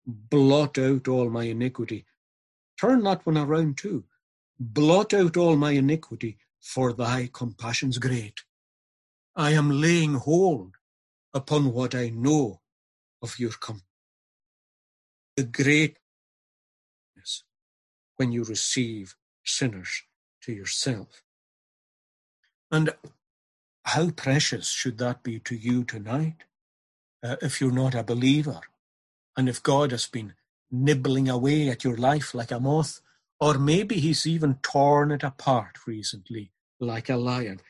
Blot 0.06 0.78
out 0.78 1.08
all 1.08 1.28
my 1.28 1.44
iniquity. 1.44 2.06
Turn 2.80 3.02
that 3.04 3.24
one 3.26 3.38
around 3.38 3.76
too. 3.76 4.04
Blot 4.58 5.12
out 5.12 5.36
all 5.36 5.56
my 5.56 5.72
iniquity, 5.72 6.38
for 6.60 6.92
thy 6.92 7.28
compassion's 7.32 7.98
great. 7.98 8.40
I 9.36 9.50
am 9.50 9.70
laying 9.70 10.14
hold 10.14 10.76
upon 11.34 11.72
what 11.72 11.94
I 11.94 12.08
know 12.08 12.60
of 13.20 13.38
your 13.38 13.50
company. 13.50 13.84
The 15.36 15.44
greatness 15.44 15.98
when 18.16 18.32
you 18.32 18.44
receive 18.44 19.16
sinners 19.44 20.02
to 20.42 20.52
yourself. 20.52 21.22
And 22.70 22.90
how 23.84 24.10
precious 24.10 24.68
should 24.68 24.98
that 24.98 25.22
be 25.22 25.40
to 25.40 25.56
you 25.56 25.84
tonight 25.84 26.44
uh, 27.24 27.36
if 27.42 27.60
you're 27.60 27.72
not 27.72 27.94
a 27.94 28.04
believer 28.04 28.60
and 29.36 29.48
if 29.48 29.62
God 29.62 29.90
has 29.90 30.06
been 30.06 30.34
nibbling 30.70 31.28
away 31.28 31.68
at 31.68 31.84
your 31.84 31.96
life 31.96 32.34
like 32.34 32.50
a 32.50 32.60
moth, 32.60 33.00
or 33.40 33.58
maybe 33.58 33.96
he's 33.96 34.26
even 34.26 34.56
torn 34.62 35.10
it 35.10 35.22
apart 35.22 35.86
recently 35.86 36.52
like 36.80 37.08
a 37.08 37.16
lion. 37.16 37.60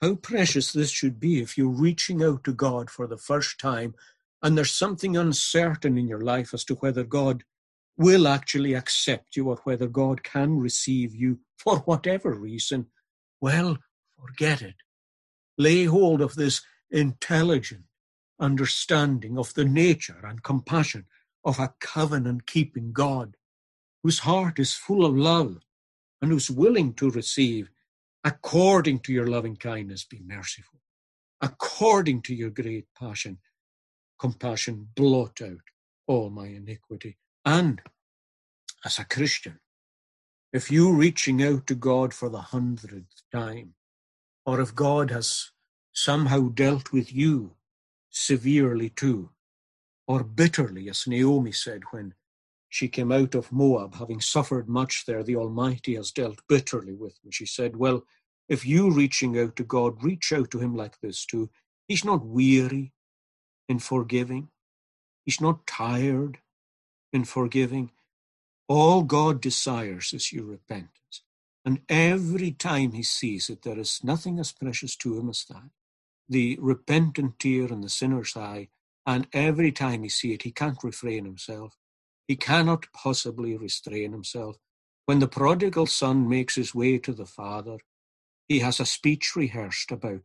How 0.00 0.16
precious 0.16 0.72
this 0.72 0.90
should 0.90 1.20
be 1.20 1.40
if 1.40 1.56
you're 1.56 1.68
reaching 1.68 2.22
out 2.22 2.42
to 2.44 2.52
God 2.52 2.90
for 2.90 3.06
the 3.06 3.16
first 3.18 3.60
time 3.60 3.94
and 4.42 4.56
there's 4.56 4.74
something 4.74 5.16
uncertain 5.16 5.96
in 5.96 6.08
your 6.08 6.20
life 6.20 6.52
as 6.52 6.64
to 6.64 6.74
whether 6.76 7.04
God 7.04 7.44
will 7.96 8.26
actually 8.26 8.74
accept 8.74 9.36
you 9.36 9.48
or 9.48 9.60
whether 9.64 9.86
God 9.86 10.24
can 10.24 10.58
receive 10.58 11.14
you 11.14 11.38
for 11.56 11.78
whatever 11.80 12.34
reason. 12.34 12.86
Well, 13.40 13.78
forget 14.18 14.62
it. 14.62 14.76
Lay 15.56 15.84
hold 15.84 16.20
of 16.20 16.34
this 16.34 16.62
intelligent 16.90 17.84
understanding 18.42 19.38
of 19.38 19.54
the 19.54 19.64
nature 19.64 20.20
and 20.24 20.42
compassion 20.42 21.06
of 21.44 21.58
a 21.58 21.74
covenant 21.80 22.46
keeping 22.46 22.92
God 22.92 23.36
whose 24.02 24.20
heart 24.20 24.58
is 24.58 24.74
full 24.74 25.04
of 25.06 25.16
love 25.16 25.58
and 26.20 26.30
who's 26.30 26.50
willing 26.50 26.92
to 26.94 27.10
receive 27.10 27.70
according 28.24 29.00
to 29.00 29.12
your 29.12 29.26
loving 29.26 29.56
kindness, 29.56 30.04
be 30.04 30.20
merciful. 30.24 30.80
According 31.40 32.22
to 32.22 32.34
your 32.34 32.50
great 32.50 32.86
passion, 32.98 33.38
compassion, 34.18 34.88
blot 34.94 35.40
out 35.42 35.62
all 36.06 36.30
my 36.30 36.46
iniquity. 36.46 37.18
And 37.44 37.80
as 38.84 38.98
a 38.98 39.04
Christian, 39.04 39.58
if 40.52 40.70
you're 40.70 40.94
reaching 40.94 41.42
out 41.42 41.66
to 41.66 41.74
God 41.74 42.14
for 42.14 42.28
the 42.28 42.40
hundredth 42.40 43.22
time, 43.32 43.74
or 44.44 44.60
if 44.60 44.74
God 44.74 45.10
has 45.10 45.50
somehow 45.92 46.48
dealt 46.48 46.92
with 46.92 47.12
you 47.12 47.56
severely 48.12 48.90
too, 48.90 49.30
or 50.06 50.22
bitterly, 50.22 50.88
as 50.88 51.06
Naomi 51.06 51.52
said 51.52 51.82
when 51.90 52.14
she 52.68 52.88
came 52.88 53.12
out 53.12 53.34
of 53.34 53.52
Moab, 53.52 53.96
having 53.96 54.20
suffered 54.20 54.68
much 54.68 55.04
there, 55.06 55.22
the 55.22 55.36
Almighty 55.36 55.94
has 55.96 56.10
dealt 56.10 56.40
bitterly 56.48 56.94
with 56.94 57.18
me. 57.24 57.30
She 57.30 57.46
said, 57.46 57.76
Well, 57.76 58.04
if 58.48 58.64
you 58.64 58.90
reaching 58.90 59.38
out 59.38 59.56
to 59.56 59.64
God, 59.64 60.02
reach 60.02 60.32
out 60.32 60.50
to 60.52 60.58
Him 60.58 60.74
like 60.74 60.98
this 61.00 61.26
too. 61.26 61.50
He's 61.88 62.04
not 62.04 62.24
weary 62.24 62.92
in 63.68 63.78
forgiving, 63.78 64.48
He's 65.24 65.40
not 65.40 65.66
tired 65.66 66.38
in 67.12 67.24
forgiving. 67.24 67.90
All 68.68 69.02
God 69.02 69.42
desires 69.42 70.12
is 70.14 70.32
your 70.32 70.46
repentance. 70.46 71.22
And 71.64 71.82
every 71.88 72.52
time 72.52 72.92
He 72.92 73.02
sees 73.02 73.50
it, 73.50 73.62
there 73.62 73.78
is 73.78 74.00
nothing 74.02 74.38
as 74.38 74.52
precious 74.52 74.96
to 74.96 75.18
Him 75.18 75.28
as 75.28 75.44
that. 75.50 75.68
The 76.28 76.58
repentant 76.60 77.38
tear 77.38 77.66
in 77.66 77.80
the 77.82 77.88
sinner's 77.88 78.36
eye, 78.36 78.68
and 79.06 79.26
every 79.32 79.72
time 79.72 80.02
He 80.02 80.08
sees 80.08 80.36
it, 80.36 80.42
He 80.42 80.52
can't 80.52 80.82
refrain 80.82 81.24
Himself 81.24 81.76
he 82.26 82.36
cannot 82.36 82.86
possibly 82.92 83.56
restrain 83.56 84.12
himself. 84.12 84.56
When 85.06 85.18
the 85.18 85.28
prodigal 85.28 85.86
son 85.86 86.28
makes 86.28 86.54
his 86.54 86.74
way 86.74 86.98
to 86.98 87.12
the 87.12 87.26
father, 87.26 87.78
he 88.48 88.60
has 88.60 88.80
a 88.80 88.86
speech 88.86 89.34
rehearsed 89.36 89.90
about 89.90 90.22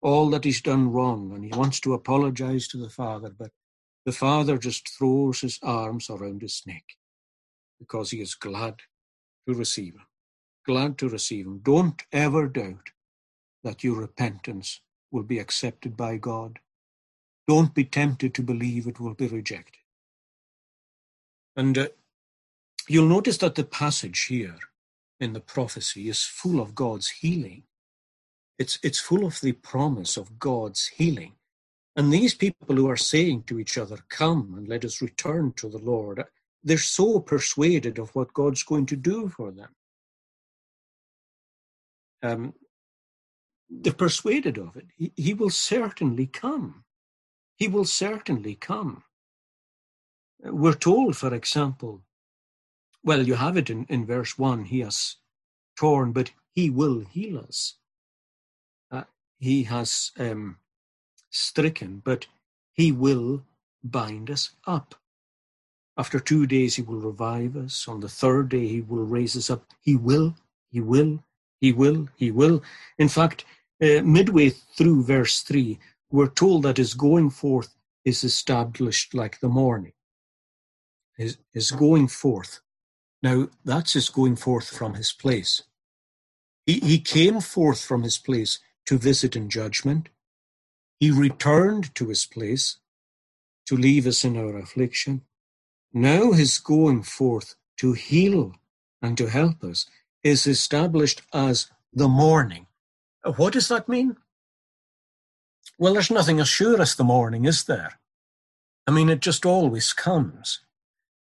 all 0.00 0.30
that 0.30 0.44
he's 0.44 0.62
done 0.62 0.90
wrong 0.90 1.32
and 1.34 1.44
he 1.44 1.50
wants 1.50 1.80
to 1.80 1.94
apologize 1.94 2.66
to 2.68 2.78
the 2.78 2.88
father, 2.88 3.30
but 3.30 3.50
the 4.06 4.12
father 4.12 4.56
just 4.56 4.88
throws 4.88 5.40
his 5.40 5.58
arms 5.62 6.08
around 6.08 6.42
his 6.42 6.62
neck 6.66 6.84
because 7.78 8.10
he 8.10 8.20
is 8.20 8.34
glad 8.34 8.76
to 9.46 9.54
receive 9.54 9.94
him. 9.94 10.06
Glad 10.66 10.98
to 10.98 11.08
receive 11.08 11.46
him. 11.46 11.60
Don't 11.62 12.02
ever 12.12 12.48
doubt 12.48 12.90
that 13.64 13.84
your 13.84 14.00
repentance 14.00 14.80
will 15.10 15.22
be 15.22 15.38
accepted 15.38 15.96
by 15.96 16.16
God. 16.16 16.58
Don't 17.48 17.74
be 17.74 17.84
tempted 17.84 18.34
to 18.34 18.42
believe 18.42 18.86
it 18.86 19.00
will 19.00 19.14
be 19.14 19.26
rejected. 19.26 19.80
And 21.56 21.76
uh, 21.76 21.88
you'll 22.88 23.08
notice 23.08 23.38
that 23.38 23.54
the 23.56 23.64
passage 23.64 24.26
here 24.26 24.58
in 25.18 25.32
the 25.32 25.40
prophecy 25.40 26.08
is 26.08 26.22
full 26.22 26.60
of 26.60 26.74
God's 26.74 27.08
healing. 27.10 27.64
It's, 28.58 28.78
it's 28.82 29.00
full 29.00 29.24
of 29.24 29.40
the 29.40 29.52
promise 29.52 30.16
of 30.16 30.38
God's 30.38 30.86
healing. 30.86 31.34
And 31.96 32.12
these 32.12 32.34
people 32.34 32.76
who 32.76 32.88
are 32.88 32.96
saying 32.96 33.44
to 33.44 33.58
each 33.58 33.76
other, 33.76 33.98
Come 34.08 34.54
and 34.56 34.68
let 34.68 34.84
us 34.84 35.02
return 35.02 35.52
to 35.56 35.68
the 35.68 35.78
Lord, 35.78 36.24
they're 36.62 36.78
so 36.78 37.20
persuaded 37.20 37.98
of 37.98 38.14
what 38.14 38.32
God's 38.32 38.62
going 38.62 38.86
to 38.86 38.96
do 38.96 39.28
for 39.28 39.50
them. 39.50 39.68
Um, 42.22 42.54
they're 43.70 43.92
persuaded 43.92 44.58
of 44.58 44.76
it. 44.76 44.86
He, 44.96 45.12
he 45.16 45.34
will 45.34 45.50
certainly 45.50 46.26
come. 46.26 46.84
He 47.56 47.68
will 47.68 47.84
certainly 47.84 48.54
come. 48.54 49.04
We're 50.42 50.74
told, 50.74 51.16
for 51.16 51.34
example, 51.34 52.02
well, 53.02 53.26
you 53.26 53.34
have 53.34 53.56
it 53.56 53.70
in, 53.70 53.86
in 53.88 54.06
verse 54.06 54.38
1 54.38 54.64
He 54.64 54.80
has 54.80 55.16
torn, 55.76 56.12
but 56.12 56.32
He 56.52 56.70
will 56.70 57.00
heal 57.00 57.38
us. 57.38 57.76
Uh, 58.90 59.04
he 59.38 59.64
has 59.64 60.10
um, 60.18 60.58
stricken, 61.30 62.02
but 62.04 62.26
He 62.72 62.92
will 62.92 63.44
bind 63.82 64.30
us 64.30 64.50
up. 64.66 64.94
After 65.96 66.20
two 66.20 66.46
days, 66.46 66.76
He 66.76 66.82
will 66.82 67.00
revive 67.00 67.56
us. 67.56 67.86
On 67.88 68.00
the 68.00 68.08
third 68.08 68.48
day, 68.48 68.66
He 68.66 68.80
will 68.80 69.04
raise 69.04 69.36
us 69.36 69.50
up. 69.50 69.64
He 69.80 69.96
will, 69.96 70.34
He 70.70 70.80
will, 70.80 71.22
He 71.60 71.72
will, 71.72 72.08
He 72.16 72.30
will. 72.30 72.62
In 72.98 73.08
fact, 73.08 73.44
uh, 73.82 74.02
midway 74.02 74.50
through 74.50 75.04
verse 75.04 75.40
3, 75.42 75.78
we're 76.10 76.28
told 76.28 76.64
that 76.64 76.76
His 76.78 76.94
going 76.94 77.30
forth 77.30 77.74
is 78.04 78.24
established 78.24 79.14
like 79.14 79.40
the 79.40 79.48
morning. 79.48 79.92
His, 81.16 81.36
his 81.52 81.70
going 81.70 82.08
forth. 82.08 82.60
Now, 83.22 83.48
that's 83.64 83.92
his 83.92 84.08
going 84.08 84.36
forth 84.36 84.68
from 84.70 84.94
his 84.94 85.12
place. 85.12 85.62
He, 86.64 86.80
he 86.80 86.98
came 86.98 87.40
forth 87.40 87.84
from 87.84 88.02
his 88.02 88.16
place 88.16 88.58
to 88.86 88.98
visit 88.98 89.36
in 89.36 89.50
judgment. 89.50 90.08
He 90.98 91.10
returned 91.10 91.94
to 91.96 92.08
his 92.08 92.24
place 92.26 92.78
to 93.66 93.76
leave 93.76 94.06
us 94.06 94.24
in 94.24 94.36
our 94.36 94.56
affliction. 94.56 95.22
Now 95.92 96.32
his 96.32 96.58
going 96.58 97.02
forth 97.02 97.54
to 97.78 97.92
heal 97.92 98.54
and 99.02 99.16
to 99.18 99.28
help 99.28 99.62
us 99.62 99.86
is 100.22 100.46
established 100.46 101.22
as 101.32 101.70
the 101.92 102.08
morning. 102.08 102.66
Uh, 103.24 103.32
what 103.32 103.52
does 103.52 103.68
that 103.68 103.88
mean? 103.88 104.16
Well, 105.78 105.94
there's 105.94 106.10
nothing 106.10 106.40
as 106.40 106.48
sure 106.48 106.80
as 106.80 106.94
the 106.94 107.04
morning, 107.04 107.44
is 107.44 107.64
there? 107.64 107.98
I 108.86 108.90
mean, 108.90 109.08
it 109.08 109.20
just 109.20 109.46
always 109.46 109.92
comes. 109.92 110.60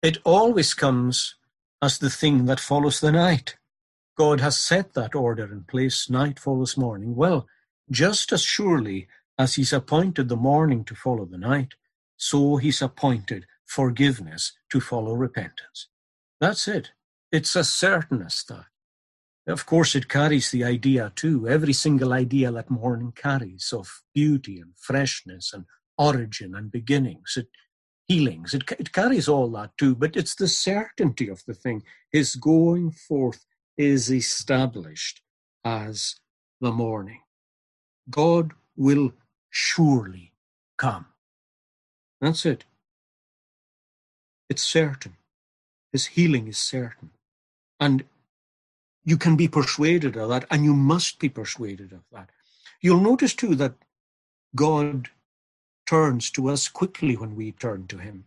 It 0.02 0.18
always 0.24 0.74
comes 0.74 1.36
as 1.82 2.00
the 2.00 2.10
thing 2.10 2.46
that 2.46 2.60
follows 2.60 3.00
the 3.00 3.12
night. 3.12 3.58
God 4.18 4.40
has 4.42 4.58
set 4.58 4.94
that 4.94 5.16
order 5.16 5.52
in 5.52 5.64
place, 5.64 6.10
night 6.10 6.40
follows 6.40 6.78
morning. 6.78 7.16
Well, 7.16 7.48
just 7.92 8.32
as 8.34 8.42
surely 8.42 9.08
as 9.38 9.56
He's 9.56 9.74
appointed 9.74 10.30
the 10.30 10.36
morning 10.36 10.84
to 10.86 10.96
follow 10.96 11.26
the 11.26 11.38
night, 11.38 11.74
so 12.16 12.58
He's 12.58 12.82
appointed 12.82 13.46
forgiveness 13.66 14.54
to 14.72 14.80
follow 14.80 15.14
repentance. 15.14 15.88
That's 16.40 16.68
it. 16.68 16.92
It's 17.32 17.56
as 17.56 17.72
certain 17.74 18.22
as 18.22 18.44
that. 18.50 18.66
Of 19.48 19.66
course, 19.66 19.96
it 19.96 20.10
carries 20.10 20.52
the 20.52 20.66
idea 20.66 21.14
too, 21.16 21.48
every 21.48 21.74
single 21.74 22.12
idea 22.12 22.52
that 22.52 22.70
morning 22.70 23.14
carries 23.14 23.72
of 23.72 24.02
beauty 24.14 24.60
and 24.60 24.74
freshness 24.78 25.54
and 25.54 25.66
origin 25.98 26.54
and 26.54 26.72
beginnings. 26.72 27.36
It, 27.38 27.48
healings. 28.08 28.54
It, 28.54 28.64
it 28.80 28.92
carries 28.92 29.28
all 29.28 29.50
that 29.52 29.78
too, 29.78 29.96
but 29.96 30.16
it's 30.16 30.36
the 30.36 30.48
certainty 30.48 31.30
of 31.30 31.44
the 31.46 31.54
thing. 31.54 31.84
His 32.12 32.36
going 32.36 32.92
forth 32.92 33.46
is 33.78 34.12
established 34.12 35.22
as 35.64 36.16
the 36.62 36.72
morning. 36.72 37.22
God 38.10 38.54
will 38.76 39.12
surely 39.50 40.34
come. 40.78 41.08
That's 42.22 42.46
it. 42.46 42.64
It's 44.50 44.64
certain. 44.64 45.18
His 45.92 46.08
healing 46.08 46.48
is 46.48 46.58
certain. 46.58 47.12
And 47.80 48.06
you 49.08 49.16
can 49.16 49.38
be 49.38 49.48
persuaded 49.48 50.18
of 50.18 50.28
that, 50.28 50.46
and 50.52 50.66
you 50.66 50.74
must 50.74 51.18
be 51.18 51.30
persuaded 51.30 51.94
of 51.94 52.02
that. 52.12 52.30
You'll 52.82 53.00
notice 53.00 53.34
too 53.34 53.56
that 53.56 53.76
God 54.54 55.08
turns 55.86 56.30
to 56.32 56.50
us 56.50 56.68
quickly 56.68 57.16
when 57.16 57.34
we 57.34 57.54
turn 57.54 57.88
to 57.88 58.00
him. 58.00 58.26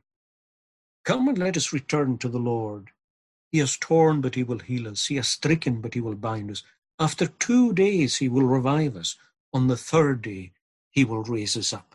Come 1.05 1.28
and 1.28 1.37
let 1.37 1.59
us 1.59 1.74
return 1.74 2.16
to 2.18 2.31
the 2.31 2.39
Lord. 2.39 2.89
He 3.53 3.59
has 3.59 3.76
torn, 3.76 4.22
but 4.22 4.37
he 4.37 4.43
will 4.43 4.61
heal 4.61 4.89
us. 4.89 5.09
He 5.09 5.16
has 5.16 5.28
stricken, 5.28 5.83
but 5.83 5.93
he 5.93 6.01
will 6.01 6.14
bind 6.14 6.51
us. 6.51 6.62
After 6.99 7.26
two 7.26 7.74
days, 7.74 8.16
he 8.16 8.31
will 8.31 8.47
revive 8.47 8.97
us. 8.97 9.16
On 9.53 9.66
the 9.66 9.76
third 9.76 10.22
day, 10.22 10.53
he 10.91 11.05
will 11.05 11.24
raise 11.24 11.59
us 11.59 11.74
up. 11.74 11.95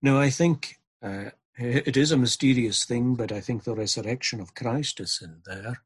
Now, 0.00 0.18
I 0.18 0.30
think 0.30 0.78
uh, 1.02 1.30
it 1.58 1.98
is 1.98 2.10
a 2.10 2.16
mysterious 2.16 2.86
thing, 2.86 3.16
but 3.16 3.32
I 3.32 3.40
think 3.42 3.64
the 3.64 3.74
resurrection 3.74 4.40
of 4.40 4.54
Christ 4.54 4.98
is 4.98 5.20
in 5.22 5.42
there. 5.44 5.82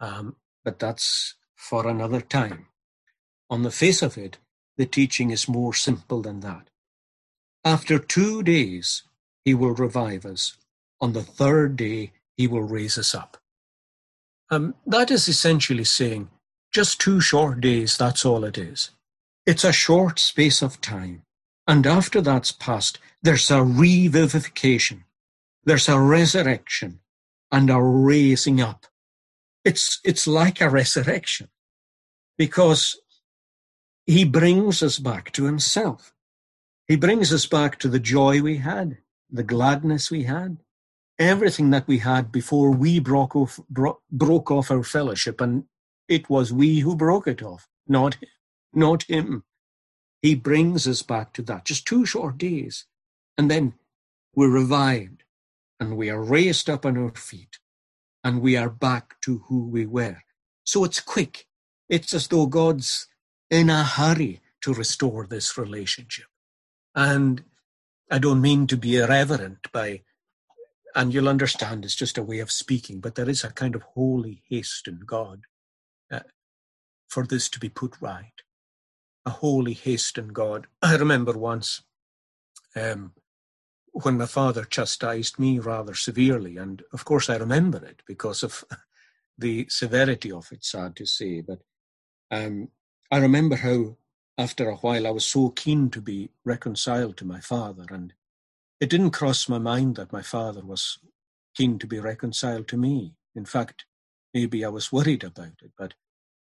Um, 0.00 0.36
but 0.64 0.78
that's 0.78 1.34
for 1.54 1.88
another 1.88 2.20
time. 2.20 2.66
On 3.48 3.62
the 3.62 3.70
face 3.70 4.02
of 4.02 4.16
it, 4.16 4.38
the 4.76 4.86
teaching 4.86 5.30
is 5.30 5.48
more 5.48 5.74
simple 5.74 6.22
than 6.22 6.40
that. 6.40 6.68
After 7.64 7.98
two 7.98 8.42
days, 8.42 9.02
he 9.44 9.54
will 9.54 9.74
revive 9.74 10.24
us. 10.24 10.56
On 11.00 11.12
the 11.12 11.22
third 11.22 11.76
day, 11.76 12.12
he 12.36 12.46
will 12.46 12.62
raise 12.62 12.96
us 12.96 13.14
up. 13.14 13.36
Um, 14.50 14.74
that 14.86 15.10
is 15.10 15.28
essentially 15.28 15.84
saying 15.84 16.30
just 16.72 17.00
two 17.00 17.20
short 17.20 17.60
days, 17.60 17.96
that's 17.96 18.24
all 18.24 18.44
it 18.44 18.56
is. 18.56 18.90
It's 19.46 19.64
a 19.64 19.72
short 19.72 20.18
space 20.18 20.62
of 20.62 20.80
time. 20.80 21.22
And 21.66 21.86
after 21.86 22.20
that's 22.20 22.52
passed, 22.52 22.98
there's 23.22 23.50
a 23.50 23.60
revivification, 23.60 25.04
there's 25.64 25.88
a 25.88 26.00
resurrection, 26.00 27.00
and 27.52 27.70
a 27.70 27.80
raising 27.80 28.60
up. 28.60 28.86
It's, 29.64 30.00
it's 30.04 30.26
like 30.26 30.60
a 30.60 30.70
resurrection 30.70 31.48
because 32.38 32.98
he 34.06 34.24
brings 34.24 34.82
us 34.82 34.98
back 34.98 35.32
to 35.32 35.44
himself. 35.44 36.14
He 36.88 36.96
brings 36.96 37.32
us 37.32 37.46
back 37.46 37.78
to 37.80 37.88
the 37.88 38.00
joy 38.00 38.40
we 38.40 38.56
had, 38.58 38.98
the 39.30 39.42
gladness 39.42 40.10
we 40.10 40.24
had, 40.24 40.58
everything 41.18 41.70
that 41.70 41.86
we 41.86 41.98
had 41.98 42.32
before 42.32 42.70
we 42.70 42.98
broke 42.98 43.36
off, 43.36 43.60
bro- 43.68 44.00
broke 44.10 44.50
off 44.50 44.70
our 44.70 44.82
fellowship. 44.82 45.40
And 45.40 45.64
it 46.08 46.28
was 46.30 46.52
we 46.52 46.80
who 46.80 46.96
broke 46.96 47.28
it 47.28 47.42
off, 47.42 47.68
not, 47.86 48.16
not 48.72 49.04
him. 49.04 49.44
He 50.22 50.34
brings 50.34 50.88
us 50.88 51.02
back 51.02 51.32
to 51.34 51.42
that. 51.42 51.66
Just 51.66 51.86
two 51.86 52.04
short 52.04 52.38
days. 52.38 52.86
And 53.38 53.50
then 53.50 53.74
we're 54.34 54.50
revived 54.50 55.22
and 55.78 55.96
we 55.96 56.10
are 56.10 56.22
raised 56.22 56.68
up 56.68 56.84
on 56.84 56.98
our 56.98 57.14
feet 57.14 57.58
and 58.22 58.40
we 58.40 58.56
are 58.56 58.70
back 58.70 59.20
to 59.22 59.44
who 59.48 59.66
we 59.66 59.86
were. 59.86 60.18
So 60.64 60.84
it's 60.84 61.00
quick. 61.00 61.46
It's 61.88 62.14
as 62.14 62.28
though 62.28 62.46
God's 62.46 63.08
in 63.50 63.70
a 63.70 63.82
hurry 63.82 64.40
to 64.62 64.74
restore 64.74 65.26
this 65.26 65.56
relationship. 65.58 66.26
And 66.94 67.44
I 68.10 68.18
don't 68.18 68.40
mean 68.40 68.66
to 68.68 68.76
be 68.76 68.96
irreverent 68.96 69.72
by, 69.72 70.02
and 70.94 71.14
you'll 71.14 71.28
understand 71.28 71.84
it's 71.84 71.94
just 71.94 72.18
a 72.18 72.22
way 72.22 72.40
of 72.40 72.50
speaking, 72.50 73.00
but 73.00 73.14
there 73.14 73.28
is 73.28 73.44
a 73.44 73.50
kind 73.50 73.74
of 73.74 73.82
holy 73.82 74.42
haste 74.48 74.86
in 74.86 75.00
God 75.06 75.42
uh, 76.10 76.20
for 77.08 77.24
this 77.24 77.48
to 77.50 77.58
be 77.58 77.68
put 77.68 78.00
right. 78.00 78.32
A 79.26 79.30
holy 79.30 79.74
haste 79.74 80.18
in 80.18 80.28
God. 80.28 80.66
I 80.82 80.96
remember 80.96 81.36
once 81.36 81.82
um, 82.76 83.12
when 83.92 84.18
my 84.18 84.26
father 84.26 84.64
chastised 84.64 85.38
me 85.38 85.58
rather 85.58 85.94
severely, 85.94 86.56
and 86.56 86.82
of 86.92 87.04
course 87.04 87.28
I 87.28 87.36
remember 87.36 87.84
it 87.84 88.02
because 88.06 88.42
of 88.42 88.64
the 89.38 89.66
severity 89.68 90.30
of 90.32 90.50
it, 90.52 90.64
sad 90.64 90.96
to 90.96 91.06
say, 91.06 91.40
but 91.40 91.60
um, 92.30 92.68
I 93.10 93.18
remember 93.18 93.56
how 93.56 93.96
after 94.40 94.70
a 94.70 94.76
while, 94.76 95.06
I 95.06 95.10
was 95.10 95.26
so 95.26 95.50
keen 95.50 95.90
to 95.90 96.00
be 96.00 96.30
reconciled 96.46 97.18
to 97.18 97.26
my 97.26 97.40
father, 97.40 97.84
and 97.90 98.14
it 98.80 98.88
didn't 98.88 99.10
cross 99.10 99.50
my 99.50 99.58
mind 99.58 99.96
that 99.96 100.14
my 100.14 100.22
father 100.22 100.62
was 100.62 100.98
keen 101.54 101.78
to 101.78 101.86
be 101.86 102.00
reconciled 102.00 102.66
to 102.68 102.78
me. 102.78 103.16
In 103.34 103.44
fact, 103.44 103.84
maybe 104.32 104.64
I 104.64 104.68
was 104.68 104.90
worried 104.90 105.24
about 105.24 105.60
it, 105.62 105.72
but 105.76 105.92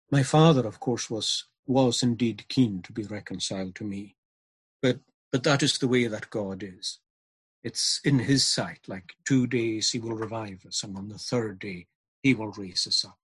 my 0.10 0.24
father, 0.24 0.66
of 0.66 0.80
course, 0.80 1.10
was 1.10 1.46
was 1.66 2.04
indeed 2.04 2.46
keen 2.48 2.82
to 2.84 2.94
be 2.94 3.04
reconciled 3.04 3.76
to 3.76 3.84
me. 3.84 4.16
But 4.82 5.00
but 5.32 5.44
that 5.44 5.62
is 5.62 5.78
the 5.78 5.90
way 5.90 6.08
that 6.08 6.30
God 6.30 6.64
is. 6.64 7.00
It's 7.64 8.02
in 8.04 8.20
his 8.20 8.46
sight, 8.46 8.82
like 8.88 9.16
two 9.26 9.48
days 9.48 9.92
he 9.92 10.00
will 10.00 10.16
revive 10.16 10.66
us, 10.68 10.84
and 10.84 10.98
on 10.98 11.10
the 11.10 11.18
third 11.18 11.60
day 11.60 11.88
he 12.22 12.34
will 12.34 12.52
raise 12.52 12.88
us 12.88 13.06
up. 13.06 13.18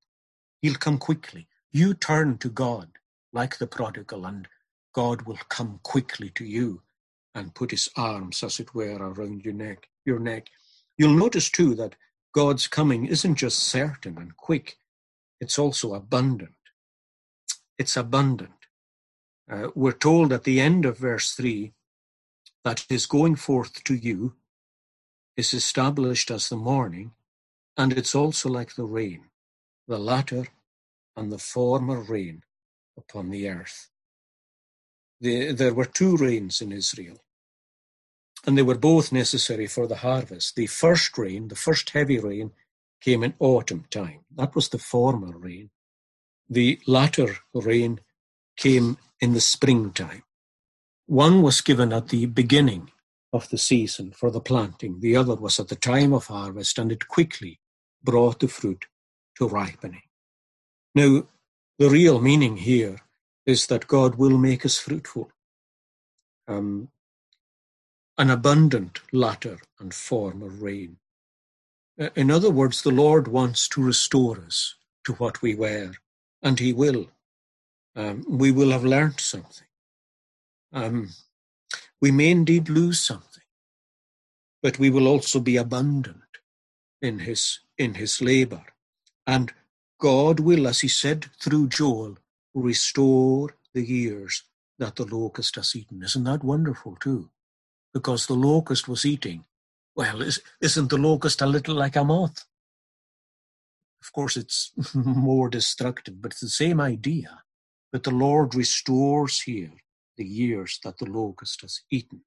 He'll 0.62 0.76
come 0.76 0.98
quickly. 0.98 1.48
You 1.72 1.94
turn 1.94 2.38
to 2.40 2.50
God 2.50 2.90
like 3.34 3.58
the 3.58 3.68
prodigal, 3.68 4.26
and 4.26 4.48
God 4.94 5.24
will 5.24 5.40
come 5.50 5.80
quickly 5.84 6.30
to 6.32 6.46
you 6.46 6.82
and 7.36 7.54
put 7.56 7.72
his 7.72 7.90
arms, 7.96 8.44
as 8.44 8.60
it 8.60 8.74
were, 8.74 8.98
around 8.98 9.46
your 9.46 9.54
neck. 9.54 9.88
Your 10.06 10.20
neck. 10.20 10.50
You'll 10.98 11.16
notice 11.16 11.50
too 11.50 11.76
that 11.76 11.96
God's 12.34 12.68
coming 12.68 13.06
isn't 13.06 13.36
just 13.36 13.60
certain 13.60 14.18
and 14.18 14.36
quick; 14.38 14.78
it's 15.42 15.60
also 15.60 15.94
abundant. 15.94 16.56
It's 17.78 17.98
abundant. 17.98 18.52
Uh, 19.52 19.70
we're 19.76 19.92
told 19.94 20.34
at 20.34 20.44
the 20.44 20.62
end 20.62 20.86
of 20.86 20.98
verse 20.98 21.32
three 21.34 21.74
that 22.66 22.86
his 22.90 23.06
going 23.08 23.36
forth 23.36 23.84
to 23.86 23.96
you 23.96 24.36
is 25.38 25.54
established 25.54 26.32
as 26.32 26.50
the 26.50 26.58
morning, 26.58 27.12
and 27.78 27.94
it's 27.94 28.16
also 28.16 28.50
like 28.50 28.76
the 28.76 28.86
rain, 28.86 29.26
the 29.88 30.00
latter 30.00 30.48
and 31.18 31.32
the 31.32 31.40
former 31.40 32.02
rain 32.02 32.44
upon 32.98 33.30
the 33.32 33.50
earth. 33.50 33.90
The, 35.22 35.54
there 35.54 35.74
were 35.74 35.86
two 35.86 36.18
rains 36.18 36.62
in 36.62 36.72
Israel, 36.72 37.18
and 38.48 38.58
they 38.58 38.64
were 38.64 38.78
both 38.78 39.12
necessary 39.12 39.68
for 39.68 39.88
the 39.88 39.98
harvest. 39.98 40.56
The 40.56 40.68
first 40.68 41.18
rain, 41.18 41.50
the 41.50 41.56
first 41.56 41.92
heavy 41.92 42.20
rain, 42.20 42.52
came 43.02 43.24
in 43.24 43.36
autumn 43.40 43.86
time. 43.92 44.22
That 44.36 44.56
was 44.56 44.70
the 44.70 44.80
former 44.80 45.38
rain. 45.38 45.72
The 46.50 46.80
latter 46.88 47.38
rain 47.54 48.02
came 48.58 48.98
in 49.22 49.34
the 49.34 49.42
springtime. 49.42 50.24
One 51.10 51.42
was 51.42 51.62
given 51.62 51.92
at 51.92 52.10
the 52.10 52.28
beginning 52.28 52.92
of 53.34 53.50
the 53.50 53.58
season 53.58 54.12
for 54.12 54.30
the 54.30 54.40
planting, 54.40 55.00
the 55.00 55.16
other 55.16 55.34
was 55.34 55.60
at 55.60 55.70
the 55.70 55.76
time 55.76 56.14
of 56.14 56.28
harvest, 56.28 56.78
and 56.78 56.92
it 56.92 57.08
quickly 57.08 57.60
brought 58.04 58.42
the 58.42 58.48
fruit 58.48 58.86
to 59.40 59.48
ripening. 59.48 60.04
Now, 60.94 61.28
the 61.80 61.90
real 61.90 62.22
meaning 62.22 62.58
here 62.58 63.00
is 63.48 63.66
that 63.68 63.88
God 63.88 64.18
will 64.18 64.38
make 64.38 64.68
us 64.68 64.78
fruitful. 64.78 65.32
Um, 66.48 66.90
an 68.20 68.30
abundant 68.30 69.00
latter 69.12 69.58
and 69.80 69.96
former 69.96 70.50
rain. 70.50 70.98
Uh, 72.00 72.10
in 72.16 72.30
other 72.30 72.52
words, 72.52 72.84
the 72.84 72.92
Lord 72.92 73.28
wants 73.28 73.68
to 73.70 73.84
restore 73.84 74.40
us 74.42 74.76
to 75.06 75.14
what 75.14 75.42
we 75.42 75.56
were, 75.56 75.94
and 76.44 76.60
He 76.60 76.72
will. 76.72 77.08
Um, 77.96 78.26
we 78.30 78.52
will 78.52 78.70
have 78.70 78.86
learnt 78.86 79.20
something. 79.22 79.69
Um, 80.74 81.10
we 82.02 82.12
may 82.12 82.32
indeed 82.32 82.70
lose 82.70 83.00
something, 83.00 83.44
but 84.64 84.80
we 84.80 84.90
will 84.90 85.08
also 85.08 85.40
be 85.40 85.58
abundant 85.58 86.18
in 87.02 87.20
His 87.20 87.60
in 87.78 87.96
His 87.96 88.22
labour, 88.22 88.66
and 89.28 89.54
God 90.00 90.40
will, 90.40 90.68
as 90.68 90.82
He 90.82 90.88
said 90.88 91.28
through 91.42 91.70
Joel, 91.70 92.18
restore 92.54 93.56
the 93.74 93.86
years 93.86 94.44
that 94.80 94.96
the 94.98 95.06
locust 95.06 95.56
has 95.56 95.76
eaten. 95.76 96.04
Isn't 96.04 96.26
that 96.26 96.44
wonderful 96.44 96.98
too? 97.00 97.30
Because 97.94 98.28
the 98.28 98.36
locust 98.36 98.88
was 98.88 99.06
eating 99.06 99.46
well, 99.96 100.22
is, 100.22 100.42
isn't 100.62 100.90
the 100.90 100.98
locust 100.98 101.42
a 101.42 101.46
little 101.46 101.76
like 101.76 101.98
a 101.98 102.04
moth? 102.06 102.46
Of 104.02 104.14
course, 104.14 104.38
it's 104.38 104.72
more 104.96 105.50
destructive, 105.50 106.22
but 106.22 106.32
it's 106.32 106.42
the 106.42 106.50
same 106.50 106.80
idea. 106.80 107.44
But 107.92 108.04
the 108.04 108.12
Lord 108.12 108.56
restores 108.56 109.42
here 109.42 109.74
the 110.20 110.26
years 110.26 110.80
that 110.84 111.00
the 111.00 111.06
locust 111.06 111.62
has 111.62 111.82
eaten. 111.90 112.22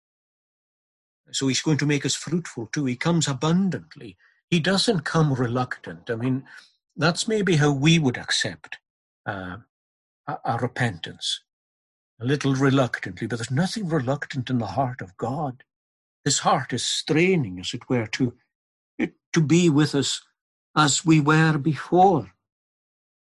So 1.30 1.46
he's 1.46 1.62
going 1.62 1.78
to 1.78 1.86
make 1.86 2.04
us 2.04 2.16
fruitful 2.16 2.66
too. 2.72 2.86
He 2.86 2.96
comes 2.96 3.28
abundantly. 3.28 4.16
He 4.50 4.58
doesn't 4.58 5.02
come 5.02 5.32
reluctant. 5.34 6.10
I 6.10 6.16
mean, 6.16 6.44
that's 6.96 7.28
maybe 7.28 7.56
how 7.56 7.72
we 7.72 8.00
would 8.00 8.18
accept 8.18 8.78
uh, 9.26 9.58
a 10.26 10.58
repentance. 10.58 11.42
A 12.20 12.24
little 12.24 12.54
reluctantly, 12.54 13.26
but 13.26 13.38
there's 13.38 13.50
nothing 13.50 13.88
reluctant 13.88 14.50
in 14.50 14.58
the 14.58 14.66
heart 14.78 15.00
of 15.00 15.16
God. 15.16 15.64
His 16.24 16.40
heart 16.40 16.72
is 16.72 16.86
straining, 16.86 17.60
as 17.60 17.74
it 17.74 17.88
were, 17.88 18.06
to, 18.08 18.34
to 19.32 19.40
be 19.40 19.68
with 19.68 19.94
us 19.94 20.22
as 20.76 21.04
we 21.04 21.20
were 21.20 21.58
before. 21.58 22.32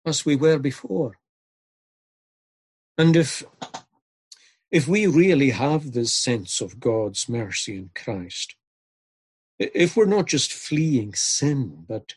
As 0.05 0.25
we 0.25 0.35
were 0.35 0.59
before. 0.59 1.13
And 2.97 3.15
if, 3.15 3.43
if 4.71 4.87
we 4.87 5.07
really 5.07 5.51
have 5.51 5.91
this 5.91 6.13
sense 6.13 6.61
of 6.61 6.79
God's 6.79 7.29
mercy 7.29 7.75
in 7.75 7.89
Christ, 7.95 8.55
if 9.59 9.95
we're 9.95 10.05
not 10.05 10.27
just 10.27 10.51
fleeing 10.53 11.13
sin, 11.13 11.85
but 11.87 12.15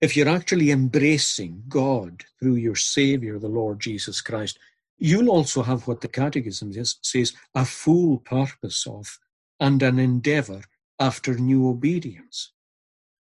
if 0.00 0.16
you're 0.16 0.28
actually 0.28 0.70
embracing 0.70 1.64
God 1.68 2.24
through 2.38 2.54
your 2.54 2.76
Savior, 2.76 3.38
the 3.38 3.48
Lord 3.48 3.80
Jesus 3.80 4.20
Christ, 4.20 4.58
you'll 4.96 5.28
also 5.28 5.62
have 5.62 5.86
what 5.86 6.00
the 6.00 6.08
Catechism 6.08 6.72
says 7.02 7.34
a 7.54 7.64
full 7.64 8.18
purpose 8.18 8.86
of 8.86 9.18
and 9.58 9.82
an 9.82 9.98
endeavor 9.98 10.62
after 10.98 11.34
new 11.34 11.68
obedience. 11.68 12.52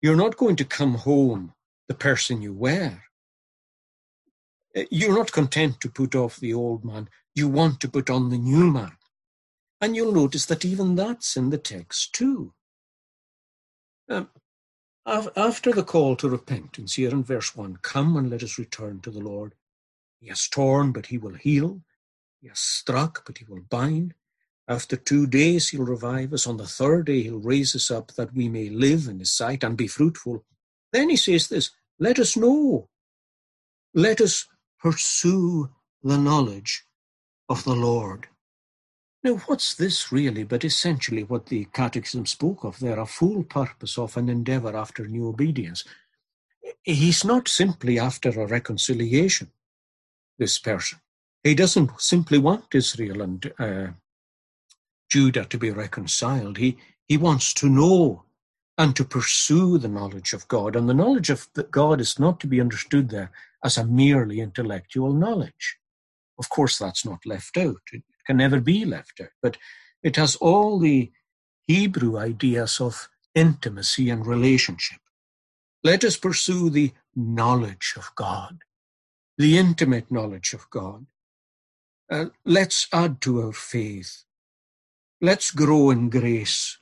You're 0.00 0.16
not 0.16 0.36
going 0.36 0.56
to 0.56 0.64
come 0.64 0.94
home 0.94 1.54
the 1.88 1.94
person 1.94 2.42
you 2.42 2.52
were. 2.52 2.98
Eh, 4.74 4.86
you're 4.90 5.16
not 5.16 5.32
content 5.32 5.80
to 5.80 5.88
put 5.88 6.14
off 6.14 6.36
the 6.36 6.54
old 6.54 6.84
man. 6.84 7.08
You 7.34 7.48
want 7.48 7.80
to 7.80 7.88
put 7.88 8.10
on 8.10 8.30
the 8.30 8.38
new 8.38 8.70
man. 8.70 8.92
And 9.80 9.96
you'll 9.96 10.12
notice 10.12 10.46
that 10.46 10.64
even 10.64 10.94
that's 10.94 11.36
in 11.36 11.50
the 11.50 11.58
text 11.58 12.12
too. 12.12 12.52
Um, 14.08 14.28
after 15.04 15.72
the 15.72 15.82
call 15.82 16.14
to 16.16 16.28
repentance, 16.28 16.94
here 16.94 17.10
in 17.10 17.24
verse 17.24 17.56
1, 17.56 17.78
come 17.82 18.16
and 18.16 18.30
let 18.30 18.42
us 18.42 18.58
return 18.58 19.00
to 19.00 19.10
the 19.10 19.20
Lord. 19.20 19.54
He 20.20 20.28
has 20.28 20.46
torn, 20.46 20.92
but 20.92 21.06
he 21.06 21.18
will 21.18 21.34
heal. 21.34 21.82
He 22.40 22.48
has 22.48 22.60
struck, 22.60 23.24
but 23.26 23.38
he 23.38 23.44
will 23.44 23.62
bind. 23.68 24.14
After 24.68 24.96
two 24.96 25.26
days 25.26 25.70
he'll 25.70 25.84
revive 25.84 26.32
us. 26.32 26.46
On 26.46 26.56
the 26.56 26.66
third 26.66 27.06
day 27.06 27.22
he'll 27.24 27.40
raise 27.40 27.74
us 27.74 27.90
up 27.90 28.12
that 28.12 28.32
we 28.32 28.48
may 28.48 28.68
live 28.68 29.08
in 29.08 29.18
his 29.18 29.32
sight 29.32 29.64
and 29.64 29.76
be 29.76 29.88
fruitful. 29.88 30.44
Then 30.92 31.10
he 31.10 31.16
says 31.16 31.48
this 31.48 31.70
let 31.98 32.18
us 32.18 32.36
know. 32.36 32.88
Let 33.94 34.20
us 34.20 34.46
pursue 34.80 35.70
the 36.02 36.16
knowledge 36.18 36.84
of 37.52 37.64
the 37.64 37.76
Lord. 37.76 38.28
Now, 39.22 39.34
what's 39.46 39.74
this 39.74 40.10
really 40.10 40.42
but 40.42 40.64
essentially 40.64 41.22
what 41.22 41.46
the 41.46 41.66
Catechism 41.66 42.24
spoke 42.26 42.64
of 42.64 42.80
there 42.80 42.98
a 42.98 43.06
full 43.06 43.44
purpose 43.44 43.98
of 43.98 44.16
an 44.16 44.30
endeavour 44.30 44.74
after 44.74 45.06
new 45.06 45.28
obedience? 45.28 45.84
He's 46.82 47.24
not 47.24 47.48
simply 47.48 47.98
after 47.98 48.30
a 48.30 48.46
reconciliation, 48.46 49.50
this 50.38 50.58
person. 50.58 50.98
He 51.44 51.54
doesn't 51.54 52.00
simply 52.00 52.38
want 52.38 52.74
Israel 52.74 53.20
and 53.20 53.52
uh, 53.58 53.86
Judah 55.10 55.44
to 55.44 55.58
be 55.58 55.70
reconciled. 55.70 56.56
He, 56.56 56.78
he 57.06 57.18
wants 57.18 57.52
to 57.54 57.68
know 57.68 58.24
and 58.78 58.96
to 58.96 59.04
pursue 59.04 59.76
the 59.76 59.88
knowledge 59.88 60.32
of 60.32 60.48
God. 60.48 60.74
And 60.74 60.88
the 60.88 60.94
knowledge 60.94 61.28
of 61.28 61.48
God 61.70 62.00
is 62.00 62.18
not 62.18 62.40
to 62.40 62.46
be 62.46 62.62
understood 62.62 63.10
there 63.10 63.30
as 63.62 63.76
a 63.76 63.84
merely 63.84 64.40
intellectual 64.40 65.12
knowledge. 65.12 65.76
Of 66.42 66.50
course, 66.50 66.78
that's 66.78 67.06
not 67.06 67.26
left 67.26 67.58
out. 67.58 67.82
It 67.92 68.04
can 68.26 68.38
never 68.38 68.60
be 68.60 68.86
left 68.86 69.20
out. 69.22 69.30
But 69.42 69.58
it 70.02 70.16
has 70.16 70.36
all 70.36 70.80
the 70.80 71.12
Hebrew 71.68 72.18
ideas 72.18 72.80
of 72.80 73.08
intimacy 73.34 74.10
and 74.10 74.26
relationship. 74.26 75.00
Let 75.84 76.04
us 76.04 76.16
pursue 76.18 76.70
the 76.70 76.92
knowledge 77.16 77.94
of 77.96 78.12
God, 78.16 78.60
the 79.38 79.58
intimate 79.58 80.12
knowledge 80.12 80.54
of 80.54 80.70
God. 80.70 81.06
Uh, 82.10 82.26
let's 82.46 82.88
add 82.92 83.20
to 83.22 83.42
our 83.42 83.52
faith 83.52 84.18
Let's 85.20 85.50
grow 85.50 85.90
in 85.90 86.10
grace. 86.10 86.78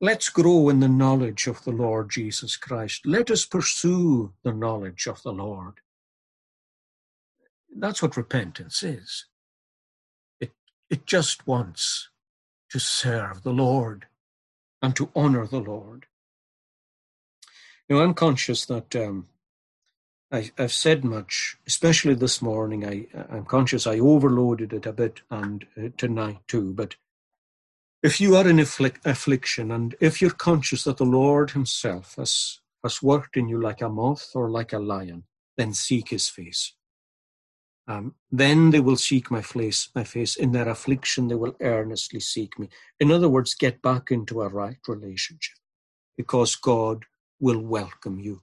Let's 0.00 0.30
grow 0.30 0.68
in 0.70 0.80
the 0.80 0.88
knowledge 0.88 1.46
of 1.48 1.64
the 1.64 1.72
Lord 1.72 2.10
Jesus 2.10 2.56
Christ. 2.56 3.06
Let 3.06 3.30
us 3.30 3.46
pursue 3.46 4.34
the 4.44 4.52
knowledge 4.52 5.06
of 5.08 5.22
the 5.22 5.32
Lord. 5.32 5.74
That's 7.76 8.02
what 8.02 8.16
repentance 8.16 8.82
is. 8.82 9.26
It, 10.40 10.52
it 10.88 11.06
just 11.06 11.46
wants 11.46 12.08
to 12.70 12.78
serve 12.78 13.42
the 13.42 13.52
Lord 13.52 14.06
and 14.82 14.94
to 14.96 15.10
honor 15.14 15.46
the 15.46 15.60
Lord. 15.60 16.06
Now, 17.88 18.00
I'm 18.00 18.14
conscious 18.14 18.64
that 18.66 18.94
um, 18.94 19.26
I, 20.32 20.50
have 20.56 20.72
said 20.72 21.04
much, 21.04 21.56
especially 21.66 22.14
this 22.14 22.40
morning. 22.40 22.86
I, 22.86 23.06
I'm 23.28 23.44
conscious 23.44 23.86
I 23.86 23.98
overloaded 23.98 24.72
it 24.72 24.86
a 24.86 24.92
bit 24.92 25.22
and 25.30 25.66
uh, 25.76 25.88
tonight 25.96 26.38
too, 26.46 26.72
but 26.72 26.94
if 28.02 28.20
you 28.20 28.36
are 28.36 28.48
in 28.48 28.56
afflic- 28.56 29.04
affliction 29.04 29.70
and 29.70 29.94
if 30.00 30.22
you're 30.22 30.30
conscious 30.30 30.84
that 30.84 30.96
the 30.96 31.04
Lord 31.04 31.50
Himself 31.50 32.14
has, 32.16 32.60
has 32.82 33.02
worked 33.02 33.36
in 33.36 33.48
you 33.48 33.60
like 33.60 33.82
a 33.82 33.88
moth 33.88 34.30
or 34.34 34.48
like 34.48 34.72
a 34.72 34.78
lion, 34.78 35.24
then 35.56 35.74
seek 35.74 36.08
His 36.10 36.28
face. 36.28 36.74
Um, 37.90 38.14
then 38.30 38.70
they 38.70 38.78
will 38.78 38.94
seek 38.94 39.32
my 39.32 39.42
face, 39.42 39.88
my 39.96 40.04
face. 40.04 40.36
In 40.36 40.52
their 40.52 40.68
affliction, 40.68 41.26
they 41.26 41.34
will 41.34 41.56
earnestly 41.60 42.20
seek 42.20 42.56
me. 42.56 42.68
In 43.00 43.10
other 43.10 43.28
words, 43.28 43.54
get 43.54 43.82
back 43.82 44.12
into 44.12 44.42
a 44.42 44.48
right 44.48 44.78
relationship 44.86 45.58
because 46.16 46.54
God 46.54 47.06
will 47.40 47.58
welcome 47.60 48.20
you 48.20 48.42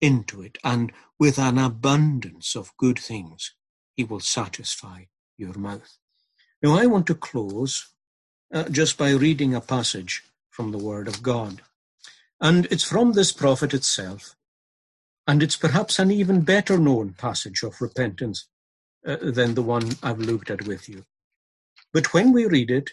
into 0.00 0.42
it. 0.42 0.58
And 0.64 0.90
with 1.16 1.38
an 1.38 1.58
abundance 1.58 2.56
of 2.56 2.76
good 2.76 2.98
things, 2.98 3.54
He 3.94 4.02
will 4.02 4.18
satisfy 4.18 5.04
your 5.36 5.54
mouth. 5.54 5.96
Now, 6.60 6.76
I 6.76 6.86
want 6.86 7.06
to 7.06 7.14
close 7.14 7.94
uh, 8.52 8.64
just 8.68 8.98
by 8.98 9.10
reading 9.12 9.54
a 9.54 9.60
passage 9.60 10.24
from 10.50 10.72
the 10.72 10.78
Word 10.78 11.06
of 11.06 11.22
God. 11.22 11.62
And 12.40 12.66
it's 12.72 12.82
from 12.82 13.12
this 13.12 13.30
prophet 13.30 13.72
itself. 13.74 14.34
And 15.28 15.40
it's 15.40 15.56
perhaps 15.56 16.00
an 16.00 16.10
even 16.10 16.40
better 16.40 16.78
known 16.78 17.14
passage 17.16 17.62
of 17.62 17.80
repentance 17.80 18.48
uh, 19.06 19.16
than 19.22 19.54
the 19.54 19.62
one 19.62 19.90
I've 20.02 20.20
looked 20.20 20.50
at 20.50 20.66
with 20.66 20.88
you. 20.88 21.04
But 21.92 22.12
when 22.14 22.32
we 22.32 22.46
read 22.46 22.70
it, 22.70 22.90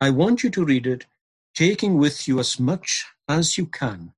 I 0.00 0.10
want 0.10 0.44
you 0.44 0.50
to 0.50 0.64
read 0.64 0.86
it 0.86 1.06
taking 1.54 1.98
with 1.98 2.28
you 2.28 2.40
as 2.40 2.60
much 2.60 3.06
as 3.28 3.56
you 3.56 3.66
can 3.66 4.12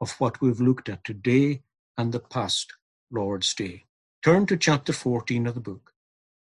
of 0.00 0.12
what 0.20 0.40
we've 0.40 0.60
looked 0.60 0.88
at 0.88 1.04
today 1.04 1.62
and 1.96 2.12
the 2.12 2.20
past 2.20 2.74
Lord's 3.10 3.54
Day. 3.54 3.84
Turn 4.24 4.46
to 4.46 4.56
chapter 4.56 4.92
14 4.92 5.46
of 5.46 5.54
the 5.54 5.60
book 5.60 5.92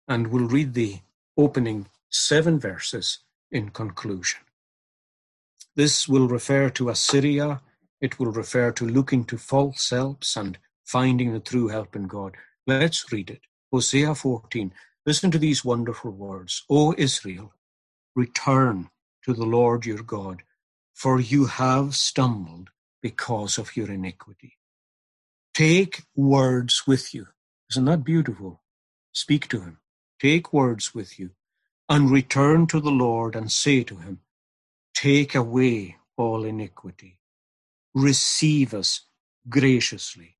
and 0.07 0.27
we'll 0.27 0.47
read 0.47 0.73
the 0.73 0.99
opening 1.37 1.87
seven 2.09 2.59
verses 2.59 3.19
in 3.51 3.69
conclusion. 3.69 4.39
This 5.75 6.07
will 6.07 6.27
refer 6.27 6.69
to 6.71 6.89
Assyria. 6.89 7.61
It 8.01 8.19
will 8.19 8.31
refer 8.31 8.71
to 8.73 8.85
looking 8.87 9.25
to 9.25 9.37
false 9.37 9.89
helps 9.89 10.35
and 10.35 10.57
finding 10.85 11.33
the 11.33 11.39
true 11.39 11.69
help 11.69 11.95
in 11.95 12.07
God. 12.07 12.35
Let's 12.67 13.11
read 13.11 13.29
it. 13.29 13.41
Hosea 13.71 14.15
14. 14.15 14.73
Listen 15.05 15.31
to 15.31 15.39
these 15.39 15.65
wonderful 15.65 16.11
words. 16.11 16.63
O 16.69 16.95
Israel, 16.97 17.53
return 18.15 18.89
to 19.25 19.33
the 19.33 19.45
Lord 19.45 19.85
your 19.85 20.03
God, 20.03 20.43
for 20.93 21.19
you 21.19 21.45
have 21.45 21.95
stumbled 21.95 22.69
because 23.01 23.57
of 23.57 23.77
your 23.77 23.91
iniquity. 23.91 24.57
Take 25.53 26.03
words 26.15 26.83
with 26.87 27.13
you. 27.13 27.27
Isn't 27.71 27.85
that 27.85 28.03
beautiful? 28.05 28.61
Speak 29.13 29.47
to 29.49 29.61
him. 29.61 29.79
Take 30.21 30.53
words 30.53 30.95
with 30.95 31.19
you 31.19 31.31
and 31.89 32.11
return 32.11 32.67
to 32.67 32.79
the 32.79 32.91
Lord 32.91 33.35
and 33.35 33.51
say 33.51 33.83
to 33.83 33.97
him, 33.97 34.19
Take 34.95 35.35
away 35.35 35.97
all 36.17 36.45
iniquity. 36.45 37.19
Receive 37.93 38.73
us 38.73 39.01
graciously, 39.49 40.37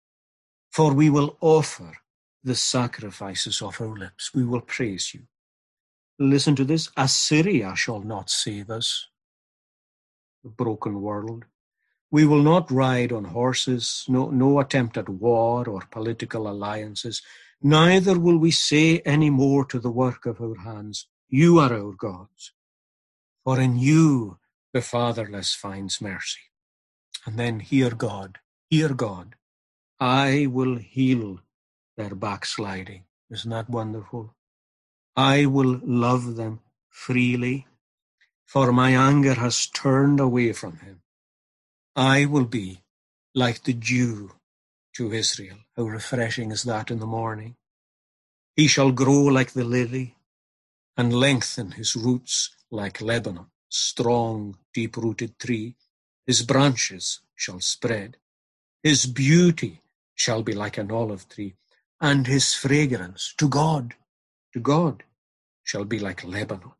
for 0.71 0.93
we 0.93 1.09
will 1.09 1.37
offer 1.41 1.97
the 2.43 2.55
sacrifices 2.55 3.61
of 3.61 3.79
our 3.81 3.95
lips. 3.97 4.33
We 4.33 4.45
will 4.45 4.61
praise 4.61 5.13
you. 5.13 5.21
Listen 6.19 6.55
to 6.55 6.63
this 6.65 6.89
Assyria 6.97 7.75
shall 7.75 8.01
not 8.01 8.29
save 8.29 8.69
us, 8.69 9.07
the 10.43 10.49
broken 10.49 11.01
world. 11.01 11.45
We 12.11 12.25
will 12.25 12.43
not 12.43 12.69
ride 12.69 13.11
on 13.11 13.25
horses, 13.25 14.05
no, 14.07 14.29
no 14.29 14.59
attempt 14.59 14.97
at 14.97 15.07
war 15.09 15.67
or 15.67 15.81
political 15.91 16.49
alliances. 16.49 17.21
Neither 17.61 18.19
will 18.19 18.37
we 18.37 18.51
say 18.51 18.99
any 18.99 19.29
more 19.29 19.65
to 19.65 19.79
the 19.79 19.91
work 19.91 20.25
of 20.25 20.41
our 20.41 20.57
hands, 20.57 21.07
You 21.29 21.59
are 21.59 21.73
our 21.73 21.93
gods. 21.93 22.53
For 23.43 23.59
in 23.59 23.77
you 23.77 24.39
the 24.73 24.81
fatherless 24.81 25.53
finds 25.55 26.01
mercy. 26.01 26.41
And 27.25 27.37
then, 27.37 27.59
hear 27.59 27.91
God, 27.91 28.39
hear 28.69 28.89
God. 28.93 29.35
I 29.99 30.47
will 30.49 30.77
heal 30.77 31.39
their 31.97 32.15
backsliding. 32.15 33.03
Isn't 33.29 33.51
that 33.51 33.69
wonderful? 33.69 34.35
I 35.15 35.45
will 35.45 35.79
love 35.83 36.35
them 36.35 36.61
freely, 36.89 37.67
for 38.45 38.71
my 38.71 38.91
anger 38.91 39.35
has 39.35 39.67
turned 39.67 40.19
away 40.19 40.53
from 40.53 40.77
him. 40.79 41.01
I 41.95 42.25
will 42.25 42.45
be 42.45 42.81
like 43.35 43.63
the 43.63 43.73
dew 43.73 44.33
to 44.95 45.13
Israel. 45.13 45.57
How 45.77 45.83
refreshing 45.83 46.51
is 46.51 46.63
that 46.63 46.91
in 46.91 46.99
the 46.99 47.05
morning? 47.05 47.55
He 48.55 48.67
shall 48.67 48.91
grow 48.91 49.23
like 49.23 49.53
the 49.53 49.63
lily 49.63 50.15
and 50.97 51.13
lengthen 51.13 51.71
his 51.71 51.95
roots 51.95 52.55
like 52.71 53.01
Lebanon, 53.01 53.47
strong, 53.69 54.57
deep 54.73 54.97
rooted 54.97 55.39
tree. 55.39 55.75
His 56.27 56.43
branches 56.43 57.21
shall 57.35 57.59
spread. 57.59 58.17
His 58.83 59.05
beauty 59.05 59.81
shall 60.15 60.43
be 60.43 60.53
like 60.53 60.77
an 60.77 60.91
olive 60.91 61.27
tree, 61.29 61.55
and 62.01 62.25
his 62.25 62.55
fragrance 62.55 63.33
to 63.37 63.47
God, 63.47 63.93
to 64.53 64.59
God, 64.59 65.03
shall 65.63 65.85
be 65.85 65.99
like 65.99 66.23
Lebanon. 66.23 66.71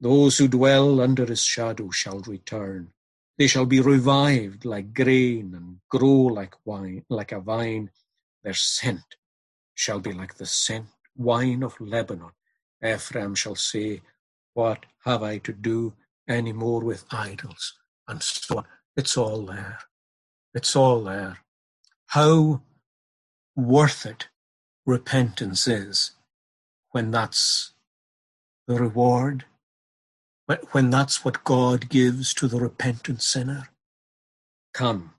Those 0.00 0.38
who 0.38 0.48
dwell 0.48 1.00
under 1.00 1.26
his 1.26 1.44
shadow 1.44 1.90
shall 1.90 2.20
return. 2.20 2.88
They 3.36 3.46
shall 3.46 3.66
be 3.66 3.80
revived 3.80 4.64
like 4.64 4.94
grain 4.94 5.52
and 5.54 5.80
grow 5.90 6.08
like 6.08 6.54
wine, 6.64 7.04
like 7.10 7.32
a 7.32 7.40
vine. 7.40 7.90
Their 8.42 8.54
scent 8.54 9.04
shall 9.74 10.00
be 10.00 10.12
like 10.12 10.36
the 10.36 10.46
scent 10.46 10.86
wine 11.16 11.62
of 11.62 11.78
Lebanon. 11.78 12.32
Ephraim 12.82 13.34
shall 13.34 13.56
say, 13.56 14.00
What 14.54 14.86
have 15.04 15.22
I 15.22 15.36
to 15.38 15.52
do 15.52 15.92
any 16.26 16.54
more 16.54 16.82
with 16.82 17.04
idols? 17.10 17.74
And 18.08 18.22
so 18.22 18.58
on. 18.58 18.64
It's 18.96 19.18
all 19.18 19.44
there. 19.44 19.78
It's 20.54 20.74
all 20.74 21.04
there. 21.04 21.38
How 22.06 22.62
worth 23.54 24.06
it 24.06 24.29
repentance 24.90 25.68
is 25.68 26.12
when 26.90 27.10
that's 27.10 27.72
the 28.66 28.74
reward, 28.74 29.44
when 30.72 30.90
that's 30.90 31.24
what 31.24 31.44
God 31.44 31.88
gives 31.88 32.34
to 32.34 32.48
the 32.48 32.58
repentant 32.58 33.22
sinner. 33.22 33.68
Come 34.74 35.14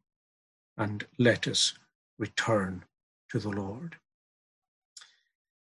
and 0.78 1.06
let 1.18 1.48
us 1.48 1.74
return 2.20 2.84
to 3.30 3.40
the 3.40 3.50
Lord. 3.50 3.96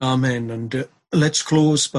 Amen. 0.01 0.49
And 0.49 0.75
uh, 0.75 0.83
let's 1.11 1.41
close 1.41 1.87
by 1.87 1.87